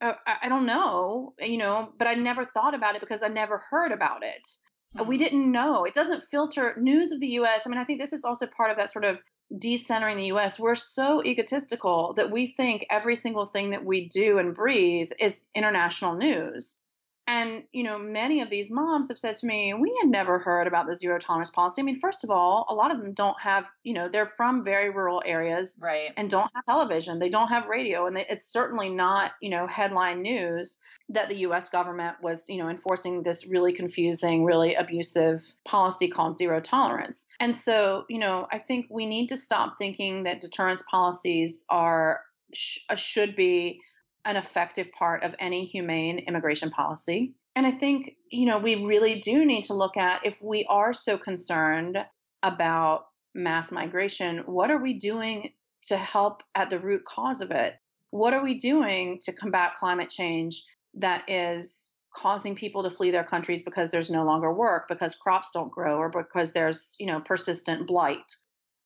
uh, 0.00 0.14
I 0.42 0.48
don't 0.48 0.66
know, 0.66 1.34
you 1.38 1.58
know, 1.58 1.92
but 1.98 2.08
I 2.08 2.14
never 2.14 2.44
thought 2.44 2.74
about 2.74 2.94
it 2.94 3.00
because 3.00 3.22
I 3.22 3.28
never 3.28 3.58
heard 3.58 3.92
about 3.92 4.22
it. 4.22 4.48
Mm-hmm. 4.96 5.08
We 5.08 5.18
didn't 5.18 5.52
know. 5.52 5.84
It 5.84 5.94
doesn't 5.94 6.24
filter 6.24 6.74
news 6.78 7.12
of 7.12 7.20
the 7.20 7.28
US. 7.40 7.66
I 7.66 7.70
mean, 7.70 7.78
I 7.78 7.84
think 7.84 8.00
this 8.00 8.12
is 8.12 8.24
also 8.24 8.46
part 8.46 8.70
of 8.70 8.76
that 8.78 8.90
sort 8.90 9.04
of 9.04 9.22
decentering 9.52 10.16
the 10.16 10.32
US. 10.32 10.58
We're 10.58 10.74
so 10.74 11.24
egotistical 11.24 12.14
that 12.14 12.30
we 12.30 12.48
think 12.48 12.86
every 12.90 13.16
single 13.16 13.46
thing 13.46 13.70
that 13.70 13.84
we 13.84 14.08
do 14.08 14.38
and 14.38 14.54
breathe 14.54 15.10
is 15.18 15.42
international 15.54 16.14
news. 16.14 16.80
And, 17.30 17.62
you 17.70 17.84
know, 17.84 17.96
many 17.96 18.40
of 18.40 18.50
these 18.50 18.72
moms 18.72 19.06
have 19.06 19.20
said 19.20 19.36
to 19.36 19.46
me, 19.46 19.72
we 19.72 19.96
had 20.02 20.10
never 20.10 20.40
heard 20.40 20.66
about 20.66 20.88
the 20.88 20.96
zero 20.96 21.16
tolerance 21.20 21.50
policy. 21.50 21.80
I 21.80 21.84
mean, 21.84 21.94
first 21.94 22.24
of 22.24 22.30
all, 22.30 22.66
a 22.68 22.74
lot 22.74 22.90
of 22.90 23.00
them 23.00 23.14
don't 23.14 23.40
have, 23.40 23.70
you 23.84 23.94
know, 23.94 24.08
they're 24.08 24.26
from 24.26 24.64
very 24.64 24.90
rural 24.90 25.22
areas 25.24 25.78
right. 25.80 26.10
and 26.16 26.28
don't 26.28 26.50
have 26.56 26.64
television. 26.66 27.20
They 27.20 27.28
don't 27.28 27.46
have 27.46 27.68
radio. 27.68 28.08
And 28.08 28.16
they, 28.16 28.26
it's 28.28 28.52
certainly 28.52 28.88
not, 28.88 29.30
you 29.40 29.48
know, 29.48 29.68
headline 29.68 30.22
news 30.22 30.80
that 31.10 31.28
the 31.28 31.36
US 31.46 31.68
government 31.68 32.16
was, 32.20 32.48
you 32.48 32.56
know, 32.56 32.68
enforcing 32.68 33.22
this 33.22 33.46
really 33.46 33.72
confusing, 33.72 34.44
really 34.44 34.74
abusive 34.74 35.40
policy 35.64 36.08
called 36.08 36.36
zero 36.36 36.58
tolerance. 36.58 37.28
And 37.38 37.54
so, 37.54 38.06
you 38.08 38.18
know, 38.18 38.48
I 38.50 38.58
think 38.58 38.86
we 38.90 39.06
need 39.06 39.28
to 39.28 39.36
stop 39.36 39.78
thinking 39.78 40.24
that 40.24 40.40
deterrence 40.40 40.82
policies 40.90 41.64
are 41.70 42.22
sh- 42.52 42.80
uh, 42.88 42.96
should 42.96 43.36
be 43.36 43.80
an 44.24 44.36
effective 44.36 44.92
part 44.92 45.22
of 45.22 45.34
any 45.38 45.64
humane 45.64 46.18
immigration 46.18 46.70
policy. 46.70 47.34
And 47.56 47.66
I 47.66 47.72
think, 47.72 48.16
you 48.30 48.46
know, 48.46 48.58
we 48.58 48.84
really 48.84 49.18
do 49.18 49.44
need 49.44 49.62
to 49.64 49.74
look 49.74 49.96
at 49.96 50.24
if 50.24 50.42
we 50.42 50.64
are 50.68 50.92
so 50.92 51.18
concerned 51.18 51.98
about 52.42 53.06
mass 53.34 53.72
migration, 53.72 54.38
what 54.46 54.70
are 54.70 54.80
we 54.80 54.94
doing 54.94 55.52
to 55.82 55.96
help 55.96 56.42
at 56.54 56.70
the 56.70 56.78
root 56.78 57.04
cause 57.04 57.40
of 57.40 57.50
it? 57.50 57.74
What 58.10 58.32
are 58.32 58.42
we 58.42 58.58
doing 58.58 59.18
to 59.22 59.32
combat 59.32 59.74
climate 59.76 60.10
change 60.10 60.64
that 60.94 61.28
is 61.28 61.96
causing 62.12 62.56
people 62.56 62.82
to 62.82 62.90
flee 62.90 63.10
their 63.10 63.24
countries 63.24 63.62
because 63.62 63.90
there's 63.90 64.10
no 64.10 64.24
longer 64.24 64.52
work, 64.52 64.86
because 64.88 65.14
crops 65.14 65.50
don't 65.52 65.70
grow, 65.70 65.96
or 65.96 66.08
because 66.08 66.52
there's, 66.52 66.96
you 66.98 67.06
know, 67.06 67.20
persistent 67.20 67.86
blight? 67.86 68.32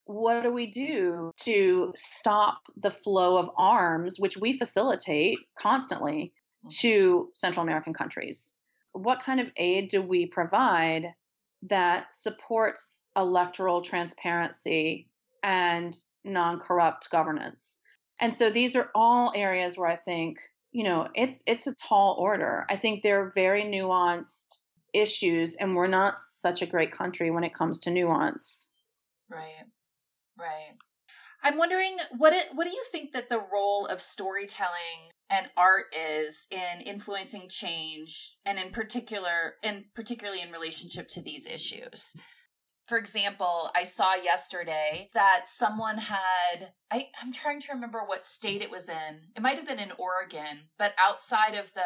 What 0.07 0.43
do 0.43 0.53
we 0.53 0.67
do 0.67 1.33
to 1.41 1.93
stop 1.97 2.59
the 2.77 2.91
flow 2.91 3.39
of 3.39 3.51
arms, 3.57 4.19
which 4.19 4.37
we 4.37 4.59
facilitate 4.59 5.39
constantly 5.59 6.33
mm-hmm. 6.65 6.69
to 6.81 7.31
Central 7.35 7.63
American 7.63 7.95
countries? 7.95 8.55
What 8.93 9.23
kind 9.23 9.41
of 9.41 9.51
aid 9.57 9.89
do 9.89 10.03
we 10.03 10.27
provide 10.27 11.15
that 11.63 12.13
supports 12.13 13.09
electoral 13.17 13.83
transparency 13.83 15.09
and 15.43 15.95
non 16.25 16.61
corrupt 16.61 17.11
governance? 17.11 17.81
And 18.21 18.33
so 18.33 18.51
these 18.51 18.77
are 18.77 18.91
all 18.95 19.33
areas 19.35 19.77
where 19.77 19.89
I 19.89 19.97
think, 19.97 20.39
you 20.71 20.85
know, 20.85 21.09
it's 21.15 21.43
it's 21.47 21.67
a 21.67 21.75
tall 21.75 22.17
order. 22.21 22.65
I 22.69 22.77
think 22.77 23.03
they're 23.03 23.31
very 23.35 23.65
nuanced 23.65 24.57
issues 24.93 25.57
and 25.57 25.75
we're 25.75 25.89
not 25.89 26.17
such 26.17 26.63
a 26.63 26.67
great 26.67 26.93
country 26.93 27.31
when 27.31 27.43
it 27.43 27.55
comes 27.55 27.81
to 27.81 27.91
nuance. 27.91 28.73
Right. 29.29 29.65
Right. 30.39 30.77
I'm 31.45 31.59
wondering 31.59 31.99
what 32.17 32.33
it, 32.33 32.49
what 32.55 32.65
do 32.65 32.71
you 32.71 32.85
think 32.91 33.13
that 33.13 33.29
the 33.29 33.43
role 33.53 33.87
of 33.87 34.01
storytelling 34.01 35.13
and 35.29 35.51
art 35.57 35.95
is 35.95 36.49
in 36.51 36.81
influencing 36.81 37.49
change 37.51 38.37
and 38.47 38.59
in 38.59 38.71
particular 38.71 39.57
and 39.63 39.85
particularly 39.95 40.41
in 40.41 40.51
relationship 40.51 41.09
to 41.11 41.21
these 41.21 41.47
issues? 41.47 42.15
For 42.87 42.99
example, 42.99 43.71
I 43.75 43.85
saw 43.85 44.15
yesterday 44.15 45.09
that 45.15 45.45
someone 45.47 45.99
had 45.99 46.73
I, 46.91 47.09
I'm 47.21 47.33
trying 47.33 47.61
to 47.61 47.73
remember 47.73 48.01
what 48.05 48.27
state 48.27 48.63
it 48.63 48.71
was 48.71 48.89
in. 48.89 49.33
It 49.37 49.43
might 49.43 49.57
have 49.57 49.67
been 49.67 49.79
in 49.79 49.93
Oregon, 49.99 50.69
but 50.79 50.95
outside 51.03 51.55
of 51.55 51.73
the 51.75 51.83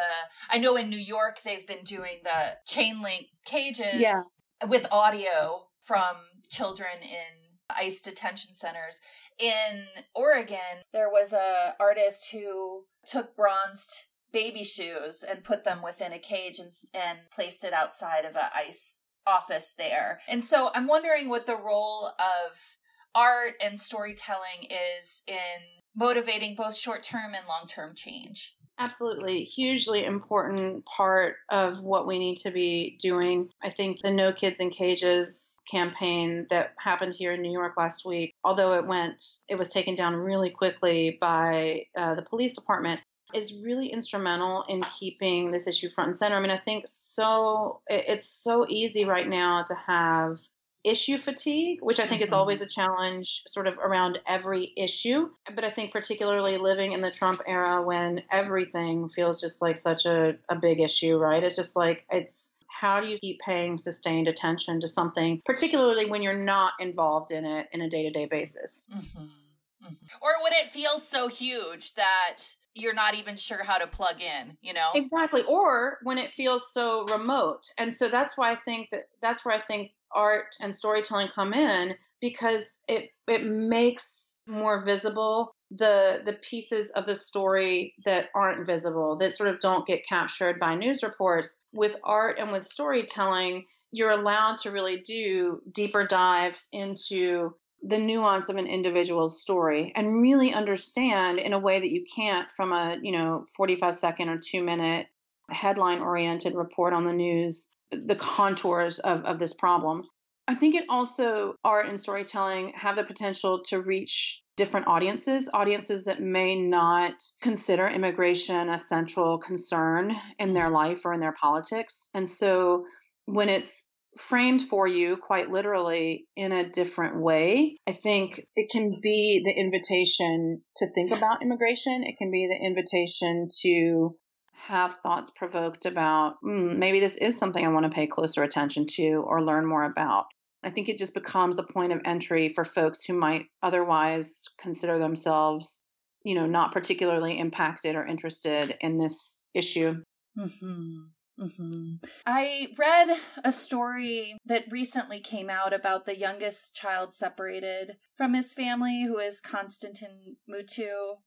I 0.49 0.57
know 0.57 0.77
in 0.77 0.89
New 0.89 0.97
York 0.97 1.41
they've 1.43 1.67
been 1.67 1.83
doing 1.83 2.19
the 2.23 2.57
chain 2.65 3.01
link 3.01 3.27
cages 3.45 3.95
yeah. 3.99 4.21
with 4.67 4.91
audio 4.91 5.67
from 5.81 6.15
children 6.49 7.01
in 7.01 7.48
ICE 7.77 8.01
detention 8.01 8.55
centers. 8.55 8.99
In 9.37 9.85
Oregon, 10.15 10.83
there 10.91 11.09
was 11.09 11.33
a 11.33 11.75
artist 11.79 12.29
who 12.31 12.85
took 13.05 13.35
bronzed 13.35 14.05
baby 14.31 14.63
shoes 14.63 15.23
and 15.27 15.43
put 15.43 15.63
them 15.63 15.81
within 15.81 16.13
a 16.13 16.19
cage 16.19 16.59
and, 16.59 16.71
and 16.93 17.19
placed 17.31 17.63
it 17.63 17.73
outside 17.73 18.25
of 18.25 18.35
an 18.35 18.49
ICE 18.55 19.01
office 19.25 19.73
there. 19.77 20.19
And 20.27 20.43
so 20.43 20.71
I'm 20.73 20.87
wondering 20.87 21.29
what 21.29 21.45
the 21.45 21.55
role 21.55 22.07
of 22.07 22.77
art 23.15 23.55
and 23.63 23.79
storytelling 23.79 24.67
is 24.69 25.23
in 25.27 25.81
motivating 25.95 26.55
both 26.55 26.75
short-term 26.75 27.33
and 27.33 27.47
long-term 27.47 27.95
change. 27.95 28.55
Absolutely. 28.79 29.43
Hugely 29.43 30.05
important 30.05 30.85
part 30.85 31.35
of 31.49 31.83
what 31.83 32.07
we 32.07 32.17
need 32.17 32.37
to 32.37 32.51
be 32.51 32.97
doing. 33.01 33.49
I 33.61 33.69
think 33.69 34.01
the 34.01 34.09
No 34.09 34.31
Kids 34.31 34.61
in 34.61 34.69
Cages 34.69 35.59
campaign 35.69 36.47
that 36.49 36.73
happened 36.79 37.13
here 37.13 37.33
in 37.33 37.41
New 37.41 37.51
York 37.51 37.73
last 37.75 38.05
week, 38.05 38.33
although 38.41 38.75
it 38.75 38.87
went, 38.87 39.21
it 39.49 39.57
was 39.57 39.67
taken 39.67 39.95
down 39.95 40.15
really 40.15 40.49
quickly 40.49 41.17
by 41.19 41.87
uh, 41.95 42.15
the 42.15 42.21
police 42.21 42.53
department, 42.53 43.01
is 43.33 43.61
really 43.61 43.87
instrumental 43.87 44.63
in 44.69 44.81
keeping 44.97 45.51
this 45.51 45.67
issue 45.67 45.89
front 45.89 46.07
and 46.07 46.17
center. 46.17 46.37
I 46.37 46.39
mean, 46.39 46.49
I 46.49 46.57
think 46.57 46.85
so, 46.87 47.81
it's 47.87 48.27
so 48.29 48.65
easy 48.67 49.03
right 49.03 49.27
now 49.27 49.63
to 49.67 49.75
have 49.75 50.37
issue 50.83 51.17
fatigue, 51.17 51.79
which 51.81 51.99
I 51.99 52.07
think 52.07 52.21
mm-hmm. 52.21 52.27
is 52.27 52.33
always 52.33 52.61
a 52.61 52.67
challenge 52.67 53.43
sort 53.47 53.67
of 53.67 53.77
around 53.77 54.19
every 54.25 54.71
issue. 54.77 55.29
But 55.53 55.63
I 55.63 55.69
think 55.69 55.91
particularly 55.91 56.57
living 56.57 56.93
in 56.93 57.01
the 57.01 57.11
Trump 57.11 57.41
era 57.45 57.81
when 57.81 58.23
everything 58.31 59.07
feels 59.07 59.41
just 59.41 59.61
like 59.61 59.77
such 59.77 60.05
a, 60.05 60.37
a 60.47 60.55
big 60.55 60.79
issue, 60.79 61.17
right? 61.17 61.43
It's 61.43 61.55
just 61.55 61.75
like 61.75 62.05
it's 62.11 62.55
how 62.67 63.01
do 63.01 63.07
you 63.07 63.17
keep 63.17 63.39
paying 63.39 63.77
sustained 63.77 64.27
attention 64.27 64.79
to 64.79 64.87
something, 64.87 65.41
particularly 65.45 66.09
when 66.09 66.21
you're 66.21 66.45
not 66.45 66.73
involved 66.79 67.31
in 67.31 67.45
it 67.45 67.67
in 67.73 67.81
a 67.81 67.89
day 67.89 68.03
to 68.03 68.11
day 68.11 68.25
basis? 68.25 68.85
Mm-hmm. 68.93 69.23
Mm-hmm. 69.23 70.05
Or 70.21 70.29
when 70.43 70.53
it 70.53 70.69
feels 70.69 71.07
so 71.07 71.27
huge 71.27 71.93
that 71.95 72.37
you're 72.75 72.93
not 72.93 73.15
even 73.15 73.35
sure 73.35 73.63
how 73.63 73.77
to 73.77 73.87
plug 73.87 74.21
in, 74.21 74.57
you 74.61 74.73
know? 74.73 74.89
Exactly. 74.95 75.43
Or 75.47 75.97
when 76.03 76.17
it 76.17 76.31
feels 76.31 76.71
so 76.71 77.05
remote. 77.05 77.63
And 77.77 77.93
so 77.93 78.09
that's 78.09 78.37
why 78.37 78.51
I 78.51 78.55
think 78.55 78.89
that 78.91 79.05
that's 79.21 79.43
where 79.43 79.55
I 79.55 79.59
think 79.59 79.91
art 80.13 80.55
and 80.61 80.73
storytelling 80.73 81.29
come 81.33 81.53
in 81.53 81.95
because 82.21 82.81
it 82.87 83.09
it 83.27 83.45
makes 83.45 84.39
more 84.47 84.83
visible 84.83 85.53
the 85.71 86.21
the 86.25 86.33
pieces 86.33 86.91
of 86.91 87.05
the 87.05 87.15
story 87.15 87.93
that 88.05 88.29
aren't 88.33 88.65
visible 88.65 89.17
that 89.17 89.33
sort 89.33 89.49
of 89.49 89.59
don't 89.59 89.85
get 89.85 90.07
captured 90.07 90.59
by 90.59 90.75
news 90.75 91.03
reports 91.03 91.63
with 91.71 91.95
art 92.03 92.39
and 92.39 92.51
with 92.51 92.65
storytelling 92.65 93.65
you're 93.91 94.11
allowed 94.11 94.57
to 94.57 94.71
really 94.71 94.97
do 94.97 95.61
deeper 95.71 96.05
dives 96.05 96.67
into 96.71 97.53
the 97.81 97.97
nuance 97.97 98.49
of 98.49 98.57
an 98.57 98.67
individual's 98.67 99.41
story 99.41 99.93
and 99.95 100.21
really 100.21 100.53
understand 100.53 101.39
in 101.39 101.53
a 101.53 101.59
way 101.59 101.79
that 101.79 101.91
you 101.91 102.03
can't 102.13 102.51
from 102.51 102.71
a 102.73 102.97
you 103.01 103.11
know 103.11 103.45
45 103.55 103.95
second 103.95 104.29
or 104.29 104.37
2 104.37 104.63
minute 104.63 105.07
headline 105.49 105.99
oriented 105.99 106.55
report 106.55 106.93
on 106.93 107.05
the 107.05 107.13
news 107.13 107.71
the 107.91 108.15
contours 108.15 108.99
of, 108.99 109.25
of 109.25 109.39
this 109.39 109.53
problem. 109.53 110.03
I 110.47 110.55
think 110.55 110.75
it 110.75 110.85
also 110.89 111.55
art 111.63 111.87
and 111.87 111.99
storytelling 111.99 112.73
have 112.75 112.95
the 112.95 113.03
potential 113.03 113.61
to 113.65 113.81
reach 113.81 114.43
different 114.57 114.87
audiences 114.87 115.49
audiences 115.53 116.03
that 116.03 116.21
may 116.21 116.55
not 116.59 117.13
consider 117.41 117.87
immigration 117.87 118.69
a 118.69 118.79
central 118.79 119.37
concern 119.37 120.15
in 120.37 120.53
their 120.53 120.69
life 120.69 121.05
or 121.05 121.13
in 121.13 121.19
their 121.19 121.35
politics. 121.39 122.09
And 122.13 122.27
so 122.27 122.85
when 123.25 123.47
it's 123.47 123.88
framed 124.19 124.61
for 124.61 124.87
you 124.87 125.17
quite 125.17 125.49
literally 125.49 126.25
in 126.35 126.51
a 126.51 126.69
different 126.69 127.21
way. 127.21 127.77
I 127.87 127.93
think 127.93 128.45
it 128.55 128.69
can 128.69 128.99
be 129.01 129.41
the 129.43 129.51
invitation 129.51 130.61
to 130.77 130.87
think 130.93 131.11
about 131.11 131.41
immigration. 131.41 132.03
It 132.03 132.17
can 132.17 132.31
be 132.31 132.47
the 132.47 132.65
invitation 132.65 133.47
to 133.61 134.15
have 134.53 134.95
thoughts 134.95 135.31
provoked 135.35 135.85
about 135.85 136.35
mm, 136.43 136.77
maybe 136.77 136.99
this 136.99 137.17
is 137.17 137.37
something 137.37 137.65
I 137.65 137.69
want 137.69 137.85
to 137.85 137.95
pay 137.95 138.07
closer 138.07 138.43
attention 138.43 138.85
to 138.95 139.23
or 139.25 139.43
learn 139.43 139.65
more 139.65 139.83
about. 139.83 140.25
I 140.61 140.69
think 140.69 140.89
it 140.89 140.97
just 140.97 141.13
becomes 141.13 141.57
a 141.57 141.63
point 141.63 141.93
of 141.93 142.01
entry 142.05 142.49
for 142.49 142.63
folks 142.63 143.03
who 143.03 143.13
might 143.13 143.45
otherwise 143.63 144.43
consider 144.59 144.99
themselves, 144.99 145.81
you 146.23 146.35
know, 146.35 146.45
not 146.45 146.73
particularly 146.73 147.39
impacted 147.39 147.95
or 147.95 148.05
interested 148.05 148.75
in 148.81 148.97
this 148.97 149.47
issue. 149.53 150.03
Mm-hmm. 150.37 150.97
Mm-hmm. 151.39 151.95
I 152.25 152.67
read 152.77 153.17
a 153.43 153.51
story 153.51 154.37
that 154.45 154.71
recently 154.71 155.19
came 155.19 155.49
out 155.49 155.73
about 155.73 156.05
the 156.05 156.17
youngest 156.17 156.75
child 156.75 157.13
separated 157.13 157.97
from 158.17 158.33
his 158.33 158.53
family, 158.53 159.05
who 159.07 159.19
is 159.19 159.39
Constantin 159.39 160.37
Mutu, 160.49 161.17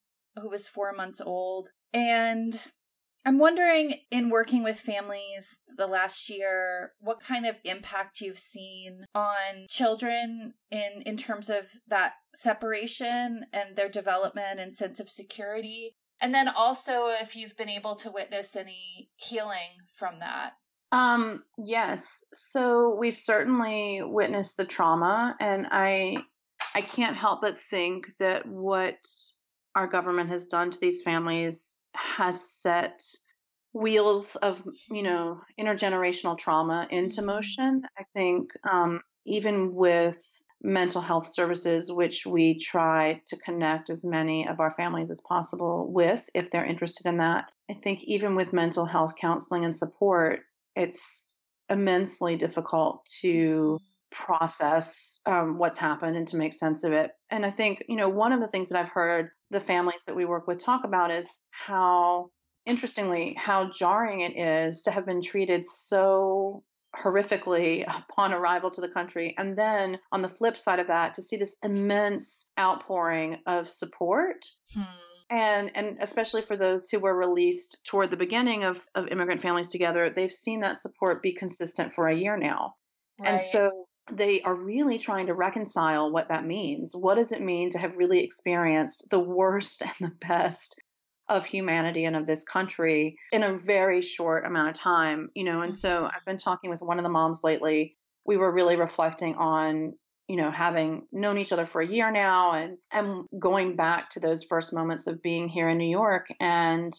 who 0.41 0.49
was 0.49 0.69
four 0.69 0.93
months 0.93 1.21
old. 1.21 1.71
And 1.93 2.61
I'm 3.25 3.39
wondering, 3.39 4.01
in 4.11 4.31
working 4.31 4.65
with 4.65 4.81
families 4.81 5.61
the 5.77 5.87
last 5.87 6.29
year, 6.29 6.93
what 6.99 7.21
kind 7.21 7.47
of 7.47 7.57
impact 7.65 8.21
you've 8.21 8.39
seen 8.39 9.05
on 9.15 9.67
children 9.69 10.55
in 10.71 11.03
in 11.07 11.17
terms 11.17 11.49
of 11.49 11.71
that 11.87 12.15
separation 12.35 13.47
and 13.53 13.77
their 13.77 13.89
development 13.89 14.59
and 14.59 14.75
sense 14.75 14.99
of 14.99 15.09
security 15.09 15.95
and 16.23 16.33
then 16.33 16.49
also 16.49 17.09
if 17.09 17.37
you've 17.37 17.57
been 17.57 17.69
able 17.69 17.97
to 17.97 18.11
witness 18.11 18.57
any 18.57 19.11
healing 19.17 19.83
from 19.93 20.21
that. 20.21 20.53
Um, 20.93 21.43
yes. 21.59 22.25
So 22.33 22.97
we've 22.99 23.17
certainly 23.17 24.03
witnessed 24.03 24.57
the 24.57 24.65
trauma 24.65 25.37
and 25.41 25.67
I 25.71 26.19
I 26.75 26.81
can't 26.81 27.17
help 27.17 27.43
but 27.43 27.59
think 27.59 28.07
that 28.19 28.47
what 28.47 28.97
our 29.75 29.87
government 29.87 30.31
has 30.31 30.47
done 30.47 30.71
to 30.71 30.81
these 30.81 31.03
families 31.03 31.77
has 31.95 32.51
set 32.51 33.03
wheels 33.75 34.37
of, 34.37 34.63
you 34.91 35.03
know, 35.03 35.41
intergenerational 35.59 36.39
trauma 36.39 36.87
into 36.91 37.17
mm-hmm. 37.21 37.27
motion. 37.27 37.83
I 37.99 38.05
think 38.15 38.53
um, 38.71 39.01
even 39.27 39.75
with 39.75 40.23
mental 40.63 41.01
health 41.01 41.27
services, 41.27 41.91
which 41.91 42.25
we 42.25 42.59
try 42.59 43.21
to 43.27 43.37
connect 43.37 43.91
as 43.91 44.05
many 44.05 44.47
of 44.47 44.61
our 44.61 44.71
families 44.71 45.11
as 45.11 45.21
possible 45.21 45.91
with 45.93 46.29
if 46.35 46.51
they're 46.51 46.65
interested 46.65 47.07
in 47.07 47.17
that. 47.17 47.51
I 47.71 47.75
think 47.75 48.05
even 48.05 48.37
with 48.37 48.53
mental 48.53 48.87
health 48.87 49.15
counseling 49.17 49.65
and 49.65 49.77
support, 49.77 50.41
it's 50.77 51.35
immensely 51.69 52.37
difficult 52.37 53.05
to 53.21 53.81
process 54.11 55.21
um, 55.27 55.59
what's 55.59 55.79
happened 55.79 56.17
and 56.17 56.29
to 56.29 56.37
make 56.37 56.53
sense 56.53 56.85
of 56.85 56.93
it. 56.93 57.11
And 57.31 57.45
I 57.45 57.51
think, 57.51 57.85
you 57.89 57.97
know, 57.97 58.09
one 58.09 58.33
of 58.33 58.41
the 58.41 58.49
things 58.49 58.69
that 58.69 58.79
I've 58.79 58.91
heard 58.91 59.31
the 59.51 59.61
families 59.61 60.05
that 60.07 60.17
we 60.17 60.25
work 60.25 60.47
with 60.47 60.59
talk 60.59 60.85
about 60.85 61.11
is 61.11 61.41
how, 61.51 62.31
interestingly, 62.67 63.35
how 63.39 63.71
jarring 63.71 64.21
it 64.21 64.37
is 64.37 64.83
to 64.83 64.91
have 64.91 65.07
been 65.07 65.23
treated 65.23 65.65
so 65.65 66.63
horrifically 66.97 67.85
upon 67.87 68.33
arrival 68.33 68.71
to 68.71 68.81
the 68.81 68.89
country. 68.89 69.35
And 69.39 69.57
then 69.57 69.99
on 70.11 70.23
the 70.23 70.29
flip 70.29 70.57
side 70.57 70.79
of 70.79 70.89
that, 70.89 71.15
to 71.15 71.23
see 71.23 71.37
this 71.37 71.57
immense 71.63 72.51
outpouring 72.59 73.39
of 73.47 73.69
support. 73.69 74.45
Hmm. 74.75 74.83
And, 75.31 75.71
and 75.75 75.97
especially 76.01 76.43
for 76.43 76.57
those 76.57 76.91
who 76.91 76.99
were 76.99 77.17
released 77.17 77.87
toward 77.87 78.11
the 78.11 78.19
beginning 78.19 78.65
of, 78.65 78.87
of 78.95 79.09
Immigrant 79.09 79.41
Families 79.41 79.69
Together, 79.69 80.11
they've 80.11 80.31
seen 80.31 80.61
that 80.61 80.77
support 80.77 81.23
be 81.23 81.33
consistent 81.33 81.95
for 81.95 82.09
a 82.09 82.15
year 82.15 82.37
now. 82.37 82.75
Right. 83.19 83.31
And 83.31 83.39
so 83.39 83.87
they 84.11 84.43
are 84.43 84.55
really 84.55 84.99
trying 84.99 85.29
to 85.29 85.35
reconcile 85.35 86.11
what 86.11 86.29
that 86.29 86.45
means. 86.45 86.95
What 86.95 87.15
does 87.15 87.33
it 87.33 87.41
mean 87.41 87.71
to 87.71 87.79
have 87.79 87.97
really 87.97 88.21
experienced 88.21 89.09
the 89.11 89.21
worst 89.21 89.83
and 90.01 90.11
the 90.11 90.27
best 90.27 90.83
of 91.29 91.47
humanity 91.47 92.05
and 92.05 92.17
of 92.17 92.27
this 92.27 92.45
country 92.45 93.17
in 93.31 93.43
a 93.43 93.55
very 93.55 94.01
short 94.01 94.45
amount 94.45 94.69
of 94.69 94.75
time, 94.75 95.31
you 95.35 95.45
know. 95.45 95.63
And 95.63 95.73
so 95.73 95.89
mm-hmm. 95.89 96.07
I've 96.07 96.25
been 96.27 96.39
talking 96.39 96.71
with 96.71 96.83
one 96.83 96.99
of 96.99 97.05
the 97.05 97.11
moms 97.11 97.43
lately. 97.45 97.97
We 98.27 98.37
were 98.37 98.53
really 98.53 98.77
reflecting 98.77 99.35
on, 99.37 99.95
you 100.29 100.37
know, 100.37 100.51
having 100.51 101.07
known 101.13 101.39
each 101.39 101.53
other 101.53 101.65
for 101.65 101.81
a 101.81 101.87
year 101.87 102.11
now 102.11 102.53
and 102.53 102.79
and 102.93 103.25
going 103.39 103.77
back 103.77 104.11
to 104.11 104.21
those 104.21 104.45
first 104.45 104.73
moments 104.73 105.07
of 105.07 105.23
being 105.23 105.49
here 105.49 105.69
in 105.69 105.79
New 105.79 105.91
York 105.91 106.27
and 106.41 106.93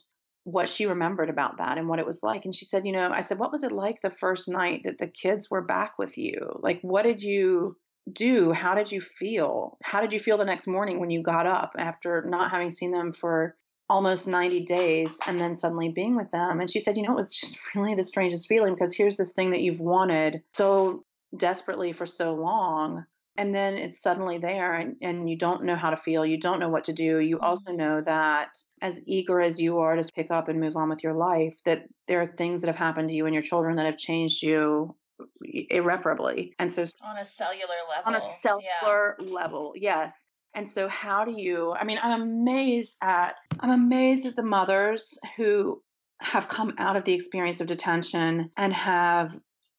what 0.45 0.67
she 0.67 0.85
remembered 0.85 1.29
about 1.29 1.57
that 1.57 1.77
and 1.77 1.87
what 1.87 1.99
it 1.99 2.05
was 2.05 2.21
like. 2.21 2.45
And 2.45 2.53
she 2.53 2.65
said, 2.65 2.85
you 2.85 2.91
know, 2.91 3.09
I 3.11 3.21
said, 3.21 3.39
what 3.39 3.51
was 3.51 3.63
it 3.63 3.71
like 3.71 4.01
the 4.01 4.09
first 4.09 4.49
night 4.49 4.81
that 4.83 4.97
the 4.97 5.07
kids 5.07 5.49
were 5.49 5.61
back 5.61 5.97
with 5.97 6.17
you? 6.17 6.59
Like, 6.59 6.79
what 6.81 7.03
did 7.03 7.23
you 7.23 7.77
do? 8.11 8.51
How 8.51 8.75
did 8.75 8.91
you 8.91 8.99
feel? 8.99 9.77
How 9.81 10.01
did 10.01 10.11
you 10.11 10.19
feel 10.19 10.37
the 10.37 10.43
next 10.43 10.67
morning 10.67 10.99
when 10.99 11.09
you 11.09 11.23
got 11.23 11.45
up 11.45 11.71
after 11.77 12.25
not 12.27 12.51
having 12.51 12.71
seen 12.71 12.91
them 12.91 13.13
for 13.13 13.55
almost 13.89 14.27
90 14.27 14.65
days 14.65 15.19
and 15.27 15.39
then 15.39 15.55
suddenly 15.55 15.89
being 15.89 16.15
with 16.15 16.31
them. 16.31 16.59
And 16.59 16.69
she 16.69 16.79
said, 16.79 16.97
you 16.97 17.03
know, 17.03 17.13
it 17.13 17.17
was 17.17 17.35
just 17.35 17.57
really 17.75 17.95
the 17.95 18.03
strangest 18.03 18.47
feeling 18.47 18.73
because 18.73 18.95
here's 18.95 19.17
this 19.17 19.33
thing 19.33 19.51
that 19.51 19.61
you've 19.61 19.79
wanted 19.79 20.41
so 20.53 21.03
desperately 21.35 21.91
for 21.91 22.05
so 22.05 22.33
long. 22.33 23.05
And 23.35 23.53
then 23.53 23.73
it's 23.73 23.99
suddenly 23.99 24.37
there 24.37 24.75
and, 24.75 24.95
and 25.01 25.27
you 25.27 25.35
don't 25.35 25.63
know 25.63 25.75
how 25.75 25.89
to 25.89 25.95
feel. 25.95 26.23
You 26.23 26.39
don't 26.39 26.59
know 26.59 26.69
what 26.69 26.83
to 26.83 26.93
do. 26.93 27.19
You 27.19 27.39
also 27.39 27.71
mm-hmm. 27.71 27.79
know 27.79 28.01
that 28.01 28.49
as 28.81 29.01
eager 29.07 29.41
as 29.41 29.59
you 29.59 29.79
are 29.79 29.95
to 29.95 30.11
pick 30.13 30.29
up 30.29 30.49
and 30.49 30.59
move 30.59 30.75
on 30.75 30.89
with 30.89 31.03
your 31.03 31.15
life, 31.15 31.57
that 31.65 31.85
there 32.07 32.21
are 32.21 32.27
things 32.27 32.61
that 32.61 32.67
have 32.67 32.75
happened 32.75 33.09
to 33.09 33.15
you 33.15 33.25
and 33.25 33.33
your 33.33 33.41
children 33.41 33.77
that 33.77 33.87
have 33.87 33.97
changed 33.97 34.43
you 34.43 34.95
irreparably. 35.41 36.53
And 36.59 36.71
so 36.71 36.85
on 37.03 37.17
a 37.17 37.25
cellular 37.25 37.75
level. 37.89 38.03
On 38.05 38.15
a 38.15 38.21
cellular 38.21 39.15
yeah. 39.19 39.33
level, 39.33 39.73
yes. 39.75 40.27
And 40.55 40.67
so 40.67 40.87
how 40.87 41.25
do 41.25 41.31
you 41.31 41.73
I 41.73 41.83
mean 41.83 41.99
I'm 42.01 42.21
amazed 42.21 42.97
at 43.01 43.35
I'm 43.59 43.71
amazed 43.71 44.25
at 44.25 44.35
the 44.35 44.43
mothers 44.43 45.17
who 45.37 45.81
have 46.19 46.47
come 46.47 46.73
out 46.77 46.95
of 46.95 47.03
the 47.03 47.13
experience 47.13 47.59
of 47.59 47.67
detention 47.67 48.49
and 48.55 48.73
have 48.73 49.37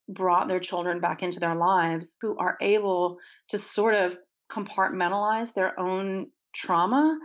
brought 0.08 0.48
their 0.48 0.60
children 0.60 1.00
back 1.00 1.22
into 1.22 1.40
their 1.40 1.54
lives 1.54 2.16
who 2.20 2.36
are 2.36 2.58
able 2.60 3.18
to 3.48 3.56
sort 3.56 3.94
of 3.94 4.16
compartmentalize 4.50 5.54
their 5.54 5.78
own 5.80 6.26
trauma 6.52 7.18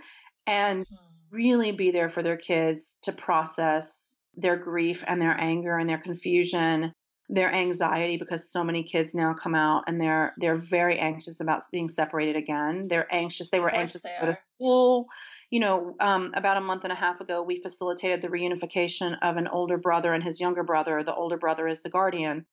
and 0.48 0.86
hmm. 0.88 1.36
really 1.36 1.72
be 1.72 1.92
there 1.92 2.10
for 2.10 2.24
their 2.24 2.38
kids 2.38 2.98
to 3.04 3.12
process 3.12 4.18
their 4.36 4.56
grief 4.56 5.04
and 5.08 5.22
their 5.22 5.40
anger 5.40 5.78
and 5.78 5.90
their 5.90 5.98
confusion 5.98 6.94
their 7.30 7.54
anxiety 7.54 8.18
because 8.18 8.52
so 8.52 8.64
many 8.64 8.84
kids 8.84 9.14
now 9.14 9.34
come 9.34 9.54
out 9.54 9.84
and 9.88 10.02
they're 10.02 10.34
they're 10.38 10.56
very 10.56 10.98
anxious 10.98 11.40
about 11.40 11.62
being 11.72 11.88
separated 11.88 12.36
again. 12.36 12.88
They're 12.88 13.08
anxious. 13.14 13.52
They 13.52 13.60
were 13.60 13.74
anxious 13.74 14.04
they 14.04 14.10
to 14.10 14.16
go 14.20 14.26
to 14.26 14.34
school. 14.34 15.08
You 15.52 15.60
know, 15.60 15.96
um, 16.00 16.32
about 16.36 16.58
a 16.58 16.62
month 16.62 16.84
and 16.84 16.94
a 16.94 16.96
half 16.96 17.22
ago, 17.22 17.42
we 17.44 17.62
facilitated 17.62 18.22
the 18.22 18.28
reunification 18.28 19.18
of 19.22 19.38
an 19.38 19.48
older 19.48 19.78
brother 19.78 20.14
and 20.14 20.24
his 20.24 20.40
younger 20.40 20.64
brother. 20.64 21.04
The 21.04 21.14
older 21.14 21.38
brother 21.38 21.68
is 21.68 21.84
the 21.84 21.90
guardian. 21.90 22.46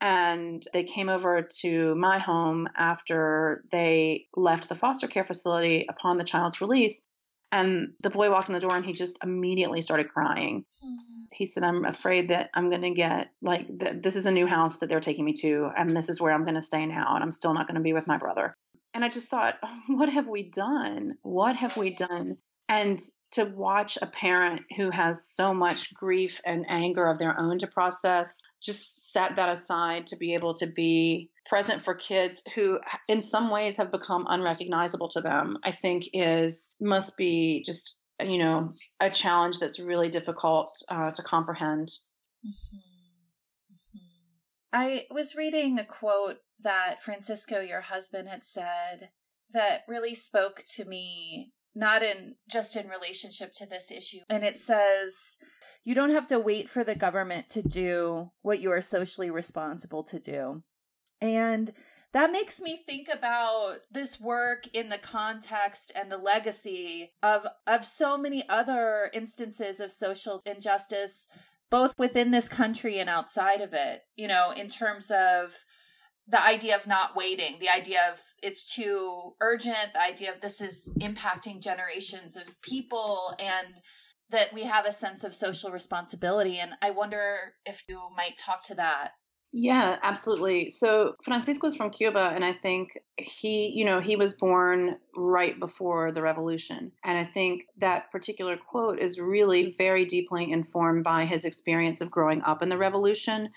And 0.00 0.66
they 0.72 0.82
came 0.82 1.08
over 1.08 1.46
to 1.60 1.94
my 1.94 2.18
home 2.18 2.68
after 2.76 3.64
they 3.70 4.26
left 4.34 4.68
the 4.68 4.74
foster 4.74 5.06
care 5.06 5.24
facility 5.24 5.86
upon 5.88 6.16
the 6.16 6.24
child's 6.24 6.60
release. 6.60 7.06
And 7.52 7.92
the 8.00 8.10
boy 8.10 8.30
walked 8.30 8.48
in 8.48 8.54
the 8.54 8.60
door 8.60 8.74
and 8.74 8.84
he 8.84 8.92
just 8.92 9.18
immediately 9.22 9.82
started 9.82 10.08
crying. 10.08 10.64
Mm-hmm. 10.82 11.22
He 11.32 11.44
said, 11.44 11.62
I'm 11.62 11.84
afraid 11.84 12.28
that 12.28 12.50
I'm 12.54 12.70
going 12.70 12.82
to 12.82 12.90
get, 12.90 13.30
like, 13.42 13.66
th- 13.78 14.02
this 14.02 14.16
is 14.16 14.26
a 14.26 14.30
new 14.30 14.46
house 14.46 14.78
that 14.78 14.88
they're 14.88 15.00
taking 15.00 15.24
me 15.24 15.34
to, 15.40 15.70
and 15.76 15.96
this 15.96 16.08
is 16.08 16.20
where 16.20 16.32
I'm 16.32 16.44
going 16.44 16.54
to 16.54 16.62
stay 16.62 16.84
now, 16.86 17.14
and 17.14 17.22
I'm 17.22 17.30
still 17.30 17.54
not 17.54 17.66
going 17.66 17.76
to 17.76 17.82
be 17.82 17.92
with 17.92 18.06
my 18.06 18.16
brother. 18.16 18.56
And 18.94 19.04
I 19.04 19.08
just 19.08 19.28
thought, 19.28 19.54
oh, 19.62 19.78
what 19.88 20.08
have 20.08 20.28
we 20.28 20.42
done? 20.42 21.16
What 21.22 21.56
have 21.56 21.76
we 21.76 21.94
done? 21.94 22.38
And 22.68 23.00
to 23.32 23.44
watch 23.44 23.98
a 24.00 24.06
parent 24.06 24.62
who 24.76 24.90
has 24.90 25.26
so 25.26 25.54
much 25.54 25.94
grief 25.94 26.40
and 26.44 26.66
anger 26.68 27.06
of 27.06 27.18
their 27.18 27.38
own 27.38 27.58
to 27.58 27.66
process, 27.66 28.42
just 28.62 29.12
set 29.12 29.36
that 29.36 29.48
aside 29.48 30.06
to 30.08 30.16
be 30.16 30.34
able 30.34 30.54
to 30.54 30.66
be 30.66 31.30
present 31.46 31.82
for 31.82 31.94
kids 31.94 32.42
who 32.54 32.78
in 33.08 33.20
some 33.20 33.50
ways 33.50 33.76
have 33.76 33.90
become 33.90 34.26
unrecognizable 34.28 35.08
to 35.08 35.20
them 35.20 35.58
i 35.64 35.70
think 35.70 36.04
is 36.12 36.72
must 36.80 37.16
be 37.16 37.62
just 37.66 38.00
you 38.22 38.38
know 38.38 38.72
a 39.00 39.10
challenge 39.10 39.58
that's 39.58 39.80
really 39.80 40.08
difficult 40.08 40.80
uh, 40.88 41.10
to 41.10 41.22
comprehend 41.22 41.88
mm-hmm. 42.46 42.76
Mm-hmm. 42.76 43.98
i 44.72 45.04
was 45.10 45.34
reading 45.34 45.78
a 45.78 45.84
quote 45.84 46.38
that 46.62 47.02
francisco 47.02 47.60
your 47.60 47.80
husband 47.80 48.28
had 48.28 48.44
said 48.44 49.10
that 49.52 49.82
really 49.88 50.14
spoke 50.14 50.62
to 50.76 50.84
me 50.84 51.52
not 51.74 52.02
in 52.02 52.36
just 52.50 52.76
in 52.76 52.88
relationship 52.88 53.52
to 53.54 53.66
this 53.66 53.90
issue. 53.90 54.20
And 54.28 54.44
it 54.44 54.58
says 54.58 55.36
you 55.84 55.94
don't 55.94 56.10
have 56.10 56.26
to 56.28 56.38
wait 56.38 56.68
for 56.68 56.84
the 56.84 56.94
government 56.94 57.48
to 57.50 57.62
do 57.62 58.30
what 58.42 58.60
you 58.60 58.70
are 58.70 58.82
socially 58.82 59.30
responsible 59.30 60.04
to 60.04 60.18
do. 60.18 60.62
And 61.20 61.72
that 62.12 62.32
makes 62.32 62.60
me 62.60 62.76
think 62.76 63.08
about 63.08 63.78
this 63.90 64.20
work 64.20 64.66
in 64.72 64.90
the 64.90 64.98
context 64.98 65.92
and 65.94 66.10
the 66.10 66.18
legacy 66.18 67.12
of 67.22 67.46
of 67.66 67.84
so 67.84 68.16
many 68.16 68.48
other 68.48 69.10
instances 69.12 69.80
of 69.80 69.90
social 69.90 70.42
injustice 70.44 71.28
both 71.70 71.94
within 71.98 72.32
this 72.32 72.50
country 72.50 72.98
and 72.98 73.08
outside 73.08 73.60
of 73.62 73.72
it 73.72 74.02
you 74.14 74.28
know 74.28 74.50
in 74.50 74.68
terms 74.68 75.10
of 75.10 75.64
the 76.28 76.44
idea 76.44 76.76
of 76.76 76.86
not 76.86 77.16
waiting 77.16 77.56
the 77.60 77.68
idea 77.68 78.00
of 78.12 78.20
it's 78.42 78.72
too 78.72 79.34
urgent 79.40 79.92
the 79.94 80.02
idea 80.02 80.32
of 80.32 80.40
this 80.40 80.60
is 80.60 80.90
impacting 81.00 81.60
generations 81.60 82.36
of 82.36 82.60
people 82.62 83.34
and 83.38 83.80
that 84.30 84.52
we 84.54 84.64
have 84.64 84.86
a 84.86 84.92
sense 84.92 85.24
of 85.24 85.34
social 85.34 85.70
responsibility 85.70 86.58
and 86.58 86.72
i 86.80 86.90
wonder 86.90 87.54
if 87.66 87.82
you 87.88 88.00
might 88.16 88.36
talk 88.36 88.62
to 88.62 88.74
that 88.74 89.12
yeah, 89.54 89.98
absolutely. 90.02 90.70
So 90.70 91.14
Francisco 91.22 91.66
is 91.66 91.76
from 91.76 91.90
Cuba, 91.90 92.32
and 92.34 92.42
I 92.42 92.54
think 92.54 92.98
he, 93.18 93.70
you 93.74 93.84
know, 93.84 94.00
he 94.00 94.16
was 94.16 94.32
born 94.32 94.96
right 95.14 95.58
before 95.60 96.10
the 96.10 96.22
revolution. 96.22 96.90
And 97.04 97.18
I 97.18 97.24
think 97.24 97.64
that 97.76 98.10
particular 98.10 98.56
quote 98.56 98.98
is 98.98 99.20
really 99.20 99.74
very 99.76 100.06
deeply 100.06 100.50
informed 100.50 101.04
by 101.04 101.26
his 101.26 101.44
experience 101.44 102.00
of 102.00 102.10
growing 102.10 102.40
up 102.40 102.62
in 102.62 102.70
the 102.70 102.78
revolution, 102.78 103.50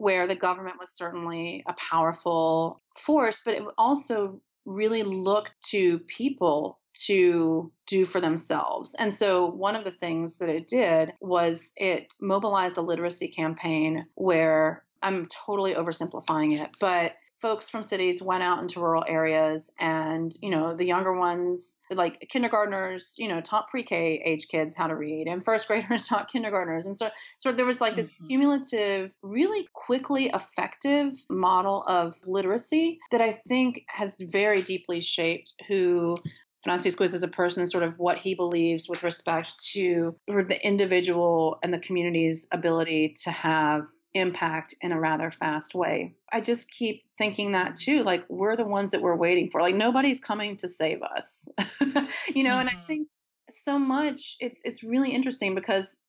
where 0.00 0.26
the 0.26 0.34
government 0.34 0.76
was 0.80 0.90
certainly 0.90 1.62
a 1.66 1.74
powerful 1.74 2.80
force, 2.96 3.42
but 3.44 3.52
it 3.52 3.62
also 3.76 4.40
really 4.64 5.02
looked 5.02 5.52
to 5.62 5.98
people 5.98 6.80
to 6.94 7.70
do 7.86 8.06
for 8.06 8.18
themselves. 8.18 8.96
And 8.98 9.12
so 9.12 9.46
one 9.50 9.76
of 9.76 9.84
the 9.84 9.90
things 9.90 10.38
that 10.38 10.48
it 10.48 10.66
did 10.66 11.12
was 11.20 11.74
it 11.76 12.14
mobilized 12.18 12.78
a 12.78 12.80
literacy 12.80 13.28
campaign 13.28 14.06
where 14.14 14.84
I'm 15.02 15.26
totally 15.26 15.74
oversimplifying 15.74 16.58
it, 16.58 16.70
but 16.80 17.14
folks 17.40 17.70
from 17.70 17.82
cities 17.82 18.22
went 18.22 18.42
out 18.42 18.60
into 18.60 18.80
rural 18.80 19.04
areas 19.08 19.72
and 19.80 20.32
you 20.42 20.50
know 20.50 20.76
the 20.76 20.84
younger 20.84 21.12
ones 21.12 21.78
like 21.90 22.20
kindergartners 22.30 23.14
you 23.18 23.28
know 23.28 23.40
taught 23.40 23.68
pre-k 23.68 24.22
age 24.24 24.48
kids 24.48 24.74
how 24.76 24.86
to 24.86 24.94
read 24.94 25.26
and 25.26 25.44
first 25.44 25.66
graders 25.68 26.06
taught 26.06 26.30
kindergartners 26.30 26.86
and 26.86 26.96
so 26.96 27.08
so 27.38 27.52
there 27.52 27.66
was 27.66 27.80
like 27.80 27.96
this 27.96 28.12
mm-hmm. 28.12 28.26
cumulative 28.28 29.10
really 29.22 29.66
quickly 29.74 30.30
effective 30.34 31.12
model 31.28 31.82
of 31.84 32.14
literacy 32.24 32.98
that 33.10 33.20
i 33.20 33.38
think 33.48 33.82
has 33.88 34.16
very 34.20 34.62
deeply 34.62 35.00
shaped 35.00 35.54
who 35.68 36.16
Francisco 36.64 37.04
is 37.04 37.14
as 37.14 37.22
a 37.22 37.28
person, 37.28 37.62
and 37.62 37.70
sort 37.70 37.84
of 37.84 37.94
what 37.98 38.18
he 38.18 38.34
believes 38.34 38.86
with 38.86 39.02
respect 39.02 39.58
to 39.72 40.14
the 40.26 40.58
individual 40.62 41.58
and 41.62 41.72
the 41.72 41.78
community's 41.78 42.48
ability 42.52 43.14
to 43.24 43.30
have 43.30 43.86
impact 44.14 44.74
in 44.80 44.92
a 44.92 45.00
rather 45.00 45.30
fast 45.30 45.74
way. 45.74 46.14
I 46.32 46.40
just 46.40 46.70
keep 46.70 47.02
thinking 47.16 47.52
that 47.52 47.76
too. 47.76 48.02
Like, 48.02 48.24
we're 48.28 48.56
the 48.56 48.66
ones 48.66 48.90
that 48.90 49.02
we're 49.02 49.16
waiting 49.16 49.50
for. 49.50 49.60
Like, 49.60 49.74
nobody's 49.74 50.20
coming 50.20 50.56
to 50.58 50.68
save 50.68 51.02
us, 51.02 51.48
you 51.80 51.86
know, 51.86 52.02
mm-hmm. 52.02 52.44
and 52.44 52.68
I 52.68 52.72
mm-hmm. 52.72 52.86
think 52.86 53.08
so 53.52 53.80
much 53.80 54.36
it's 54.38 54.60
it's 54.64 54.84
really 54.84 55.10
interesting 55.10 55.56
because 55.56 56.04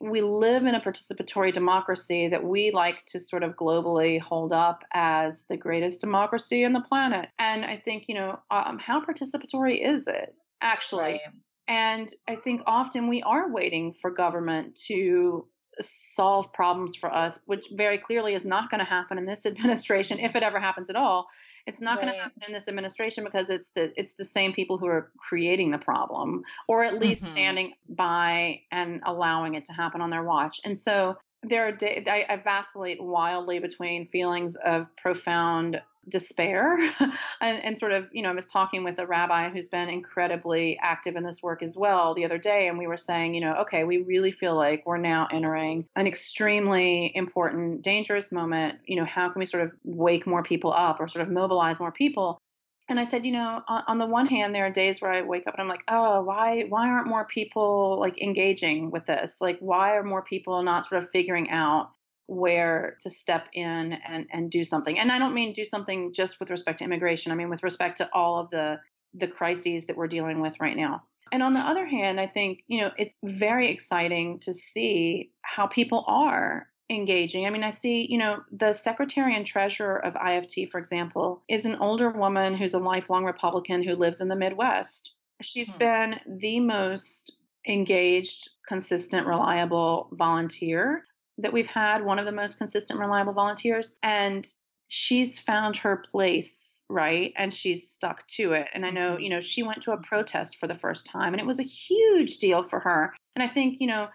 we 0.00 0.22
live 0.22 0.64
in 0.64 0.74
a 0.74 0.80
participatory 0.80 1.52
democracy 1.52 2.28
that 2.28 2.42
we 2.42 2.70
like 2.72 3.04
to 3.06 3.20
sort 3.20 3.42
of 3.42 3.54
globally 3.54 4.20
hold 4.20 4.52
up 4.52 4.82
as 4.92 5.46
the 5.46 5.56
greatest 5.56 6.00
democracy 6.00 6.64
on 6.64 6.72
the 6.72 6.80
planet. 6.80 7.28
And 7.38 7.64
I 7.64 7.76
think, 7.76 8.06
you 8.08 8.16
know, 8.16 8.40
um, 8.50 8.78
how 8.78 9.04
participatory 9.04 9.80
is 9.80 10.08
it 10.08 10.34
actually? 10.60 11.02
Right. 11.02 11.20
And 11.68 12.08
I 12.26 12.36
think 12.36 12.62
often 12.66 13.08
we 13.08 13.22
are 13.22 13.52
waiting 13.52 13.92
for 13.92 14.10
government 14.10 14.78
to 14.86 15.46
solve 15.80 16.52
problems 16.52 16.96
for 16.96 17.12
us, 17.12 17.40
which 17.46 17.66
very 17.72 17.98
clearly 17.98 18.34
is 18.34 18.44
not 18.44 18.70
going 18.70 18.80
to 18.80 18.84
happen 18.84 19.18
in 19.18 19.24
this 19.24 19.46
administration, 19.46 20.18
if 20.18 20.36
it 20.36 20.42
ever 20.42 20.60
happens 20.60 20.90
at 20.90 20.96
all. 20.96 21.28
It's 21.66 21.82
not 21.82 21.98
right. 21.98 22.06
going 22.06 22.14
to 22.14 22.20
happen 22.20 22.42
in 22.46 22.54
this 22.54 22.66
administration 22.66 23.24
because 23.24 23.50
it's 23.50 23.72
the 23.72 23.92
it's 23.94 24.14
the 24.14 24.24
same 24.24 24.54
people 24.54 24.78
who 24.78 24.86
are 24.86 25.12
creating 25.18 25.70
the 25.70 25.78
problem, 25.78 26.44
or 26.66 26.82
at 26.82 26.98
least 26.98 27.22
mm-hmm. 27.22 27.32
standing 27.32 27.72
by 27.88 28.62
and 28.72 29.02
allowing 29.04 29.54
it 29.54 29.66
to 29.66 29.74
happen 29.74 30.00
on 30.00 30.08
their 30.08 30.22
watch. 30.22 30.60
And 30.64 30.78
so 30.78 31.18
there 31.42 31.68
are 31.68 31.76
I, 31.82 32.26
I 32.28 32.36
vacillate 32.36 33.02
wildly 33.02 33.58
between 33.58 34.06
feelings 34.06 34.56
of 34.56 34.94
profound 34.96 35.80
despair 36.08 36.78
and, 37.40 37.62
and, 37.62 37.78
sort 37.78 37.92
of 37.92 38.08
you 38.12 38.22
know 38.22 38.30
i 38.30 38.34
was 38.34 38.46
talking 38.46 38.82
with 38.82 38.98
a 38.98 39.06
rabbi 39.06 39.50
who's 39.50 39.68
been 39.68 39.90
incredibly 39.90 40.78
active 40.82 41.16
in 41.16 41.22
this 41.22 41.42
work 41.42 41.62
as 41.62 41.76
well 41.76 42.14
the 42.14 42.24
other 42.24 42.38
day 42.38 42.66
and 42.66 42.78
we 42.78 42.86
were 42.86 42.96
saying 42.96 43.34
you 43.34 43.42
know 43.42 43.54
okay 43.56 43.84
we 43.84 43.98
really 43.98 44.30
feel 44.30 44.56
like 44.56 44.84
we're 44.86 44.96
now 44.96 45.28
entering 45.30 45.84
an 45.96 46.06
extremely 46.06 47.12
important 47.14 47.82
dangerous 47.82 48.32
moment. 48.32 48.78
You 48.86 48.96
know 48.96 49.04
how 49.04 49.28
can 49.28 49.40
we 49.40 49.46
sort 49.46 49.62
of 49.62 49.72
wake 49.84 50.26
more 50.26 50.42
people 50.42 50.72
up 50.72 51.00
or 51.00 51.08
sort 51.08 51.26
of 51.26 51.32
mobilize 51.32 51.80
more 51.80 51.92
people 51.92 52.40
and 52.88 52.98
I 52.98 53.04
said, 53.04 53.26
you 53.26 53.32
know, 53.32 53.62
on, 53.68 53.98
the 53.98 54.06
one 54.06 54.26
hand, 54.26 54.54
there 54.54 54.64
are 54.64 54.70
days 54.70 55.00
where 55.00 55.12
I 55.12 55.22
wake 55.22 55.46
up 55.46 55.54
and 55.54 55.60
I'm 55.60 55.68
like, 55.68 55.84
oh, 55.88 56.22
why 56.22 56.64
why 56.68 56.88
aren't 56.88 57.06
more 57.06 57.26
people 57.26 57.98
like 58.00 58.20
engaging 58.20 58.90
with 58.90 59.04
this? 59.04 59.40
Like, 59.40 59.58
why 59.60 59.96
are 59.96 60.02
more 60.02 60.22
people 60.22 60.62
not 60.62 60.84
sort 60.84 61.02
of 61.02 61.10
figuring 61.10 61.50
out 61.50 61.90
where 62.26 62.96
to 63.00 63.10
step 63.10 63.46
in 63.52 63.92
and 64.08 64.26
and 64.32 64.50
do 64.50 64.64
something? 64.64 64.98
And 64.98 65.12
I 65.12 65.18
don't 65.18 65.34
mean 65.34 65.52
do 65.52 65.64
something 65.64 66.14
just 66.14 66.40
with 66.40 66.50
respect 66.50 66.78
to 66.78 66.84
immigration. 66.84 67.30
I 67.30 67.34
mean 67.34 67.50
with 67.50 67.62
respect 67.62 67.98
to 67.98 68.08
all 68.12 68.40
of 68.40 68.50
the 68.50 68.80
the 69.14 69.28
crises 69.28 69.86
that 69.86 69.96
we're 69.96 70.08
dealing 70.08 70.40
with 70.40 70.58
right 70.60 70.76
now. 70.76 71.02
And 71.30 71.42
on 71.42 71.52
the 71.52 71.60
other 71.60 71.84
hand, 71.84 72.18
I 72.18 72.26
think, 72.26 72.60
you 72.68 72.80
know, 72.80 72.90
it's 72.96 73.14
very 73.22 73.70
exciting 73.70 74.40
to 74.40 74.54
see 74.54 75.30
how 75.42 75.66
people 75.66 76.04
are 76.06 76.68
engaging. 76.90 77.46
I 77.46 77.50
mean, 77.50 77.64
I 77.64 77.70
see, 77.70 78.06
you 78.10 78.18
know, 78.18 78.42
the 78.50 78.72
secretary 78.72 79.36
and 79.36 79.46
treasurer 79.46 79.98
of 79.98 80.14
IFT, 80.14 80.70
for 80.70 80.78
example, 80.78 81.42
is 81.48 81.66
an 81.66 81.76
older 81.76 82.10
woman 82.10 82.54
who's 82.54 82.74
a 82.74 82.78
lifelong 82.78 83.24
Republican 83.24 83.82
who 83.82 83.94
lives 83.94 84.20
in 84.20 84.28
the 84.28 84.36
Midwest. 84.36 85.14
She's 85.42 85.70
hmm. 85.70 85.78
been 85.78 86.20
the 86.26 86.60
most 86.60 87.36
engaged, 87.66 88.48
consistent, 88.66 89.26
reliable 89.26 90.08
volunteer 90.12 91.04
that 91.38 91.52
we've 91.52 91.66
had, 91.66 92.04
one 92.04 92.18
of 92.18 92.26
the 92.26 92.32
most 92.32 92.58
consistent, 92.58 92.98
reliable 92.98 93.32
volunteers. 93.32 93.94
And 94.02 94.46
she's 94.88 95.38
found 95.38 95.76
her 95.76 95.98
place, 95.98 96.84
right? 96.88 97.32
And 97.36 97.52
she's 97.52 97.90
stuck 97.90 98.26
to 98.28 98.54
it. 98.54 98.68
And 98.72 98.84
I 98.84 98.90
know, 98.90 99.12
mm-hmm. 99.12 99.22
you 99.22 99.28
know, 99.28 99.40
she 99.40 99.62
went 99.62 99.82
to 99.82 99.92
a 99.92 99.98
protest 99.98 100.56
for 100.56 100.66
the 100.66 100.74
first 100.74 101.06
time 101.06 101.34
and 101.34 101.40
it 101.40 101.46
was 101.46 101.60
a 101.60 101.64
huge 101.64 102.38
deal 102.38 102.62
for 102.62 102.80
her. 102.80 103.14
And 103.36 103.42
I 103.42 103.46
think, 103.46 103.80
you 103.80 103.86
know, 103.86 104.08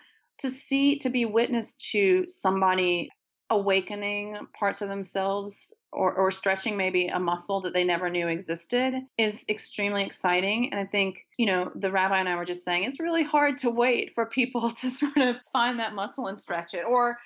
to 0.44 0.52
see 0.52 1.00
to 1.00 1.10
be 1.10 1.26
witness 1.26 1.74
to 1.92 2.26
somebody 2.28 3.10
awakening 3.50 4.36
parts 4.58 4.82
of 4.82 4.90
themselves 4.90 5.74
or, 5.92 6.14
or 6.14 6.32
stretching 6.32 6.76
maybe 6.76 7.08
a 7.08 7.20
muscle 7.20 7.62
that 7.62 7.74
they 7.74 7.84
never 7.84 8.10
knew 8.10 8.28
existed 8.28 8.96
is 9.18 9.46
extremely 9.48 10.04
exciting. 10.04 10.72
And 10.72 10.80
I 10.80 10.86
think, 10.86 11.26
you 11.38 11.46
know, 11.46 11.72
the 11.76 11.92
rabbi 11.92 12.20
and 12.20 12.28
I 12.28 12.36
were 12.36 12.46
just 12.46 12.66
saying 12.66 12.84
it's 12.84 13.00
really 13.00 13.24
hard 13.24 13.58
to 13.58 13.70
wait 13.70 14.12
for 14.12 14.26
people 14.26 14.72
to 14.82 14.90
sort 14.90 15.18
of 15.18 15.38
find 15.52 15.80
that 15.80 15.94
muscle 15.94 16.28
and 16.28 16.40
stretch 16.40 16.74
it, 16.74 16.84
or 16.86 17.18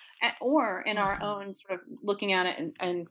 or 0.41 0.81
in 0.81 0.97
our 0.97 1.15
mm-hmm. 1.15 1.23
own 1.23 1.55
sort 1.55 1.79
of 1.79 1.87
looking 2.03 2.33
at 2.33 2.45
it 2.45 2.59
and, 2.59 2.75
and 2.79 3.07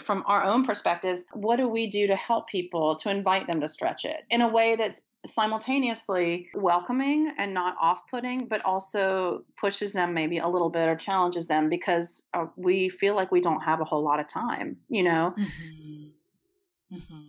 from 0.00 0.24
our 0.26 0.42
own 0.42 0.64
perspectives, 0.64 1.24
what 1.32 1.56
do 1.56 1.68
we 1.68 1.88
do 1.88 2.08
to 2.08 2.16
help 2.16 2.48
people 2.48 2.96
to 2.96 3.10
invite 3.10 3.46
them 3.46 3.60
to 3.60 3.68
stretch 3.68 4.04
it 4.04 4.24
in 4.30 4.40
a 4.40 4.48
way 4.48 4.74
that's 4.74 5.02
simultaneously 5.24 6.48
welcoming 6.54 7.32
and 7.38 7.54
not 7.54 7.76
off 7.80 8.08
putting, 8.08 8.46
but 8.46 8.64
also 8.64 9.44
pushes 9.56 9.92
them 9.92 10.14
maybe 10.14 10.38
a 10.38 10.48
little 10.48 10.70
bit 10.70 10.88
or 10.88 10.96
challenges 10.96 11.46
them 11.48 11.68
because 11.68 12.28
uh, 12.34 12.46
we 12.56 12.88
feel 12.88 13.14
like 13.14 13.32
we 13.32 13.40
don't 13.40 13.62
have 13.62 13.80
a 13.80 13.84
whole 13.84 14.02
lot 14.02 14.20
of 14.20 14.26
time, 14.26 14.76
you 14.88 15.02
know? 15.02 15.34
Mm-hmm. 15.38 16.96
Mm-hmm. 16.96 17.22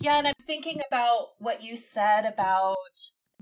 Yeah, 0.00 0.18
and 0.18 0.26
I'm 0.26 0.34
thinking 0.44 0.80
about 0.86 1.30
what 1.38 1.62
you 1.62 1.76
said 1.76 2.24
about 2.24 2.76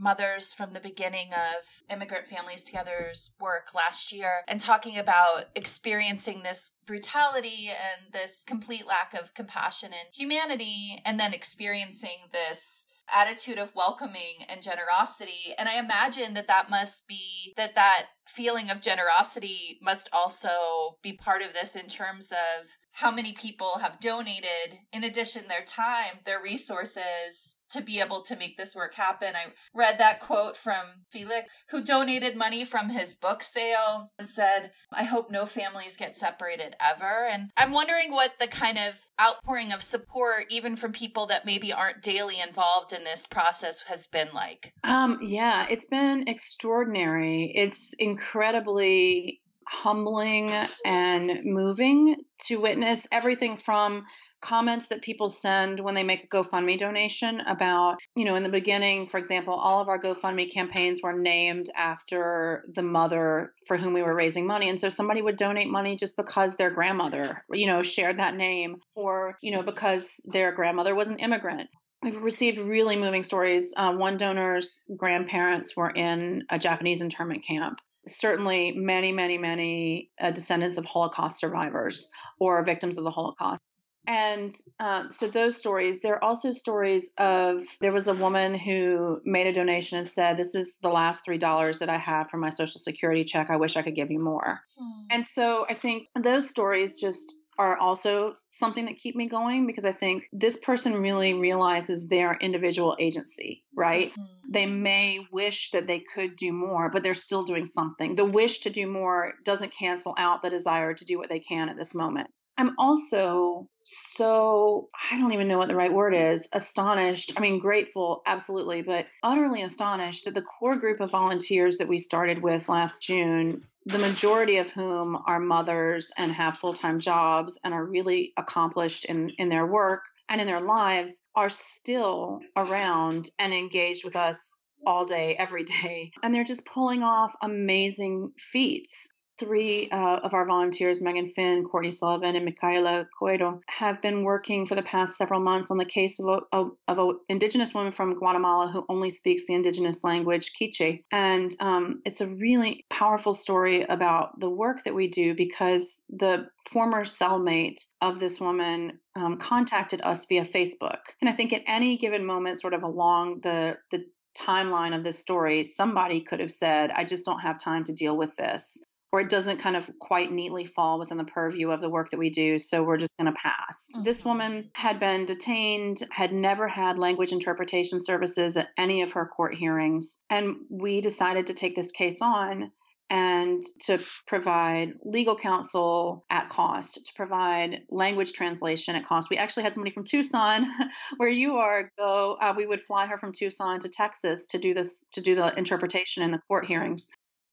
mothers 0.01 0.53
from 0.53 0.73
the 0.73 0.81
beginning 0.81 1.29
of 1.33 1.83
Immigrant 1.91 2.27
Families 2.27 2.63
Together's 2.63 3.31
work 3.39 3.75
last 3.75 4.13
year 4.13 4.43
and 4.49 4.61
talking 4.61 4.99
about 4.99 5.47
experiencing 5.55 6.43
this 6.43 6.73
brutality 6.87 7.71
and 7.71 8.13
this 8.13 8.45
complete 8.47 8.87
lack 8.87 9.15
of 9.15 9.35
compassion 9.35 9.93
and 9.93 10.09
humanity, 10.13 11.01
and 11.05 11.21
then 11.21 11.35
experiencing 11.35 12.29
this 12.33 12.87
attitude 13.15 13.59
of 13.59 13.75
welcoming 13.75 14.45
and 14.49 14.63
generosity. 14.63 15.55
And 15.59 15.69
i 15.69 15.79
imagine 15.79 16.35
that 16.35 16.49
that 16.49 16.71
must 16.71 17.07
be 17.07 17.53
that 17.57 17.75
that 17.75 18.07
feeling 18.27 18.71
of 18.71 18.81
generosity 18.81 19.79
must 19.83 20.09
also 20.13 20.99
be 21.03 21.13
part 21.13 21.43
of 21.43 21.53
this 21.53 21.75
in 21.75 21.87
terms 21.87 22.33
of 22.33 22.67
how 22.93 23.11
many 23.11 23.33
people 23.33 23.79
have 23.81 24.01
donated 24.01 24.79
in 24.93 25.05
addition 25.05 25.45
their 25.49 25.65
time 25.65 26.19
their 26.25 26.43
resources 26.43 27.59
to 27.71 27.81
be 27.81 28.01
able 28.01 28.21
to 28.23 28.37
make 28.37 28.57
this 28.57 28.75
work 28.75 28.95
happen. 28.95 29.35
I 29.37 29.53
read 29.73 29.99
that 29.99 30.21
quote 30.21 30.57
from 30.57 31.05
felix 31.09 31.49
who 31.71 31.85
donated 31.85 32.37
money 32.37 32.65
from 32.65 32.91
his 32.91 33.15
book 33.15 33.43
sale 33.43 34.11
and 34.19 34.29
said 34.29 34.73
i 34.93 35.05
hope 35.05 35.31
no 35.31 35.47
families 35.47 35.97
get 35.97 36.17
separated 36.17 36.75
ever. 36.81 37.27
And 37.31 37.51
i'm 37.57 37.73
wondering 37.73 38.11
what 38.11 38.33
the 38.39 38.49
kind 38.49 38.79
of 38.79 39.01
outpouring 39.21 39.73
of 39.73 39.83
support 39.83 40.47
even 40.51 40.77
from 40.77 40.93
people 40.93 41.27
that 41.27 41.47
maybe 41.47 41.73
aren't 41.73 42.03
daily 42.03 42.41
involved 42.41 42.93
in 42.93 43.05
this 43.05 43.27
process 43.27 43.83
has 43.83 44.07
been 44.07 44.29
like. 44.35 44.73
Um 44.85 45.19
yeah 45.23 45.67
it's 45.71 45.87
been 45.87 46.27
extraordinary. 46.27 47.53
It's 47.55 47.95
incredibly 47.99 49.41
humbling 49.71 50.53
and 50.85 51.45
moving 51.45 52.17
to 52.47 52.61
witness 52.61 53.07
everything 53.13 53.57
from 53.57 54.05
comments 54.41 54.89
that 54.89 55.03
people 55.03 55.29
send 55.29 55.81
when 55.81 55.95
they 55.95 56.03
make 56.03 56.25
a 56.25 56.27
GoFundMe 56.27 56.79
donation 56.79 57.41
about, 57.41 57.99
you 58.17 58.25
know, 58.25 58.37
in 58.37 58.43
the 58.43 58.49
beginning, 58.49 59.07
for 59.07 59.19
example, 59.19 59.55
all 59.55 59.81
of 59.81 59.89
our 59.89 60.01
GoFundMe 60.01 60.53
campaigns 60.53 61.01
were 61.03 61.13
named 61.13 61.71
after 61.77 62.65
the 62.73 62.83
mother 62.83 63.53
for 63.67 63.77
whom 63.77 63.93
we 63.93 64.03
were 64.03 64.15
raising 64.15 64.47
money. 64.47 64.69
And 64.69 64.81
so 64.81 64.89
somebody 64.89 65.23
would 65.23 65.37
donate 65.37 65.69
money 65.69 65.97
just 65.97 66.17
because 66.17 66.57
their 66.57 66.71
grandmother, 66.71 67.45
you 67.53 67.67
know, 67.67 67.83
shared 67.83 68.19
that 68.19 68.35
name 68.35 68.77
or, 68.97 69.37
you 69.43 69.53
know, 69.53 69.63
because 69.63 70.21
their 70.25 70.53
grandmother 70.53 70.95
was 70.95 71.11
an 71.11 71.19
immigrant. 71.19 71.69
We've 72.03 72.23
received 72.23 72.59
really 72.59 72.97
moving 72.97 73.23
stories. 73.23 73.75
Uh, 73.77 73.95
one 73.95 74.17
donor's 74.17 74.89
grandparents 74.97 75.77
were 75.77 75.91
in 75.91 76.45
a 76.49 76.59
Japanese 76.59 77.03
internment 77.03 77.45
camp 77.45 77.79
certainly 78.07 78.73
many, 78.73 79.13
many, 79.13 79.39
many 79.39 80.11
uh, 80.21 80.31
descendants 80.31 80.79
of 80.79 80.85
Holocaust 80.85 81.39
survivors 81.39 82.11
or 82.39 82.63
victims 82.65 82.99
of 82.99 83.05
the 83.05 83.11
Holocaust. 83.11 83.75
And 84.07 84.55
uh, 84.81 85.11
so 85.11 85.29
those 85.29 85.57
stories, 85.57 86.01
there 86.01 86.15
are 86.15 86.25
also 86.25 86.53
stories 86.53 87.13
of 87.19 87.63
there 87.81 87.93
was 87.93 88.09
a 88.09 88.15
woman 88.15 88.55
who 88.55 89.21
made 89.25 89.47
a 89.47 89.53
donation 89.53 89.99
and 89.99 90.07
said, 90.07 90.37
This 90.37 90.55
is 90.55 90.79
the 90.83 90.89
last 90.89 91.27
$3 91.27 91.79
that 91.79 91.89
I 91.89 91.99
have 91.99 92.31
from 92.31 92.41
my 92.41 92.51
Social 92.51 92.81
Security 92.81 93.25
check. 93.25 93.51
I 93.51 93.57
wish 93.57 93.77
I 93.77 93.83
could 93.83 93.95
give 93.95 94.11
you 94.11 94.19
more. 94.19 94.63
Hmm. 94.79 95.07
And 95.11 95.27
so 95.27 95.67
I 95.69 95.75
think 95.75 96.09
those 96.19 96.49
stories 96.49 96.99
just 96.99 97.40
are 97.61 97.77
also 97.77 98.33
something 98.53 98.87
that 98.87 98.97
keep 98.97 99.15
me 99.15 99.27
going 99.27 99.67
because 99.67 99.85
I 99.85 99.93
think 99.93 100.27
this 100.33 100.57
person 100.57 101.03
really 101.03 101.35
realizes 101.35 102.09
their 102.09 102.33
individual 102.41 102.97
agency, 102.99 103.65
right? 103.77 104.11
Mm-hmm. 104.11 104.53
They 104.53 104.65
may 104.65 105.27
wish 105.31 105.73
that 105.73 105.87
they 105.87 106.01
could 106.01 106.37
do 106.37 106.55
more, 106.55 106.89
but 106.89 107.03
they're 107.03 107.13
still 107.13 107.43
doing 107.43 107.67
something. 107.67 108.15
The 108.15 108.25
wish 108.25 108.61
to 108.61 108.71
do 108.71 108.87
more 108.87 109.35
doesn't 109.45 109.75
cancel 109.75 110.15
out 110.17 110.41
the 110.41 110.49
desire 110.49 110.95
to 110.95 111.05
do 111.05 111.19
what 111.19 111.29
they 111.29 111.39
can 111.39 111.69
at 111.69 111.77
this 111.77 111.95
moment. 111.95 112.31
I'm 112.59 112.75
also 112.79 113.69
so, 113.83 114.89
I 115.11 115.19
don't 115.19 115.33
even 115.33 115.49
know 115.49 115.59
what 115.59 115.69
the 115.69 115.77
right 115.77 115.93
word 115.93 116.15
is, 116.15 116.49
astonished. 116.53 117.33
I 117.37 117.41
mean, 117.41 117.59
grateful, 117.59 118.23
absolutely, 118.27 118.83
but 118.83 119.07
utterly 119.23 119.63
astonished 119.63 120.27
that 120.27 120.35
the 120.35 120.43
core 120.43 120.77
group 120.77 121.01
of 121.01 121.11
volunteers 121.11 121.79
that 121.79 121.89
we 121.89 121.99
started 121.99 122.43
with 122.43 122.69
last 122.69 123.03
June, 123.03 123.63
the 123.87 123.99
majority 123.99 124.59
of 124.59 124.71
whom 124.71 125.17
are 125.27 125.41
mothers 125.41 126.13
and 126.19 126.31
have 126.33 126.59
full 126.59 126.75
time 126.75 127.01
jobs 127.01 127.59
and 127.65 127.73
are 127.73 127.91
really 127.91 128.33
accomplished 128.37 129.07
in, 129.07 129.31
in 129.39 129.49
their 129.49 129.67
work 129.67 130.03
and 130.29 130.41
in 130.41 130.47
their 130.47 130.61
lives, 130.61 131.27
are 131.35 131.49
still 131.49 132.41
around 132.57 133.31
and 133.39 133.55
engaged 133.55 134.05
with 134.05 134.17
us 134.17 134.65
all 134.87 135.05
day, 135.05 135.35
every 135.37 135.65
day. 135.65 136.13
And 136.23 136.33
they're 136.33 136.45
just 136.45 136.67
pulling 136.67 137.03
off 137.03 137.35
amazing 137.43 138.33
feats 138.39 139.13
three 139.41 139.89
uh, 139.91 140.21
of 140.23 140.35
our 140.35 140.45
volunteers, 140.45 141.01
Megan 141.01 141.27
Finn, 141.27 141.65
Courtney 141.65 141.91
Sullivan, 141.91 142.37
and 142.37 142.45
Michaela 142.45 143.09
Coedo, 143.19 143.61
have 143.69 144.01
been 144.03 144.23
working 144.23 144.67
for 144.67 144.75
the 144.75 144.83
past 144.83 145.17
several 145.17 145.41
months 145.41 145.71
on 145.71 145.79
the 145.79 145.85
case 145.87 146.21
of 146.21 146.45
a, 146.53 146.67
of, 146.87 146.99
an 146.99 147.19
indigenous 147.31 147.73
woman 147.73 147.91
from 147.91 148.19
Guatemala 148.19 148.71
who 148.71 148.85
only 148.91 149.09
speaks 149.09 149.47
the 149.47 149.55
indigenous 149.55 150.05
language, 150.05 150.53
Quiche. 150.57 151.01
And 151.11 151.57
um, 151.59 152.03
it's 152.05 152.21
a 152.21 152.29
really 152.29 152.85
powerful 152.91 153.33
story 153.33 153.83
about 153.85 154.39
the 154.39 154.51
work 154.51 154.85
that 154.85 154.95
we 154.95 155.09
do 155.09 155.35
because 155.35 156.05
the 156.11 156.47
former 156.71 157.05
cellmate 157.05 157.81
of 158.03 158.21
this 158.21 158.41
woman 158.41 159.01
um, 159.17 159.39
contacted 159.39 160.03
us 160.03 160.27
via 160.27 160.45
Facebook. 160.45 160.99
And 161.21 161.31
I 161.31 161.33
think 161.33 161.55
at 161.55 161.63
any 161.67 161.97
given 161.97 162.27
moment, 162.27 162.61
sort 162.61 162.75
of 162.75 162.83
along 162.83 163.41
the, 163.41 163.79
the 163.91 164.05
timeline 164.39 164.95
of 164.95 165.03
this 165.03 165.19
story, 165.19 165.65
somebody 165.65 166.21
could 166.21 166.41
have 166.41 166.53
said, 166.53 166.91
I 166.91 167.05
just 167.05 167.25
don't 167.25 167.41
have 167.41 167.59
time 167.59 167.85
to 167.85 167.95
deal 167.95 168.17
with 168.17 168.37
this 168.37 168.85
or 169.13 169.21
it 169.21 169.29
doesn't 169.29 169.59
kind 169.59 169.77
of 169.77 169.91
quite 169.99 170.31
neatly 170.31 170.65
fall 170.65 170.99
within 170.99 171.19
the 171.19 171.25
purview 171.25 171.71
of 171.71 171.81
the 171.81 171.91
work 171.91 172.11
that 172.11 172.19
we 172.19 172.31
do. 172.31 172.59
So 172.59 172.85
we're 172.85 172.97
just 172.97 173.19
going 173.19 173.33
to 173.33 173.39
pass. 173.41 173.89
Mm-hmm. 173.95 174.05
This 174.05 174.25
woman 174.25 174.71
had 174.73 175.01
been 175.01 175.27
detained, 175.27 176.03
had 176.11 176.33
never 176.33 176.69
had 176.69 176.99
language 176.99 177.33
interpretation 177.33 177.99
services 177.99 178.57
at 178.57 178.69
any 178.79 179.03
of 179.03 179.13
her 179.13 179.27
court 179.27 179.55
hearings. 179.55 180.23
And 180.31 180.57
we 180.69 181.01
decided 181.01 181.49
to 181.49 181.55
take 181.55 181.75
this 181.75 181.91
case 181.91 182.23
on 182.23 182.71
and 183.11 183.65
to 183.81 183.99
provide 184.29 184.93
legal 185.03 185.37
counsel 185.37 186.25
at 186.31 186.49
cost, 186.49 187.07
to 187.07 187.13
provide 187.17 187.81
language 187.91 188.33
translation 188.33 188.95
at 188.95 189.05
cost. 189.05 189.29
We 189.31 189.37
actually 189.37 189.65
had 189.65 189.75
somebody 189.75 189.91
from 189.91 190.05
Tucson, 190.05 190.69
where 191.17 191.29
you 191.29 191.57
are, 191.57 191.91
go. 191.99 192.39
Uh, 192.41 192.55
we 192.57 192.67
would 192.67 192.81
fly 192.81 193.09
her 193.09 193.19
from 193.19 193.33
Tucson 193.33 193.81
to 193.81 193.89
Texas 193.89 194.47
to 194.49 194.59
do 194.59 194.75
this, 194.75 195.07
to 195.15 195.21
do 195.21 195.35
the 195.35 195.53
interpretation 195.59 196.23
in 196.23 196.31
the 196.31 196.39
court 196.39 196.67
hearings. 196.67 197.11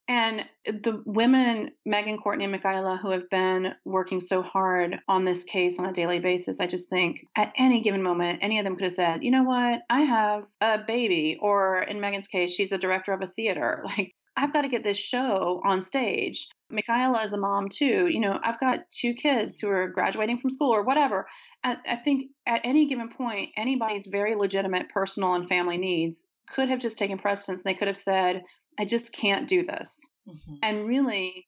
And 0.09 0.45
the 0.65 1.03
women, 1.05 1.71
Megan, 1.85 2.17
Courtney, 2.17 2.45
and 2.45 2.51
Micaela, 2.53 2.97
who 3.01 3.11
have 3.11 3.29
been 3.29 3.73
working 3.83 4.21
so 4.21 4.41
hard 4.41 4.99
on 5.07 5.25
this 5.25 5.43
case 5.43 5.79
on 5.79 5.85
a 5.85 5.91
daily 5.93 6.19
basis, 6.19 6.61
I 6.61 6.67
just 6.67 6.89
think 6.89 7.25
at 7.35 7.51
any 7.57 7.81
given 7.81 8.01
moment, 8.01 8.39
any 8.41 8.57
of 8.57 8.63
them 8.63 8.75
could 8.75 8.85
have 8.85 8.93
said, 8.93 9.23
you 9.23 9.31
know 9.31 9.43
what, 9.43 9.81
I 9.89 10.01
have 10.01 10.45
a 10.61 10.77
baby. 10.77 11.37
Or 11.41 11.81
in 11.81 11.99
Megan's 11.99 12.27
case, 12.27 12.53
she's 12.53 12.71
a 12.71 12.77
director 12.77 13.11
of 13.13 13.21
a 13.21 13.27
theater. 13.27 13.83
Like, 13.97 14.13
I've 14.35 14.53
got 14.53 14.61
to 14.61 14.69
get 14.69 14.83
this 14.83 14.99
show 14.99 15.61
on 15.65 15.81
stage. 15.81 16.49
Micaela 16.69 17.23
is 17.23 17.33
a 17.33 17.37
mom 17.37 17.69
too. 17.69 18.07
You 18.07 18.19
know, 18.19 18.39
I've 18.41 18.59
got 18.59 18.89
two 18.91 19.15
kids 19.15 19.59
who 19.59 19.69
are 19.69 19.87
graduating 19.87 20.37
from 20.37 20.51
school 20.51 20.69
or 20.69 20.83
whatever. 20.83 21.27
I, 21.63 21.77
I 21.87 21.95
think 21.95 22.27
at 22.45 22.61
any 22.63 22.85
given 22.85 23.09
point, 23.09 23.49
anybody's 23.57 24.05
very 24.05 24.35
legitimate 24.35 24.89
personal 24.89 25.33
and 25.33 25.47
family 25.47 25.77
needs 25.77 26.27
could 26.53 26.69
have 26.69 26.79
just 26.79 26.97
taken 26.97 27.17
precedence. 27.17 27.63
They 27.63 27.73
could 27.73 27.87
have 27.87 27.97
said, 27.97 28.43
I 28.79 28.85
just 28.85 29.13
can't 29.13 29.47
do 29.47 29.63
this. 29.63 30.09
Mm-hmm. 30.27 30.55
And 30.63 30.87
really, 30.87 31.47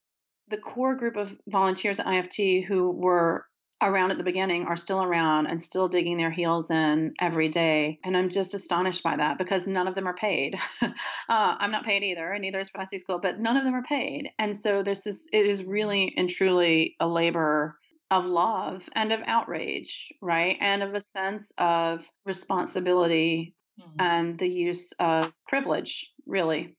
the 0.50 0.58
core 0.58 0.96
group 0.96 1.16
of 1.16 1.36
volunteers 1.48 2.00
at 2.00 2.06
IFT 2.06 2.66
who 2.66 2.92
were 2.92 3.46
around 3.82 4.12
at 4.12 4.18
the 4.18 4.24
beginning 4.24 4.66
are 4.66 4.76
still 4.76 5.02
around 5.02 5.48
and 5.48 5.62
still 5.62 5.88
digging 5.88 6.18
their 6.18 6.32
heels 6.32 6.70
in 6.70 7.14
every 7.20 7.48
day. 7.48 8.00
And 8.04 8.18
I'm 8.18 8.30
just 8.30 8.54
astonished 8.54 9.04
by 9.04 9.16
that 9.16 9.38
because 9.38 9.68
none 9.68 9.88
of 9.88 9.96
them 9.96 10.08
are 10.08 10.16
paid. 10.16 10.60
uh, 10.82 10.90
I'm 11.30 11.72
not 11.72 11.86
paid 11.86 12.04
either, 12.04 12.32
and 12.32 12.42
neither 12.42 12.60
is 12.60 12.70
Francisco, 12.70 13.20
but 13.22 13.40
none 13.40 13.56
of 13.56 13.64
them 13.64 13.76
are 13.76 13.84
paid. 13.84 14.32
And 14.38 14.56
so 14.56 14.84
this 14.84 15.08
is, 15.08 15.28
it 15.32 15.46
is 15.46 15.64
really 15.64 16.14
and 16.18 16.30
truly 16.30 16.96
a 17.00 17.08
labor 17.08 17.78
of 18.12 18.26
love 18.26 18.90
and 18.96 19.14
of 19.14 19.22
outrage, 19.26 20.12
right? 20.22 20.58
And 20.60 20.84
of 20.84 20.94
a 20.96 21.02
sense 21.02 21.54
of 21.58 22.10
responsibility 22.26 23.56
mm-hmm. 23.80 24.02
and 24.02 24.38
the 24.38 24.50
use 24.50 24.92
of 25.00 25.32
privilege, 25.48 26.12
really. 26.26 26.76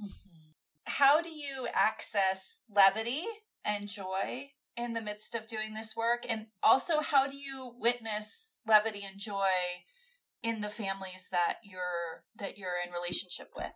Mm-hmm. 0.00 0.40
How 0.86 1.20
do 1.20 1.30
you 1.30 1.66
access 1.72 2.60
levity 2.68 3.22
and 3.64 3.88
joy 3.88 4.50
in 4.76 4.92
the 4.92 5.00
midst 5.00 5.34
of 5.34 5.46
doing 5.46 5.74
this 5.74 5.94
work? 5.96 6.26
And 6.28 6.46
also, 6.62 7.00
how 7.00 7.26
do 7.26 7.36
you 7.36 7.72
witness 7.78 8.60
levity 8.66 9.02
and 9.08 9.18
joy 9.18 9.82
in 10.42 10.60
the 10.60 10.68
families 10.68 11.28
that 11.30 11.56
you're 11.64 12.24
that 12.36 12.58
you're 12.58 12.74
in 12.86 12.92
relationship 12.92 13.50
with? 13.56 13.72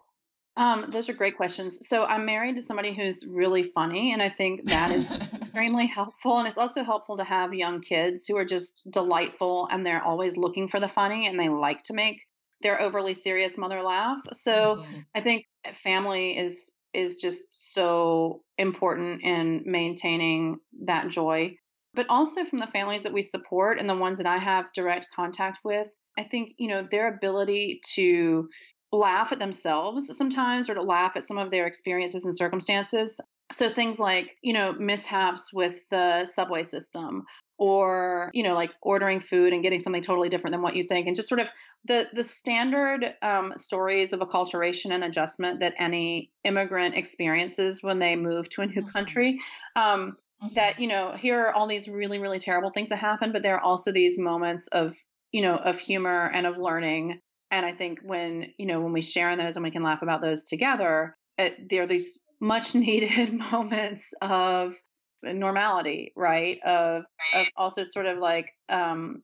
Um, 0.59 0.87
those 0.89 1.09
are 1.09 1.15
great 1.15 1.37
questions. 1.37 1.89
So 1.89 2.05
I'm 2.05 2.27
married 2.27 2.57
to 2.57 2.63
somebody 2.63 2.93
who's 2.93 3.25
really 3.25 3.63
funny, 3.63 4.13
and 4.13 4.21
I 4.21 4.29
think 4.29 4.69
that 4.69 4.91
is 4.91 5.09
extremely 5.35 5.87
helpful. 5.87 6.39
And 6.39 6.49
it's 6.49 6.59
also 6.59 6.83
helpful 6.83 7.17
to 7.19 7.25
have 7.25 7.55
young 7.55 7.81
kids 7.81 8.27
who 8.27 8.37
are 8.37 8.45
just 8.45 8.91
delightful 8.91 9.69
and 9.71 9.87
they're 9.87 10.03
always 10.03 10.37
looking 10.37 10.67
for 10.67 10.81
the 10.81 10.89
funny 10.89 11.29
and 11.29 11.39
they 11.39 11.49
like 11.49 11.85
to 11.85 11.95
make 11.95 12.23
their 12.63 12.81
overly 12.81 13.15
serious 13.15 13.57
mother 13.57 13.83
laugh. 13.83 14.21
So 14.33 14.77
mm-hmm. 14.77 15.01
I 15.15 15.21
think 15.21 15.45
family 15.73 16.37
is 16.37 16.75
is 16.95 17.17
just 17.17 17.75
so 17.75 18.43
important 18.57 19.23
in 19.23 19.63
maintaining 19.67 20.59
that 20.85 21.09
joy 21.09 21.55
but 21.95 22.07
also 22.09 22.45
from 22.45 22.61
the 22.61 22.67
families 22.67 23.03
that 23.03 23.13
we 23.13 23.23
support 23.23 23.79
and 23.79 23.89
the 23.89 23.97
ones 23.97 24.19
that 24.19 24.27
I 24.27 24.39
have 24.39 24.73
direct 24.73 25.09
contact 25.15 25.59
with 25.65 25.89
I 26.17 26.25
think 26.25 26.55
you 26.57 26.69
know 26.69 26.83
their 26.83 27.13
ability 27.13 27.81
to 27.95 28.49
laugh 28.93 29.33
at 29.33 29.39
themselves 29.39 30.17
sometimes 30.17 30.71
or 30.71 30.75
to 30.75 30.83
laugh 30.83 31.17
at 31.17 31.25
some 31.25 31.39
of 31.39 31.51
their 31.51 31.67
experiences 31.67 32.25
and 32.25 32.37
circumstances 32.37 33.21
so 33.53 33.69
things 33.69 33.99
like 33.99 34.37
you 34.43 34.53
know 34.53 34.73
mishaps 34.73 35.53
with 35.53 35.89
the 35.91 36.25
subway 36.25 36.63
system 36.63 37.25
or 37.59 38.31
you 38.33 38.43
know 38.43 38.55
like 38.55 38.71
ordering 38.81 39.21
food 39.21 39.53
and 39.53 39.63
getting 39.63 39.81
something 39.81 40.03
totally 40.03 40.29
different 40.29 40.53
than 40.53 40.63
what 40.63 40.77
you 40.77 40.85
think 40.85 41.07
and 41.07 41.17
just 41.17 41.29
sort 41.29 41.41
of 41.41 41.51
the 41.85 42.07
the 42.13 42.23
standard 42.23 43.15
um, 43.23 43.53
stories 43.57 44.13
of 44.13 44.21
acculturation 44.21 44.93
and 44.93 45.05
adjustment 45.05 45.61
that 45.61 45.75
any 45.79 46.31
immigrant 46.45 46.95
experiences 46.97 47.83
when 47.83 47.99
they 47.99 48.17
move 48.17 48.49
to 48.49 48.63
a 48.63 48.67
new 48.67 48.83
mm-hmm. 48.83 48.89
country 48.89 49.39
um, 49.77 50.17
mm-hmm. 50.43 50.55
that, 50.55 50.79
you 50.81 50.89
know, 50.89 51.13
here 51.13 51.47
are 51.47 51.55
all 51.55 51.67
these 51.67 51.89
really, 51.89 52.19
really 52.19 52.39
terrible 52.39 52.71
things 52.71 52.89
that 52.91 52.97
happen, 52.97 53.33
but 53.33 53.43
there 53.43 53.57
are 53.57 53.63
also 53.63 53.93
these 53.93 54.19
moments 54.19 54.69
of, 54.69 54.97
you 55.33 55.43
know, 55.43 55.55
of 55.55 55.79
humor 55.79 56.31
and 56.33 56.47
of 56.47 56.59
learning. 56.59 57.21
And 57.51 57.65
I 57.65 57.73
think 57.73 58.01
when, 58.03 58.53
you 58.59 58.67
know, 58.67 58.81
when 58.81 58.93
we 58.93 59.01
share 59.01 59.31
in 59.31 59.39
those 59.39 59.57
and 59.57 59.65
we 59.65 59.71
can 59.71 59.83
laugh 59.83 60.03
about 60.03 60.21
those 60.21 60.45
together, 60.45 61.17
it, 61.37 61.69
there 61.69 61.83
are 61.85 61.87
these 61.87 62.19
much 62.41 62.75
needed 62.75 63.33
moments 63.53 64.13
of 64.21 64.75
normality, 65.23 66.13
right? 66.17 66.59
Of, 66.65 67.05
of 67.35 67.47
also 67.57 67.85
sort 67.85 68.07
of 68.07 68.19
like 68.19 68.53
um, 68.69 69.23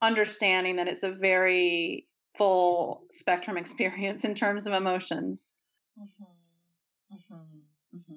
understanding 0.00 0.76
that 0.76 0.88
it's 0.88 1.02
a 1.02 1.12
very 1.12 2.06
full 2.36 3.04
spectrum 3.10 3.56
experience 3.56 4.24
in 4.24 4.34
terms 4.34 4.66
of 4.66 4.72
emotions. 4.72 5.52
Mm-hmm. 5.98 7.14
Mm-hmm. 7.14 7.96
Mm-hmm. 7.96 8.14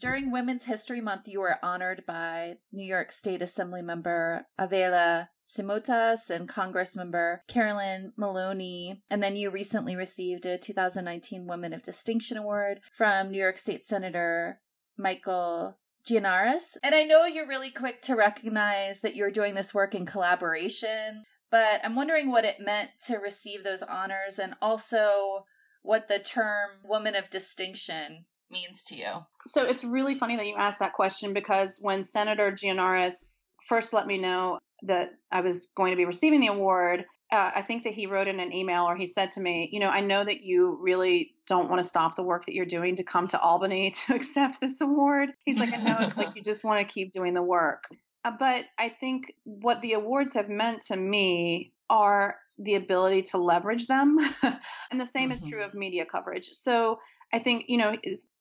During 0.00 0.30
Women's 0.30 0.66
History 0.66 1.00
Month, 1.00 1.28
you 1.28 1.40
were 1.40 1.56
honored 1.62 2.04
by 2.06 2.56
New 2.72 2.84
York 2.84 3.10
State 3.10 3.40
Assembly 3.40 3.80
member 3.80 4.46
Aravella 4.60 5.28
Simotas 5.46 6.30
and 6.30 6.48
Congress 6.48 6.96
member 6.96 7.42
Carolyn 7.48 8.12
Maloney. 8.16 9.02
And 9.08 9.22
then 9.22 9.36
you 9.36 9.50
recently 9.50 9.96
received 9.96 10.46
a 10.46 10.58
2019 10.58 11.46
Women 11.46 11.72
of 11.72 11.82
Distinction 11.82 12.36
Award 12.36 12.80
from 12.96 13.30
New 13.30 13.38
York 13.38 13.56
State 13.56 13.84
Senator 13.84 14.60
Michael 14.96 15.76
Gianaris. 16.08 16.76
And 16.82 16.94
I 16.94 17.04
know 17.04 17.24
you're 17.24 17.46
really 17.46 17.70
quick 17.70 18.02
to 18.02 18.14
recognize 18.14 19.00
that 19.00 19.16
you're 19.16 19.30
doing 19.30 19.54
this 19.54 19.72
work 19.72 19.94
in 19.94 20.06
collaboration, 20.06 21.24
but 21.50 21.80
I'm 21.84 21.96
wondering 21.96 22.30
what 22.30 22.44
it 22.44 22.60
meant 22.60 22.90
to 23.06 23.16
receive 23.16 23.64
those 23.64 23.82
honors 23.82 24.38
and 24.38 24.54
also 24.60 25.46
what 25.82 26.08
the 26.08 26.18
term 26.18 26.70
woman 26.84 27.14
of 27.14 27.30
distinction 27.30 28.24
means 28.50 28.82
to 28.84 28.96
you. 28.96 29.12
So 29.46 29.64
it's 29.64 29.84
really 29.84 30.14
funny 30.14 30.36
that 30.36 30.46
you 30.46 30.56
asked 30.56 30.78
that 30.78 30.92
question 30.92 31.32
because 31.32 31.78
when 31.80 32.02
Senator 32.02 32.52
Gianaris 32.52 33.50
first 33.68 33.92
let 33.92 34.06
me 34.06 34.18
know 34.18 34.58
that 34.82 35.10
I 35.30 35.40
was 35.40 35.68
going 35.74 35.92
to 35.92 35.96
be 35.96 36.04
receiving 36.04 36.40
the 36.40 36.48
award, 36.48 37.04
uh, 37.34 37.50
I 37.52 37.62
think 37.62 37.82
that 37.82 37.92
he 37.92 38.06
wrote 38.06 38.28
in 38.28 38.38
an 38.38 38.52
email 38.52 38.84
or 38.84 38.94
he 38.94 39.06
said 39.06 39.32
to 39.32 39.40
me, 39.40 39.68
you 39.72 39.80
know, 39.80 39.88
I 39.88 40.00
know 40.00 40.22
that 40.22 40.44
you 40.44 40.78
really 40.80 41.34
don't 41.48 41.68
want 41.68 41.82
to 41.82 41.88
stop 41.88 42.14
the 42.14 42.22
work 42.22 42.46
that 42.46 42.54
you're 42.54 42.64
doing 42.64 42.94
to 42.96 43.02
come 43.02 43.26
to 43.28 43.40
Albany 43.40 43.90
to 44.06 44.14
accept 44.14 44.60
this 44.60 44.80
award. 44.80 45.30
He's 45.44 45.58
like, 45.58 45.72
I 45.72 45.78
know 45.78 45.96
it's 46.00 46.16
like 46.16 46.34
you 46.36 46.42
just 46.42 46.62
want 46.62 46.86
to 46.86 46.92
keep 46.92 47.12
doing 47.12 47.34
the 47.34 47.42
work. 47.42 47.84
Uh, 48.24 48.30
but 48.38 48.66
I 48.78 48.88
think 48.88 49.34
what 49.42 49.82
the 49.82 49.94
awards 49.94 50.32
have 50.34 50.48
meant 50.48 50.82
to 50.86 50.96
me 50.96 51.72
are 51.90 52.36
the 52.58 52.76
ability 52.76 53.22
to 53.22 53.38
leverage 53.38 53.88
them. 53.88 54.18
and 54.90 55.00
the 55.00 55.04
same 55.04 55.30
mm-hmm. 55.30 55.44
is 55.44 55.50
true 55.50 55.58
mm-hmm. 55.58 55.70
of 55.70 55.74
media 55.74 56.06
coverage. 56.06 56.50
So 56.52 57.00
I 57.32 57.40
think, 57.40 57.64
you 57.66 57.78
know, 57.78 57.96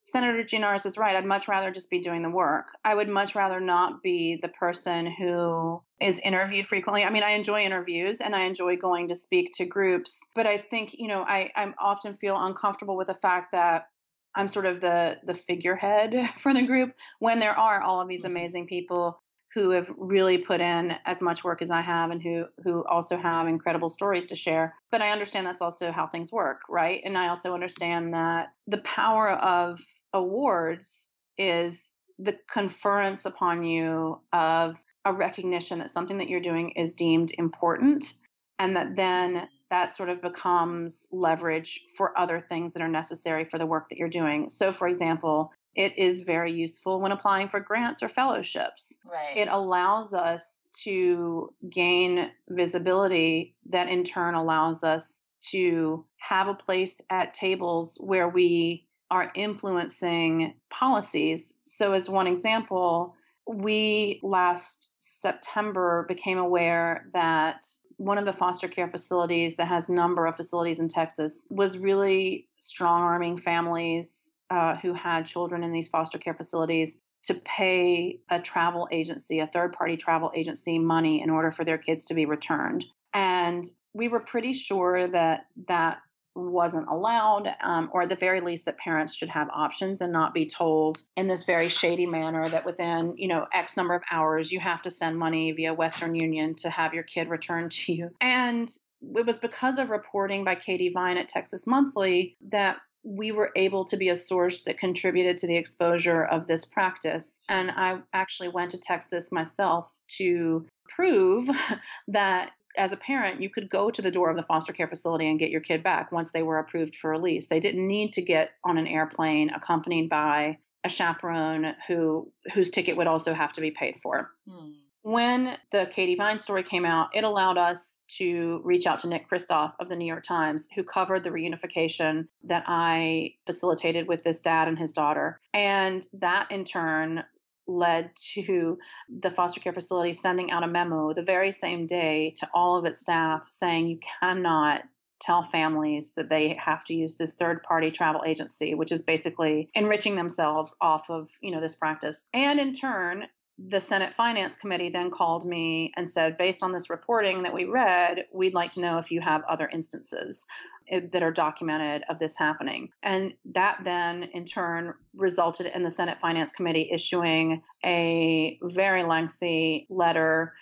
Senator 0.05 0.43
Gianaris 0.43 0.85
is 0.85 0.97
right. 0.97 1.15
I'd 1.15 1.25
much 1.25 1.47
rather 1.47 1.71
just 1.71 1.89
be 1.89 1.99
doing 1.99 2.21
the 2.21 2.29
work. 2.29 2.67
I 2.83 2.93
would 2.93 3.09
much 3.09 3.35
rather 3.35 3.59
not 3.59 4.03
be 4.03 4.37
the 4.41 4.49
person 4.49 5.05
who 5.05 5.81
is 6.01 6.19
interviewed 6.19 6.65
frequently. 6.65 7.03
I 7.03 7.09
mean, 7.09 7.23
I 7.23 7.31
enjoy 7.31 7.63
interviews 7.63 8.19
and 8.19 8.35
I 8.35 8.43
enjoy 8.43 8.75
going 8.75 9.07
to 9.07 9.15
speak 9.15 9.51
to 9.55 9.65
groups, 9.65 10.29
but 10.35 10.45
I 10.45 10.57
think, 10.57 10.93
you 10.93 11.07
know, 11.07 11.23
I, 11.23 11.51
I 11.55 11.73
often 11.79 12.15
feel 12.15 12.35
uncomfortable 12.37 12.97
with 12.97 13.07
the 13.07 13.13
fact 13.13 13.53
that 13.53 13.87
I'm 14.35 14.47
sort 14.47 14.65
of 14.65 14.81
the 14.81 15.19
the 15.23 15.33
figurehead 15.33 16.31
for 16.35 16.53
the 16.53 16.65
group 16.65 16.93
when 17.19 17.39
there 17.39 17.57
are 17.57 17.81
all 17.81 18.01
of 18.01 18.07
these 18.07 18.25
mm-hmm. 18.25 18.35
amazing 18.35 18.67
people 18.67 19.21
who 19.53 19.69
have 19.69 19.91
really 19.97 20.37
put 20.37 20.61
in 20.61 20.95
as 21.05 21.21
much 21.21 21.43
work 21.43 21.61
as 21.61 21.69
I 21.69 21.81
have 21.81 22.11
and 22.11 22.21
who 22.21 22.45
who 22.63 22.83
also 22.85 23.17
have 23.17 23.47
incredible 23.47 23.89
stories 23.89 24.25
to 24.27 24.35
share. 24.35 24.75
But 24.91 25.01
I 25.01 25.11
understand 25.11 25.45
that's 25.45 25.61
also 25.61 25.91
how 25.91 26.07
things 26.07 26.31
work, 26.31 26.61
right? 26.69 27.01
And 27.05 27.17
I 27.17 27.27
also 27.27 27.53
understand 27.53 28.13
that 28.13 28.53
the 28.67 28.79
power 28.79 29.29
of 29.29 29.79
awards 30.13 31.13
is 31.37 31.95
the 32.19 32.37
conference 32.47 33.25
upon 33.25 33.63
you 33.63 34.19
of 34.31 34.79
a 35.05 35.13
recognition 35.13 35.79
that 35.79 35.89
something 35.89 36.17
that 36.17 36.29
you're 36.29 36.39
doing 36.39 36.71
is 36.71 36.93
deemed 36.93 37.31
important 37.37 38.13
and 38.59 38.75
that 38.75 38.95
then 38.95 39.47
that 39.69 39.93
sort 39.93 40.09
of 40.09 40.21
becomes 40.21 41.07
leverage 41.11 41.81
for 41.97 42.17
other 42.17 42.39
things 42.39 42.73
that 42.73 42.83
are 42.83 42.87
necessary 42.87 43.43
for 43.43 43.57
the 43.57 43.65
work 43.65 43.89
that 43.89 43.97
you're 43.97 44.07
doing. 44.07 44.49
So 44.49 44.71
for 44.71 44.87
example, 44.87 45.51
it 45.75 45.97
is 45.97 46.21
very 46.21 46.53
useful 46.53 47.01
when 47.01 47.11
applying 47.11 47.47
for 47.49 47.59
grants 47.59 48.03
or 48.03 48.09
fellowships. 48.09 48.99
Right. 49.05 49.37
It 49.37 49.47
allows 49.49 50.13
us 50.13 50.61
to 50.83 51.53
gain 51.69 52.29
visibility 52.49 53.55
that 53.67 53.89
in 53.89 54.03
turn 54.03 54.35
allows 54.35 54.83
us 54.83 55.29
to 55.51 56.05
have 56.17 56.47
a 56.47 56.53
place 56.53 57.01
at 57.09 57.33
tables 57.33 57.97
where 58.01 58.29
we 58.29 58.87
are 59.09 59.31
influencing 59.35 60.55
policies. 60.69 61.55
So, 61.63 61.93
as 61.93 62.09
one 62.09 62.27
example, 62.27 63.15
we 63.47 64.19
last 64.23 64.91
September 64.97 66.05
became 66.07 66.37
aware 66.37 67.07
that 67.13 67.65
one 67.97 68.17
of 68.17 68.25
the 68.25 68.33
foster 68.33 68.67
care 68.67 68.87
facilities 68.87 69.57
that 69.57 69.67
has 69.67 69.89
a 69.89 69.93
number 69.93 70.25
of 70.25 70.35
facilities 70.35 70.79
in 70.79 70.87
Texas 70.87 71.45
was 71.49 71.77
really 71.77 72.47
strong 72.59 73.01
arming 73.01 73.37
families 73.37 74.32
uh, 74.49 74.75
who 74.77 74.93
had 74.93 75.25
children 75.25 75.63
in 75.63 75.71
these 75.71 75.87
foster 75.87 76.17
care 76.17 76.33
facilities 76.33 77.01
to 77.23 77.33
pay 77.33 78.19
a 78.29 78.39
travel 78.39 78.87
agency, 78.91 79.39
a 79.39 79.47
third 79.47 79.73
party 79.73 79.97
travel 79.97 80.31
agency, 80.35 80.77
money 80.77 81.21
in 81.21 81.29
order 81.29 81.51
for 81.51 81.63
their 81.63 81.77
kids 81.77 82.05
to 82.05 82.13
be 82.13 82.25
returned. 82.25 82.85
And 83.13 83.65
we 83.93 84.07
were 84.07 84.19
pretty 84.19 84.53
sure 84.53 85.07
that 85.07 85.45
that 85.67 85.99
wasn't 86.35 86.87
allowed, 86.87 87.53
um, 87.61 87.89
or 87.93 88.01
at 88.01 88.09
the 88.09 88.15
very 88.15 88.41
least, 88.41 88.65
that 88.65 88.77
parents 88.77 89.13
should 89.13 89.29
have 89.29 89.49
options 89.49 90.01
and 90.01 90.11
not 90.11 90.33
be 90.33 90.47
told 90.47 91.03
in 91.15 91.27
this 91.27 91.43
very 91.43 91.69
shady 91.69 92.07
manner 92.07 92.49
that 92.49 92.65
within, 92.65 93.13
you 93.17 93.27
know, 93.27 93.45
X 93.53 93.77
number 93.77 93.93
of 93.93 94.01
hours, 94.11 94.51
you 94.51 94.59
have 94.59 94.81
to 94.81 94.89
send 94.89 95.17
money 95.17 95.51
via 95.51 95.73
Western 95.73 96.15
Union 96.15 96.55
to 96.55 96.69
have 96.69 96.93
your 96.93 97.03
kid 97.03 97.29
returned 97.29 97.71
to 97.71 97.93
you. 97.93 98.09
And 98.19 98.67
it 99.15 99.25
was 99.25 99.37
because 99.37 99.77
of 99.77 99.91
reporting 99.91 100.43
by 100.43 100.55
Katy 100.55 100.89
Vine 100.89 101.17
at 101.17 101.27
Texas 101.27 101.67
Monthly 101.67 102.35
that 102.49 102.77
we 103.03 103.31
were 103.31 103.51
able 103.55 103.85
to 103.85 103.97
be 103.97 104.09
a 104.09 104.15
source 104.15 104.63
that 104.63 104.79
contributed 104.79 105.37
to 105.39 105.47
the 105.47 105.57
exposure 105.57 106.23
of 106.23 106.47
this 106.47 106.65
practice. 106.65 107.41
And 107.49 107.69
I 107.71 107.99
actually 108.13 108.49
went 108.49 108.71
to 108.71 108.77
Texas 108.77 109.31
myself 109.31 109.93
to 110.17 110.65
prove 110.87 111.49
that 112.07 112.51
as 112.75 112.91
a 112.91 112.97
parent, 112.97 113.41
you 113.41 113.49
could 113.49 113.69
go 113.69 113.91
to 113.91 114.01
the 114.01 114.09
door 114.09 114.31
of 114.31 114.35
the 114.35 114.41
foster 114.41 114.73
care 114.73 114.87
facility 114.87 115.29
and 115.29 115.37
get 115.37 115.51
your 115.51 115.61
kid 115.61 115.83
back 115.83 116.11
once 116.11 116.31
they 116.31 116.41
were 116.41 116.57
approved 116.57 116.95
for 116.95 117.11
release. 117.11 117.47
They 117.47 117.59
didn't 117.59 117.85
need 117.85 118.13
to 118.13 118.21
get 118.21 118.51
on 118.63 118.77
an 118.77 118.87
airplane 118.87 119.51
accompanied 119.51 120.09
by 120.09 120.57
a 120.83 120.89
chaperone 120.89 121.75
who 121.87 122.31
whose 122.53 122.71
ticket 122.71 122.97
would 122.97 123.07
also 123.07 123.33
have 123.33 123.53
to 123.53 123.61
be 123.61 123.71
paid 123.71 123.97
for. 123.97 124.31
Hmm 124.49 124.71
when 125.03 125.57
the 125.71 125.89
Katy 125.93 126.15
Vine 126.15 126.39
story 126.39 126.63
came 126.63 126.85
out, 126.85 127.09
it 127.13 127.25
allowed 127.25 127.57
us 127.57 128.01
to 128.07 128.61
reach 128.63 128.87
out 128.87 128.99
to 128.99 129.07
Nick 129.07 129.29
Kristof 129.29 129.73
of 129.79 129.89
the 129.89 129.97
New 129.97 130.05
York 130.05 130.23
Times, 130.23 130.69
who 130.73 130.83
covered 130.83 131.23
the 131.23 131.29
reunification 131.29 132.27
that 132.45 132.63
I 132.67 133.35
facilitated 133.45 134.07
with 134.07 134.23
this 134.23 134.39
dad 134.39 134.69
and 134.69 134.79
his 134.79 134.93
daughter. 134.93 135.41
And 135.53 136.07
that 136.13 136.51
in 136.51 136.63
turn 136.63 137.25
led 137.67 138.11
to 138.33 138.77
the 139.09 139.29
foster 139.29 139.59
care 139.59 139.73
facility 139.73 140.13
sending 140.13 140.51
out 140.51 140.63
a 140.63 140.67
memo 140.67 141.13
the 141.13 141.21
very 141.21 141.51
same 141.51 141.85
day 141.85 142.33
to 142.37 142.49
all 142.53 142.77
of 142.77 142.85
its 142.85 142.99
staff 142.99 143.47
saying 143.51 143.87
you 143.87 143.99
cannot 144.21 144.83
tell 145.19 145.43
families 145.43 146.15
that 146.15 146.29
they 146.29 146.57
have 146.59 146.83
to 146.83 146.93
use 146.93 147.15
this 147.15 147.35
third 147.35 147.63
party 147.63 147.89
travel 147.89 148.23
agency 148.25 148.75
which 148.75 148.91
is 148.91 149.01
basically 149.01 149.69
enriching 149.73 150.15
themselves 150.15 150.75
off 150.81 151.09
of 151.09 151.29
you 151.39 151.51
know 151.51 151.61
this 151.61 151.75
practice 151.75 152.27
and 152.33 152.59
in 152.59 152.73
turn 152.73 153.25
the 153.57 153.79
Senate 153.79 154.13
Finance 154.13 154.55
Committee 154.55 154.89
then 154.89 155.11
called 155.11 155.45
me 155.45 155.91
and 155.95 156.09
said, 156.09 156.37
based 156.37 156.63
on 156.63 156.71
this 156.71 156.89
reporting 156.89 157.43
that 157.43 157.53
we 157.53 157.65
read, 157.65 158.25
we'd 158.33 158.53
like 158.53 158.71
to 158.71 158.81
know 158.81 158.97
if 158.97 159.11
you 159.11 159.21
have 159.21 159.43
other 159.47 159.69
instances 159.71 160.47
eh, 160.89 161.01
that 161.11 161.21
are 161.21 161.31
documented 161.31 162.03
of 162.09 162.17
this 162.17 162.35
happening. 162.35 162.89
And 163.03 163.33
that 163.53 163.79
then, 163.83 164.23
in 164.23 164.45
turn, 164.45 164.95
resulted 165.15 165.67
in 165.67 165.83
the 165.83 165.91
Senate 165.91 166.19
Finance 166.19 166.51
Committee 166.51 166.89
issuing 166.91 167.61
a 167.85 168.57
very 168.63 169.03
lengthy 169.03 169.85
letter 169.89 170.53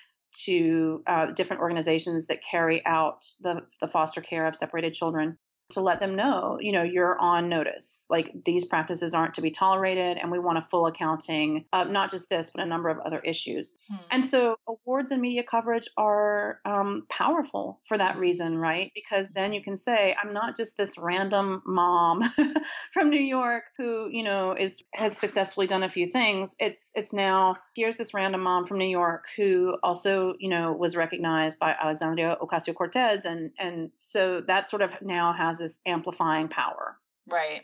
to 0.45 1.03
uh, 1.07 1.27
different 1.27 1.61
organizations 1.61 2.27
that 2.27 2.39
carry 2.43 2.85
out 2.85 3.25
the, 3.41 3.61
the 3.79 3.87
foster 3.87 4.21
care 4.21 4.45
of 4.45 4.55
separated 4.55 4.93
children 4.93 5.37
to 5.71 5.81
let 5.81 5.99
them 5.99 6.15
know, 6.15 6.57
you 6.59 6.71
know, 6.71 6.83
you're 6.83 7.17
on 7.19 7.49
notice. 7.49 8.05
Like 8.09 8.31
these 8.45 8.65
practices 8.65 9.13
aren't 9.13 9.35
to 9.35 9.41
be 9.41 9.51
tolerated, 9.51 10.17
and 10.17 10.31
we 10.31 10.39
want 10.39 10.57
a 10.57 10.61
full 10.61 10.85
accounting 10.85 11.65
of 11.73 11.89
not 11.89 12.11
just 12.11 12.29
this, 12.29 12.49
but 12.49 12.63
a 12.63 12.67
number 12.67 12.89
of 12.89 12.99
other 12.99 13.19
issues. 13.19 13.75
Hmm. 13.89 13.95
And 14.11 14.25
so 14.25 14.55
awards 14.67 15.11
and 15.11 15.21
media 15.21 15.43
coverage 15.43 15.87
are 15.97 16.59
um, 16.65 17.05
powerful 17.09 17.79
for 17.87 17.97
that 17.97 18.17
reason, 18.17 18.57
right? 18.57 18.91
Because 18.93 19.31
then 19.31 19.53
you 19.53 19.63
can 19.63 19.77
say, 19.77 20.15
I'm 20.21 20.33
not 20.33 20.55
just 20.55 20.77
this 20.77 20.97
random 20.97 21.61
mom 21.65 22.23
from 22.93 23.09
New 23.09 23.21
York 23.21 23.63
who, 23.77 24.09
you 24.11 24.23
know, 24.23 24.55
is 24.57 24.83
has 24.93 25.17
successfully 25.17 25.67
done 25.67 25.83
a 25.83 25.89
few 25.89 26.07
things. 26.07 26.55
It's 26.59 26.91
it's 26.95 27.13
now 27.13 27.57
here's 27.75 27.97
this 27.97 28.13
random 28.13 28.41
mom 28.41 28.65
from 28.65 28.77
New 28.77 28.85
York 28.89 29.25
who 29.37 29.77
also, 29.83 30.35
you 30.39 30.49
know, 30.49 30.73
was 30.73 30.95
recognized 30.95 31.59
by 31.59 31.75
Alexandria 31.79 32.37
Ocasio 32.41 32.73
Cortez, 32.73 33.25
and 33.25 33.51
and 33.57 33.91
so 33.93 34.41
that 34.47 34.69
sort 34.69 34.81
of 34.81 34.93
now 35.01 35.33
has 35.33 35.60
this 35.61 35.79
amplifying 35.85 36.47
power. 36.47 36.97
Right. 37.29 37.61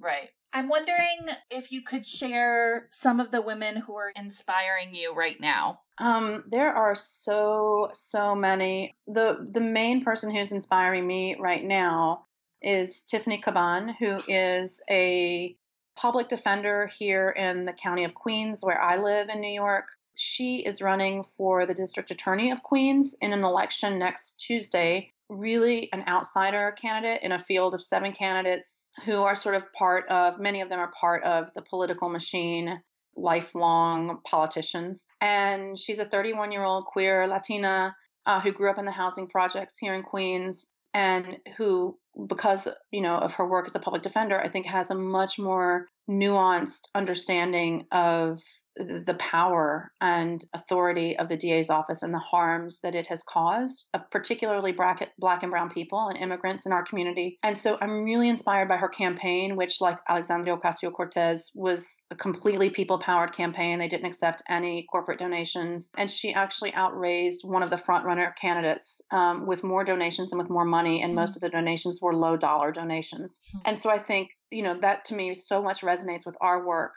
Right. 0.00 0.30
I'm 0.54 0.68
wondering 0.68 1.28
if 1.50 1.72
you 1.72 1.82
could 1.82 2.06
share 2.06 2.88
some 2.92 3.20
of 3.20 3.30
the 3.30 3.40
women 3.40 3.76
who 3.76 3.96
are 3.96 4.12
inspiring 4.14 4.94
you 4.94 5.14
right 5.14 5.40
now. 5.40 5.80
Um, 5.98 6.44
there 6.50 6.74
are 6.74 6.94
so 6.94 7.90
so 7.92 8.34
many. 8.34 8.94
the 9.06 9.46
The 9.50 9.60
main 9.60 10.04
person 10.04 10.34
who's 10.34 10.52
inspiring 10.52 11.06
me 11.06 11.36
right 11.38 11.64
now 11.64 12.26
is 12.60 13.04
Tiffany 13.04 13.40
Caban, 13.40 13.94
who 13.98 14.20
is 14.28 14.82
a 14.90 15.56
public 15.96 16.28
defender 16.28 16.86
here 16.86 17.30
in 17.30 17.64
the 17.64 17.72
county 17.72 18.04
of 18.04 18.14
Queens, 18.14 18.62
where 18.62 18.80
I 18.80 18.96
live 18.96 19.28
in 19.28 19.40
New 19.40 19.52
York. 19.52 19.86
She 20.14 20.58
is 20.58 20.82
running 20.82 21.24
for 21.24 21.64
the 21.64 21.74
district 21.74 22.10
attorney 22.10 22.50
of 22.50 22.62
Queens 22.62 23.16
in 23.22 23.32
an 23.32 23.44
election 23.44 23.98
next 23.98 24.38
Tuesday 24.40 25.12
really 25.32 25.88
an 25.92 26.04
outsider 26.06 26.74
candidate 26.80 27.22
in 27.22 27.32
a 27.32 27.38
field 27.38 27.74
of 27.74 27.82
seven 27.82 28.12
candidates 28.12 28.92
who 29.04 29.22
are 29.22 29.34
sort 29.34 29.54
of 29.54 29.72
part 29.72 30.08
of, 30.08 30.38
many 30.38 30.60
of 30.60 30.68
them 30.68 30.78
are 30.78 30.92
part 30.98 31.24
of 31.24 31.52
the 31.54 31.62
political 31.62 32.08
machine, 32.08 32.80
lifelong 33.16 34.20
politicians. 34.26 35.06
And 35.20 35.78
she's 35.78 35.98
a 35.98 36.04
31 36.04 36.52
year 36.52 36.64
old 36.64 36.84
queer 36.86 37.26
Latina 37.26 37.94
uh, 38.26 38.40
who 38.40 38.52
grew 38.52 38.70
up 38.70 38.78
in 38.78 38.84
the 38.84 38.92
housing 38.92 39.28
projects 39.28 39.78
here 39.78 39.94
in 39.94 40.02
Queens 40.02 40.72
and 40.94 41.38
who, 41.56 41.98
because, 42.26 42.68
you 42.90 43.00
know, 43.00 43.16
of 43.16 43.34
her 43.34 43.48
work 43.48 43.66
as 43.66 43.74
a 43.74 43.80
public 43.80 44.02
defender, 44.02 44.38
I 44.40 44.48
think 44.48 44.66
has 44.66 44.90
a 44.90 44.94
much 44.94 45.38
more 45.38 45.86
nuanced 46.08 46.88
understanding 46.94 47.86
of 47.92 48.40
the 48.76 49.16
power 49.18 49.92
and 50.00 50.44
authority 50.54 51.16
of 51.18 51.28
the 51.28 51.36
DA's 51.36 51.68
office 51.68 52.02
and 52.02 52.12
the 52.12 52.18
harms 52.18 52.80
that 52.80 52.94
it 52.94 53.06
has 53.06 53.22
caused, 53.22 53.88
uh, 53.92 53.98
particularly 54.10 54.72
black, 54.72 55.06
black 55.18 55.42
and 55.42 55.52
brown 55.52 55.68
people 55.68 56.08
and 56.08 56.18
immigrants 56.18 56.64
in 56.64 56.72
our 56.72 56.84
community. 56.84 57.38
And 57.42 57.56
so 57.56 57.76
I'm 57.80 58.02
really 58.02 58.28
inspired 58.28 58.68
by 58.68 58.78
her 58.78 58.88
campaign, 58.88 59.56
which, 59.56 59.80
like 59.80 59.98
Alexandria 60.08 60.56
Ocasio 60.56 60.92
Cortez, 60.92 61.50
was 61.54 62.04
a 62.10 62.14
completely 62.14 62.70
people 62.70 62.98
powered 62.98 63.34
campaign. 63.34 63.78
They 63.78 63.88
didn't 63.88 64.06
accept 64.06 64.42
any 64.48 64.86
corporate 64.90 65.18
donations. 65.18 65.90
And 65.96 66.10
she 66.10 66.32
actually 66.32 66.74
outraised 66.74 67.42
one 67.44 67.62
of 67.62 67.70
the 67.70 67.76
frontrunner 67.76 68.34
candidates 68.40 69.02
um, 69.10 69.44
with 69.44 69.64
more 69.64 69.84
donations 69.84 70.32
and 70.32 70.38
with 70.38 70.50
more 70.50 70.64
money. 70.64 71.02
And 71.02 71.10
mm-hmm. 71.10 71.20
most 71.20 71.36
of 71.36 71.42
the 71.42 71.50
donations 71.50 72.00
were 72.00 72.14
low 72.14 72.36
dollar 72.36 72.72
donations. 72.72 73.40
Mm-hmm. 73.48 73.58
And 73.66 73.78
so 73.78 73.90
I 73.90 73.98
think 73.98 74.30
you 74.52 74.62
know 74.62 74.78
that 74.80 75.04
to 75.06 75.14
me 75.14 75.34
so 75.34 75.62
much 75.62 75.80
resonates 75.80 76.26
with 76.26 76.36
our 76.40 76.66
work 76.66 76.92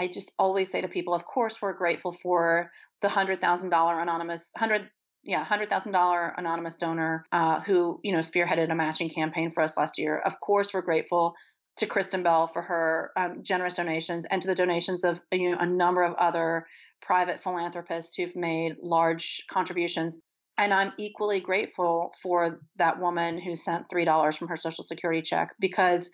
I 0.00 0.06
just 0.06 0.32
always 0.38 0.70
say 0.70 0.80
to 0.80 0.88
people, 0.88 1.14
of 1.14 1.26
course, 1.26 1.60
we're 1.60 1.74
grateful 1.74 2.10
for 2.10 2.70
the 3.02 3.08
hundred 3.08 3.40
thousand 3.40 3.68
dollar 3.70 4.00
anonymous 4.00 4.50
hundred 4.56 4.88
yeah 5.22 5.44
hundred 5.44 5.68
thousand 5.68 5.92
dollar 5.92 6.34
anonymous 6.38 6.76
donor 6.76 7.26
uh, 7.32 7.60
who 7.60 8.00
you 8.02 8.12
know 8.12 8.20
spearheaded 8.20 8.70
a 8.70 8.74
matching 8.74 9.10
campaign 9.10 9.50
for 9.50 9.62
us 9.62 9.76
last 9.76 9.98
year. 9.98 10.18
Of 10.18 10.40
course, 10.40 10.72
we're 10.72 10.82
grateful 10.82 11.34
to 11.76 11.86
Kristen 11.86 12.22
Bell 12.22 12.46
for 12.46 12.62
her 12.62 13.10
um, 13.16 13.42
generous 13.42 13.76
donations 13.76 14.26
and 14.30 14.40
to 14.40 14.48
the 14.48 14.54
donations 14.54 15.04
of 15.04 15.20
you 15.32 15.50
know 15.50 15.58
a 15.58 15.66
number 15.66 16.02
of 16.02 16.14
other 16.14 16.66
private 17.02 17.40
philanthropists 17.40 18.14
who've 18.14 18.36
made 18.36 18.76
large 18.82 19.42
contributions. 19.50 20.18
And 20.56 20.74
I'm 20.74 20.92
equally 20.98 21.40
grateful 21.40 22.14
for 22.22 22.60
that 22.76 23.00
woman 23.00 23.38
who 23.38 23.56
sent 23.56 23.88
$3 23.88 24.36
from 24.36 24.48
her 24.48 24.56
Social 24.56 24.84
Security 24.84 25.22
check 25.22 25.54
because 25.58 26.10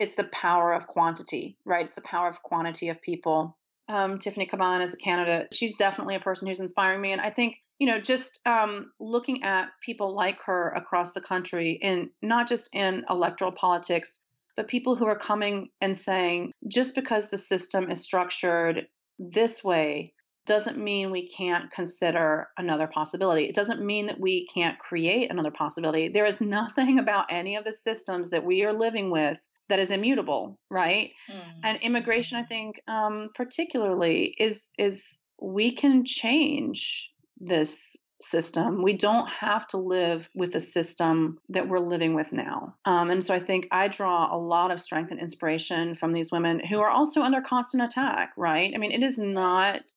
it's 0.00 0.14
the 0.14 0.24
power 0.24 0.72
of 0.72 0.86
quantity, 0.86 1.58
right? 1.66 1.84
It's 1.84 1.94
the 1.94 2.00
power 2.00 2.26
of 2.26 2.42
quantity 2.42 2.88
of 2.88 3.02
people. 3.02 3.56
Um, 3.86 4.18
Tiffany 4.18 4.46
Caban 4.46 4.82
is 4.82 4.94
a 4.94 4.96
candidate. 4.96 5.52
She's 5.52 5.76
definitely 5.76 6.14
a 6.14 6.20
person 6.20 6.48
who's 6.48 6.60
inspiring 6.60 7.02
me. 7.02 7.12
And 7.12 7.20
I 7.20 7.28
think, 7.28 7.56
you 7.78 7.86
know, 7.86 8.00
just 8.00 8.40
um, 8.46 8.92
looking 8.98 9.42
at 9.42 9.68
people 9.84 10.14
like 10.14 10.42
her 10.44 10.70
across 10.70 11.12
the 11.12 11.20
country, 11.20 11.78
and 11.82 12.08
not 12.22 12.48
just 12.48 12.74
in 12.74 13.04
electoral 13.10 13.52
politics, 13.52 14.24
but 14.56 14.68
people 14.68 14.96
who 14.96 15.06
are 15.06 15.18
coming 15.18 15.68
and 15.82 15.94
saying, 15.94 16.52
just 16.66 16.94
because 16.94 17.30
the 17.30 17.38
system 17.38 17.90
is 17.90 18.02
structured 18.02 18.86
this 19.18 19.62
way 19.62 20.14
doesn't 20.46 20.78
mean 20.78 21.10
we 21.10 21.28
can't 21.28 21.70
consider 21.70 22.48
another 22.56 22.86
possibility. 22.86 23.44
It 23.44 23.54
doesn't 23.54 23.84
mean 23.84 24.06
that 24.06 24.18
we 24.18 24.46
can't 24.46 24.78
create 24.78 25.30
another 25.30 25.50
possibility. 25.50 26.08
There 26.08 26.24
is 26.24 26.40
nothing 26.40 26.98
about 27.00 27.26
any 27.28 27.56
of 27.56 27.64
the 27.64 27.72
systems 27.72 28.30
that 28.30 28.46
we 28.46 28.64
are 28.64 28.72
living 28.72 29.10
with 29.10 29.46
that 29.70 29.78
is 29.78 29.90
immutable, 29.90 30.58
right? 30.70 31.12
Mm. 31.30 31.60
And 31.64 31.78
immigration, 31.82 32.38
I 32.38 32.44
think, 32.44 32.80
um, 32.86 33.30
particularly 33.34 34.34
is 34.38 34.72
is 34.78 35.20
we 35.40 35.72
can 35.72 36.04
change 36.04 37.10
this 37.40 37.96
system. 38.20 38.82
We 38.82 38.92
don't 38.92 39.28
have 39.28 39.66
to 39.68 39.78
live 39.78 40.28
with 40.34 40.52
the 40.52 40.60
system 40.60 41.38
that 41.48 41.68
we're 41.68 41.78
living 41.78 42.14
with 42.14 42.32
now. 42.32 42.74
Um, 42.84 43.10
and 43.10 43.24
so 43.24 43.34
I 43.34 43.40
think 43.40 43.68
I 43.70 43.88
draw 43.88 44.34
a 44.34 44.36
lot 44.36 44.70
of 44.70 44.80
strength 44.80 45.10
and 45.10 45.18
inspiration 45.18 45.94
from 45.94 46.12
these 46.12 46.30
women 46.30 46.60
who 46.60 46.80
are 46.80 46.90
also 46.90 47.22
under 47.22 47.40
constant 47.40 47.82
attack, 47.82 48.32
right? 48.36 48.72
I 48.74 48.78
mean, 48.78 48.92
it 48.92 49.02
is 49.02 49.18
not 49.18 49.90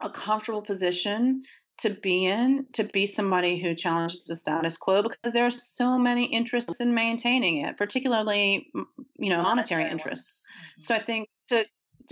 a 0.00 0.08
comfortable 0.08 0.62
position 0.62 1.42
to 1.78 1.90
be 1.90 2.26
in 2.26 2.66
to 2.72 2.84
be 2.84 3.06
somebody 3.06 3.58
who 3.58 3.74
challenges 3.74 4.24
the 4.24 4.36
status 4.36 4.76
quo 4.76 5.02
because 5.02 5.32
there 5.32 5.46
are 5.46 5.50
so 5.50 5.98
many 5.98 6.26
interests 6.26 6.80
in 6.80 6.94
maintaining 6.94 7.64
it 7.64 7.76
particularly 7.76 8.70
you 9.18 9.30
know 9.30 9.42
monetary, 9.42 9.82
monetary 9.82 9.90
interests. 9.90 10.42
Mm-hmm. 10.42 10.80
so 10.80 10.94
i 10.94 11.02
think 11.02 11.28
to 11.48 11.64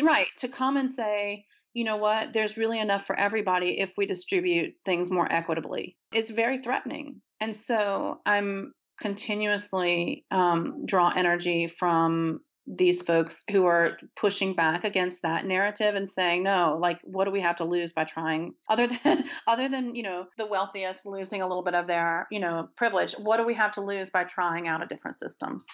right 0.02 0.26
to 0.38 0.48
come 0.48 0.76
and 0.76 0.90
say 0.90 1.44
you 1.74 1.84
know 1.84 1.96
what? 1.96 2.34
There's 2.34 2.58
really 2.58 2.78
enough 2.78 3.06
for 3.06 3.18
everybody 3.18 3.80
if 3.80 3.94
we 3.96 4.04
distribute 4.04 4.74
things 4.84 5.10
more 5.10 5.26
equitably 5.30 5.96
is 6.12 6.28
very 6.28 6.58
threatening. 6.58 7.22
And 7.40 7.56
so 7.56 8.20
i'm 8.26 8.74
continuously 9.00 10.24
um, 10.30 10.86
draw 10.86 11.12
energy 11.14 11.66
from 11.66 12.40
these 12.66 13.02
folks 13.02 13.44
who 13.50 13.66
are 13.66 13.98
pushing 14.16 14.54
back 14.54 14.84
against 14.84 15.22
that 15.22 15.44
narrative 15.44 15.94
and 15.94 16.08
saying 16.08 16.44
no 16.44 16.78
like 16.80 17.00
what 17.02 17.24
do 17.24 17.30
we 17.30 17.40
have 17.40 17.56
to 17.56 17.64
lose 17.64 17.92
by 17.92 18.04
trying? 18.04 18.54
Other 18.68 18.86
than 18.86 19.24
other 19.48 19.68
than 19.68 19.94
you 19.94 20.02
know 20.02 20.26
the 20.38 20.46
wealthiest 20.46 21.04
losing 21.04 21.42
a 21.42 21.46
little 21.46 21.64
bit 21.64 21.74
of 21.74 21.86
their 21.86 22.26
you 22.30 22.40
know 22.40 22.68
privilege 22.76 23.14
what 23.14 23.38
do 23.38 23.44
we 23.44 23.54
have 23.54 23.72
to 23.72 23.80
lose 23.80 24.10
by 24.10 24.24
trying 24.24 24.68
out 24.68 24.82
a 24.82 24.86
different 24.86 25.16
system? 25.16 25.64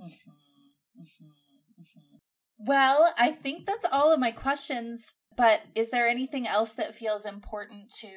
Mm-hmm, 0.00 1.02
mm-hmm, 1.02 2.16
well 2.58 3.12
i 3.18 3.30
think 3.30 3.66
that's 3.66 3.86
all 3.92 4.12
of 4.12 4.18
my 4.18 4.30
questions 4.30 5.14
but 5.36 5.60
is 5.74 5.90
there 5.90 6.08
anything 6.08 6.46
else 6.48 6.72
that 6.72 6.94
feels 6.94 7.26
important 7.26 7.90
to 8.00 8.08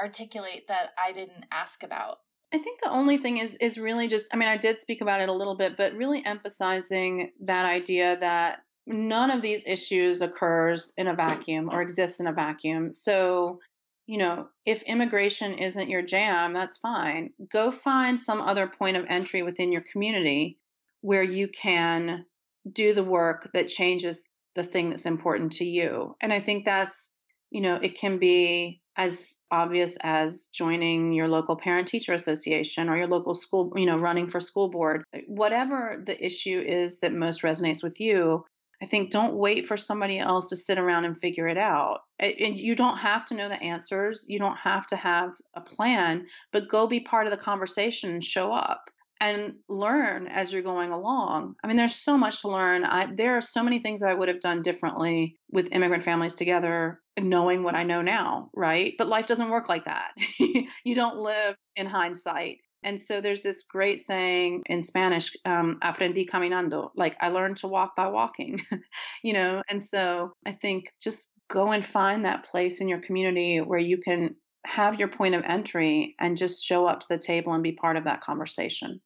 articulate 0.00 0.68
that 0.68 0.90
i 1.02 1.12
didn't 1.12 1.44
ask 1.50 1.82
about 1.82 2.18
I 2.52 2.58
think 2.58 2.80
the 2.80 2.90
only 2.90 3.18
thing 3.18 3.38
is 3.38 3.56
is 3.60 3.78
really 3.78 4.08
just 4.08 4.34
I 4.34 4.36
mean 4.36 4.48
I 4.48 4.58
did 4.58 4.78
speak 4.78 5.00
about 5.00 5.20
it 5.20 5.28
a 5.28 5.34
little 5.34 5.56
bit 5.56 5.76
but 5.76 5.94
really 5.94 6.24
emphasizing 6.24 7.32
that 7.40 7.66
idea 7.66 8.18
that 8.20 8.60
none 8.86 9.30
of 9.30 9.42
these 9.42 9.66
issues 9.66 10.22
occurs 10.22 10.92
in 10.96 11.08
a 11.08 11.14
vacuum 11.14 11.70
or 11.70 11.82
exists 11.82 12.20
in 12.20 12.26
a 12.26 12.32
vacuum. 12.32 12.92
So, 12.92 13.60
you 14.06 14.18
know, 14.18 14.48
if 14.66 14.82
immigration 14.82 15.54
isn't 15.54 15.88
your 15.88 16.02
jam, 16.02 16.52
that's 16.52 16.78
fine. 16.78 17.30
Go 17.52 17.70
find 17.70 18.20
some 18.20 18.40
other 18.40 18.66
point 18.66 18.96
of 18.96 19.06
entry 19.08 19.42
within 19.42 19.72
your 19.72 19.84
community 19.92 20.58
where 21.00 21.22
you 21.22 21.48
can 21.48 22.26
do 22.70 22.92
the 22.94 23.04
work 23.04 23.50
that 23.54 23.68
changes 23.68 24.28
the 24.54 24.64
thing 24.64 24.90
that's 24.90 25.06
important 25.06 25.52
to 25.54 25.64
you. 25.64 26.16
And 26.20 26.32
I 26.32 26.40
think 26.40 26.64
that's, 26.64 27.16
you 27.50 27.60
know, 27.60 27.76
it 27.76 27.98
can 27.98 28.18
be 28.18 28.81
as 28.96 29.40
obvious 29.50 29.96
as 30.02 30.48
joining 30.48 31.12
your 31.12 31.28
local 31.28 31.56
parent 31.56 31.88
teacher 31.88 32.12
association 32.12 32.88
or 32.88 32.96
your 32.96 33.06
local 33.06 33.34
school, 33.34 33.72
you 33.76 33.86
know, 33.86 33.98
running 33.98 34.28
for 34.28 34.40
school 34.40 34.68
board. 34.68 35.04
Whatever 35.26 36.02
the 36.04 36.24
issue 36.24 36.62
is 36.66 37.00
that 37.00 37.12
most 37.12 37.42
resonates 37.42 37.82
with 37.82 38.00
you, 38.00 38.44
I 38.82 38.86
think 38.86 39.10
don't 39.10 39.34
wait 39.34 39.66
for 39.66 39.76
somebody 39.76 40.18
else 40.18 40.48
to 40.48 40.56
sit 40.56 40.78
around 40.78 41.04
and 41.04 41.16
figure 41.16 41.46
it 41.46 41.56
out. 41.56 42.00
And 42.18 42.58
you 42.58 42.74
don't 42.74 42.98
have 42.98 43.24
to 43.26 43.34
know 43.34 43.48
the 43.48 43.62
answers. 43.62 44.26
You 44.28 44.38
don't 44.40 44.56
have 44.56 44.86
to 44.88 44.96
have 44.96 45.30
a 45.54 45.60
plan, 45.60 46.26
but 46.52 46.68
go 46.68 46.86
be 46.86 47.00
part 47.00 47.26
of 47.26 47.30
the 47.30 47.36
conversation 47.36 48.10
and 48.10 48.24
show 48.24 48.52
up 48.52 48.90
and 49.22 49.54
learn 49.68 50.26
as 50.26 50.52
you're 50.52 50.62
going 50.62 50.90
along. 50.90 51.54
I 51.62 51.68
mean, 51.68 51.76
there's 51.76 51.94
so 51.94 52.18
much 52.18 52.40
to 52.40 52.48
learn. 52.48 52.82
I, 52.82 53.06
there 53.06 53.36
are 53.36 53.40
so 53.40 53.62
many 53.62 53.78
things 53.78 54.00
that 54.00 54.10
I 54.10 54.14
would 54.14 54.26
have 54.26 54.40
done 54.40 54.62
differently 54.62 55.36
with 55.48 55.72
immigrant 55.72 56.02
families 56.02 56.34
together, 56.34 57.00
knowing 57.16 57.62
what 57.62 57.76
I 57.76 57.84
know 57.84 58.02
now, 58.02 58.50
right? 58.52 58.94
But 58.98 59.06
life 59.06 59.28
doesn't 59.28 59.50
work 59.50 59.68
like 59.68 59.84
that. 59.84 60.10
you 60.40 60.94
don't 60.96 61.18
live 61.18 61.54
in 61.76 61.86
hindsight. 61.86 62.58
And 62.82 63.00
so 63.00 63.20
there's 63.20 63.44
this 63.44 63.62
great 63.62 64.00
saying 64.00 64.62
in 64.66 64.82
Spanish, 64.82 65.30
um, 65.44 65.78
aprendí 65.84 66.28
caminando, 66.28 66.90
like 66.96 67.16
I 67.20 67.28
learned 67.28 67.58
to 67.58 67.68
walk 67.68 67.94
by 67.94 68.08
walking, 68.08 68.60
you 69.22 69.34
know? 69.34 69.62
And 69.70 69.80
so 69.80 70.32
I 70.44 70.50
think 70.50 70.86
just 71.00 71.32
go 71.48 71.70
and 71.70 71.86
find 71.86 72.24
that 72.24 72.44
place 72.46 72.80
in 72.80 72.88
your 72.88 73.00
community 73.00 73.58
where 73.58 73.78
you 73.78 73.98
can 73.98 74.34
have 74.64 74.98
your 74.98 75.08
point 75.08 75.36
of 75.36 75.44
entry 75.44 76.16
and 76.18 76.36
just 76.36 76.64
show 76.64 76.86
up 76.86 77.00
to 77.00 77.06
the 77.08 77.18
table 77.18 77.52
and 77.52 77.62
be 77.62 77.72
part 77.72 77.96
of 77.96 78.04
that 78.04 78.20
conversation. 78.20 79.00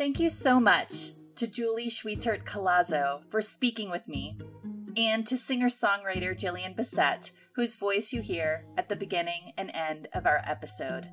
Thank 0.00 0.18
you 0.18 0.30
so 0.30 0.58
much 0.58 1.10
to 1.34 1.46
Julie 1.46 1.90
Schwietert 1.90 2.44
Collazo 2.44 3.20
for 3.28 3.42
speaking 3.42 3.90
with 3.90 4.08
me. 4.08 4.38
and 4.96 5.26
to 5.26 5.36
singer 5.36 5.68
songwriter 5.68 6.34
Jillian 6.34 6.74
Bissett, 6.74 7.32
whose 7.54 7.74
voice 7.74 8.10
you 8.10 8.22
hear 8.22 8.64
at 8.78 8.88
the 8.88 8.96
beginning 8.96 9.52
and 9.58 9.70
end 9.74 10.08
of 10.14 10.24
our 10.24 10.40
episode. 10.46 11.06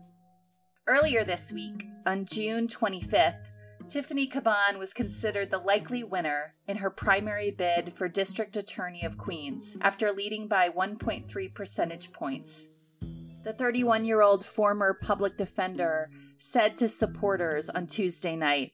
Earlier 0.88 1.26
this 1.26 1.52
week, 1.52 1.86
on 2.06 2.24
June 2.24 2.68
25th, 2.68 3.46
Tiffany 3.90 4.26
Caban 4.26 4.80
was 4.80 4.94
considered 4.94 5.52
the 5.52 5.60
likely 5.60 6.06
winner 6.06 6.54
in 6.66 6.78
her 6.78 6.90
primary 6.90 7.52
bid 7.52 7.92
for 7.92 8.08
District 8.08 8.56
Attorney 8.56 9.04
of 9.04 9.18
Queens 9.18 9.76
after 9.82 10.14
leading 10.14 10.48
by 10.48 10.70
1.3 10.70 11.54
percentage 11.54 12.14
points. 12.14 12.70
The 13.44 13.52
31 13.52 14.06
year 14.06 14.22
old 14.22 14.46
former 14.46 14.94
public 14.94 15.36
defender 15.36 16.10
said 16.38 16.78
to 16.78 16.88
supporters 16.88 17.70
on 17.70 17.88
Tuesday 17.88 18.36
night 18.36 18.74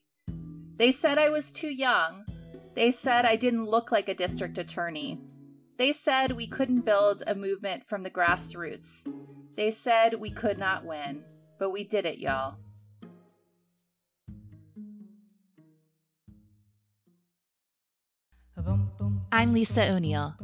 They 0.76 0.92
said 0.92 1.18
I 1.20 1.30
was 1.30 1.52
too 1.52 1.70
young. 1.70 2.26
They 2.74 2.92
said 2.92 3.26
I 3.26 3.36
didn't 3.36 3.66
look 3.66 3.92
like 3.92 4.10
a 4.10 4.16
district 4.16 4.58
attorney. 4.58 5.20
They 5.78 5.92
said 5.92 6.32
we 6.32 6.48
couldn't 6.48 6.82
build 6.82 7.22
a 7.28 7.36
movement 7.36 7.88
from 7.88 8.02
the 8.04 8.10
grassroots. 8.10 9.08
They 9.56 9.70
said 9.70 10.16
we 10.16 10.32
could 10.32 10.58
not 10.58 10.84
win, 10.84 11.24
but 11.60 11.70
we 11.70 11.84
did 11.84 12.06
it, 12.08 12.18
y'all. 12.18 12.56
I'm 19.32 19.54
Lisa 19.54 19.92
O'Neill. 19.92 20.36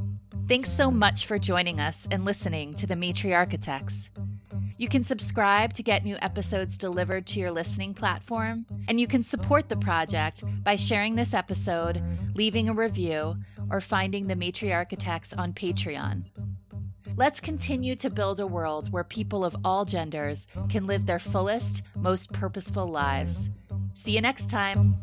Thanks 0.48 0.72
so 0.72 0.92
much 0.92 1.26
for 1.26 1.40
joining 1.40 1.80
us 1.80 2.08
and 2.12 2.26
listening 2.26 2.74
to 2.76 2.88
the 2.88 2.96
Matriarchitects. 2.96 4.10
You 4.80 4.88
can 4.88 5.04
subscribe 5.04 5.74
to 5.74 5.84
get 5.84 6.06
new 6.06 6.16
episodes 6.22 6.78
delivered 6.78 7.28
to 7.28 7.40
your 7.42 7.52
listening 7.52 7.94
platform, 7.94 8.66
and 8.88 8.98
you 8.98 9.08
can 9.08 9.26
support 9.26 9.68
the 9.68 9.76
project 9.76 10.42
by 10.64 10.78
sharing 10.78 11.16
this 11.16 11.34
episode, 11.34 12.02
leaving 12.34 12.70
a 12.70 12.74
review, 12.74 13.36
or 13.70 13.82
finding 13.82 14.28
the 14.28 14.36
Matriarch 14.36 14.90
Matriarchitects 14.90 15.38
on 15.38 15.52
Patreon. 15.52 16.24
Let's 17.18 17.42
continue 17.42 17.98
to 17.98 18.10
build 18.10 18.40
a 18.40 18.48
world 18.48 18.90
where 18.94 19.04
people 19.04 19.44
of 19.44 19.54
all 19.66 19.84
genders 19.84 20.48
can 20.70 20.88
live 20.88 21.06
their 21.06 21.20
fullest, 21.20 21.82
most 21.98 22.32
purposeful 22.32 22.88
lives. 22.88 23.50
See 23.96 24.14
you 24.14 24.22
next 24.22 24.50
time. 24.50 24.96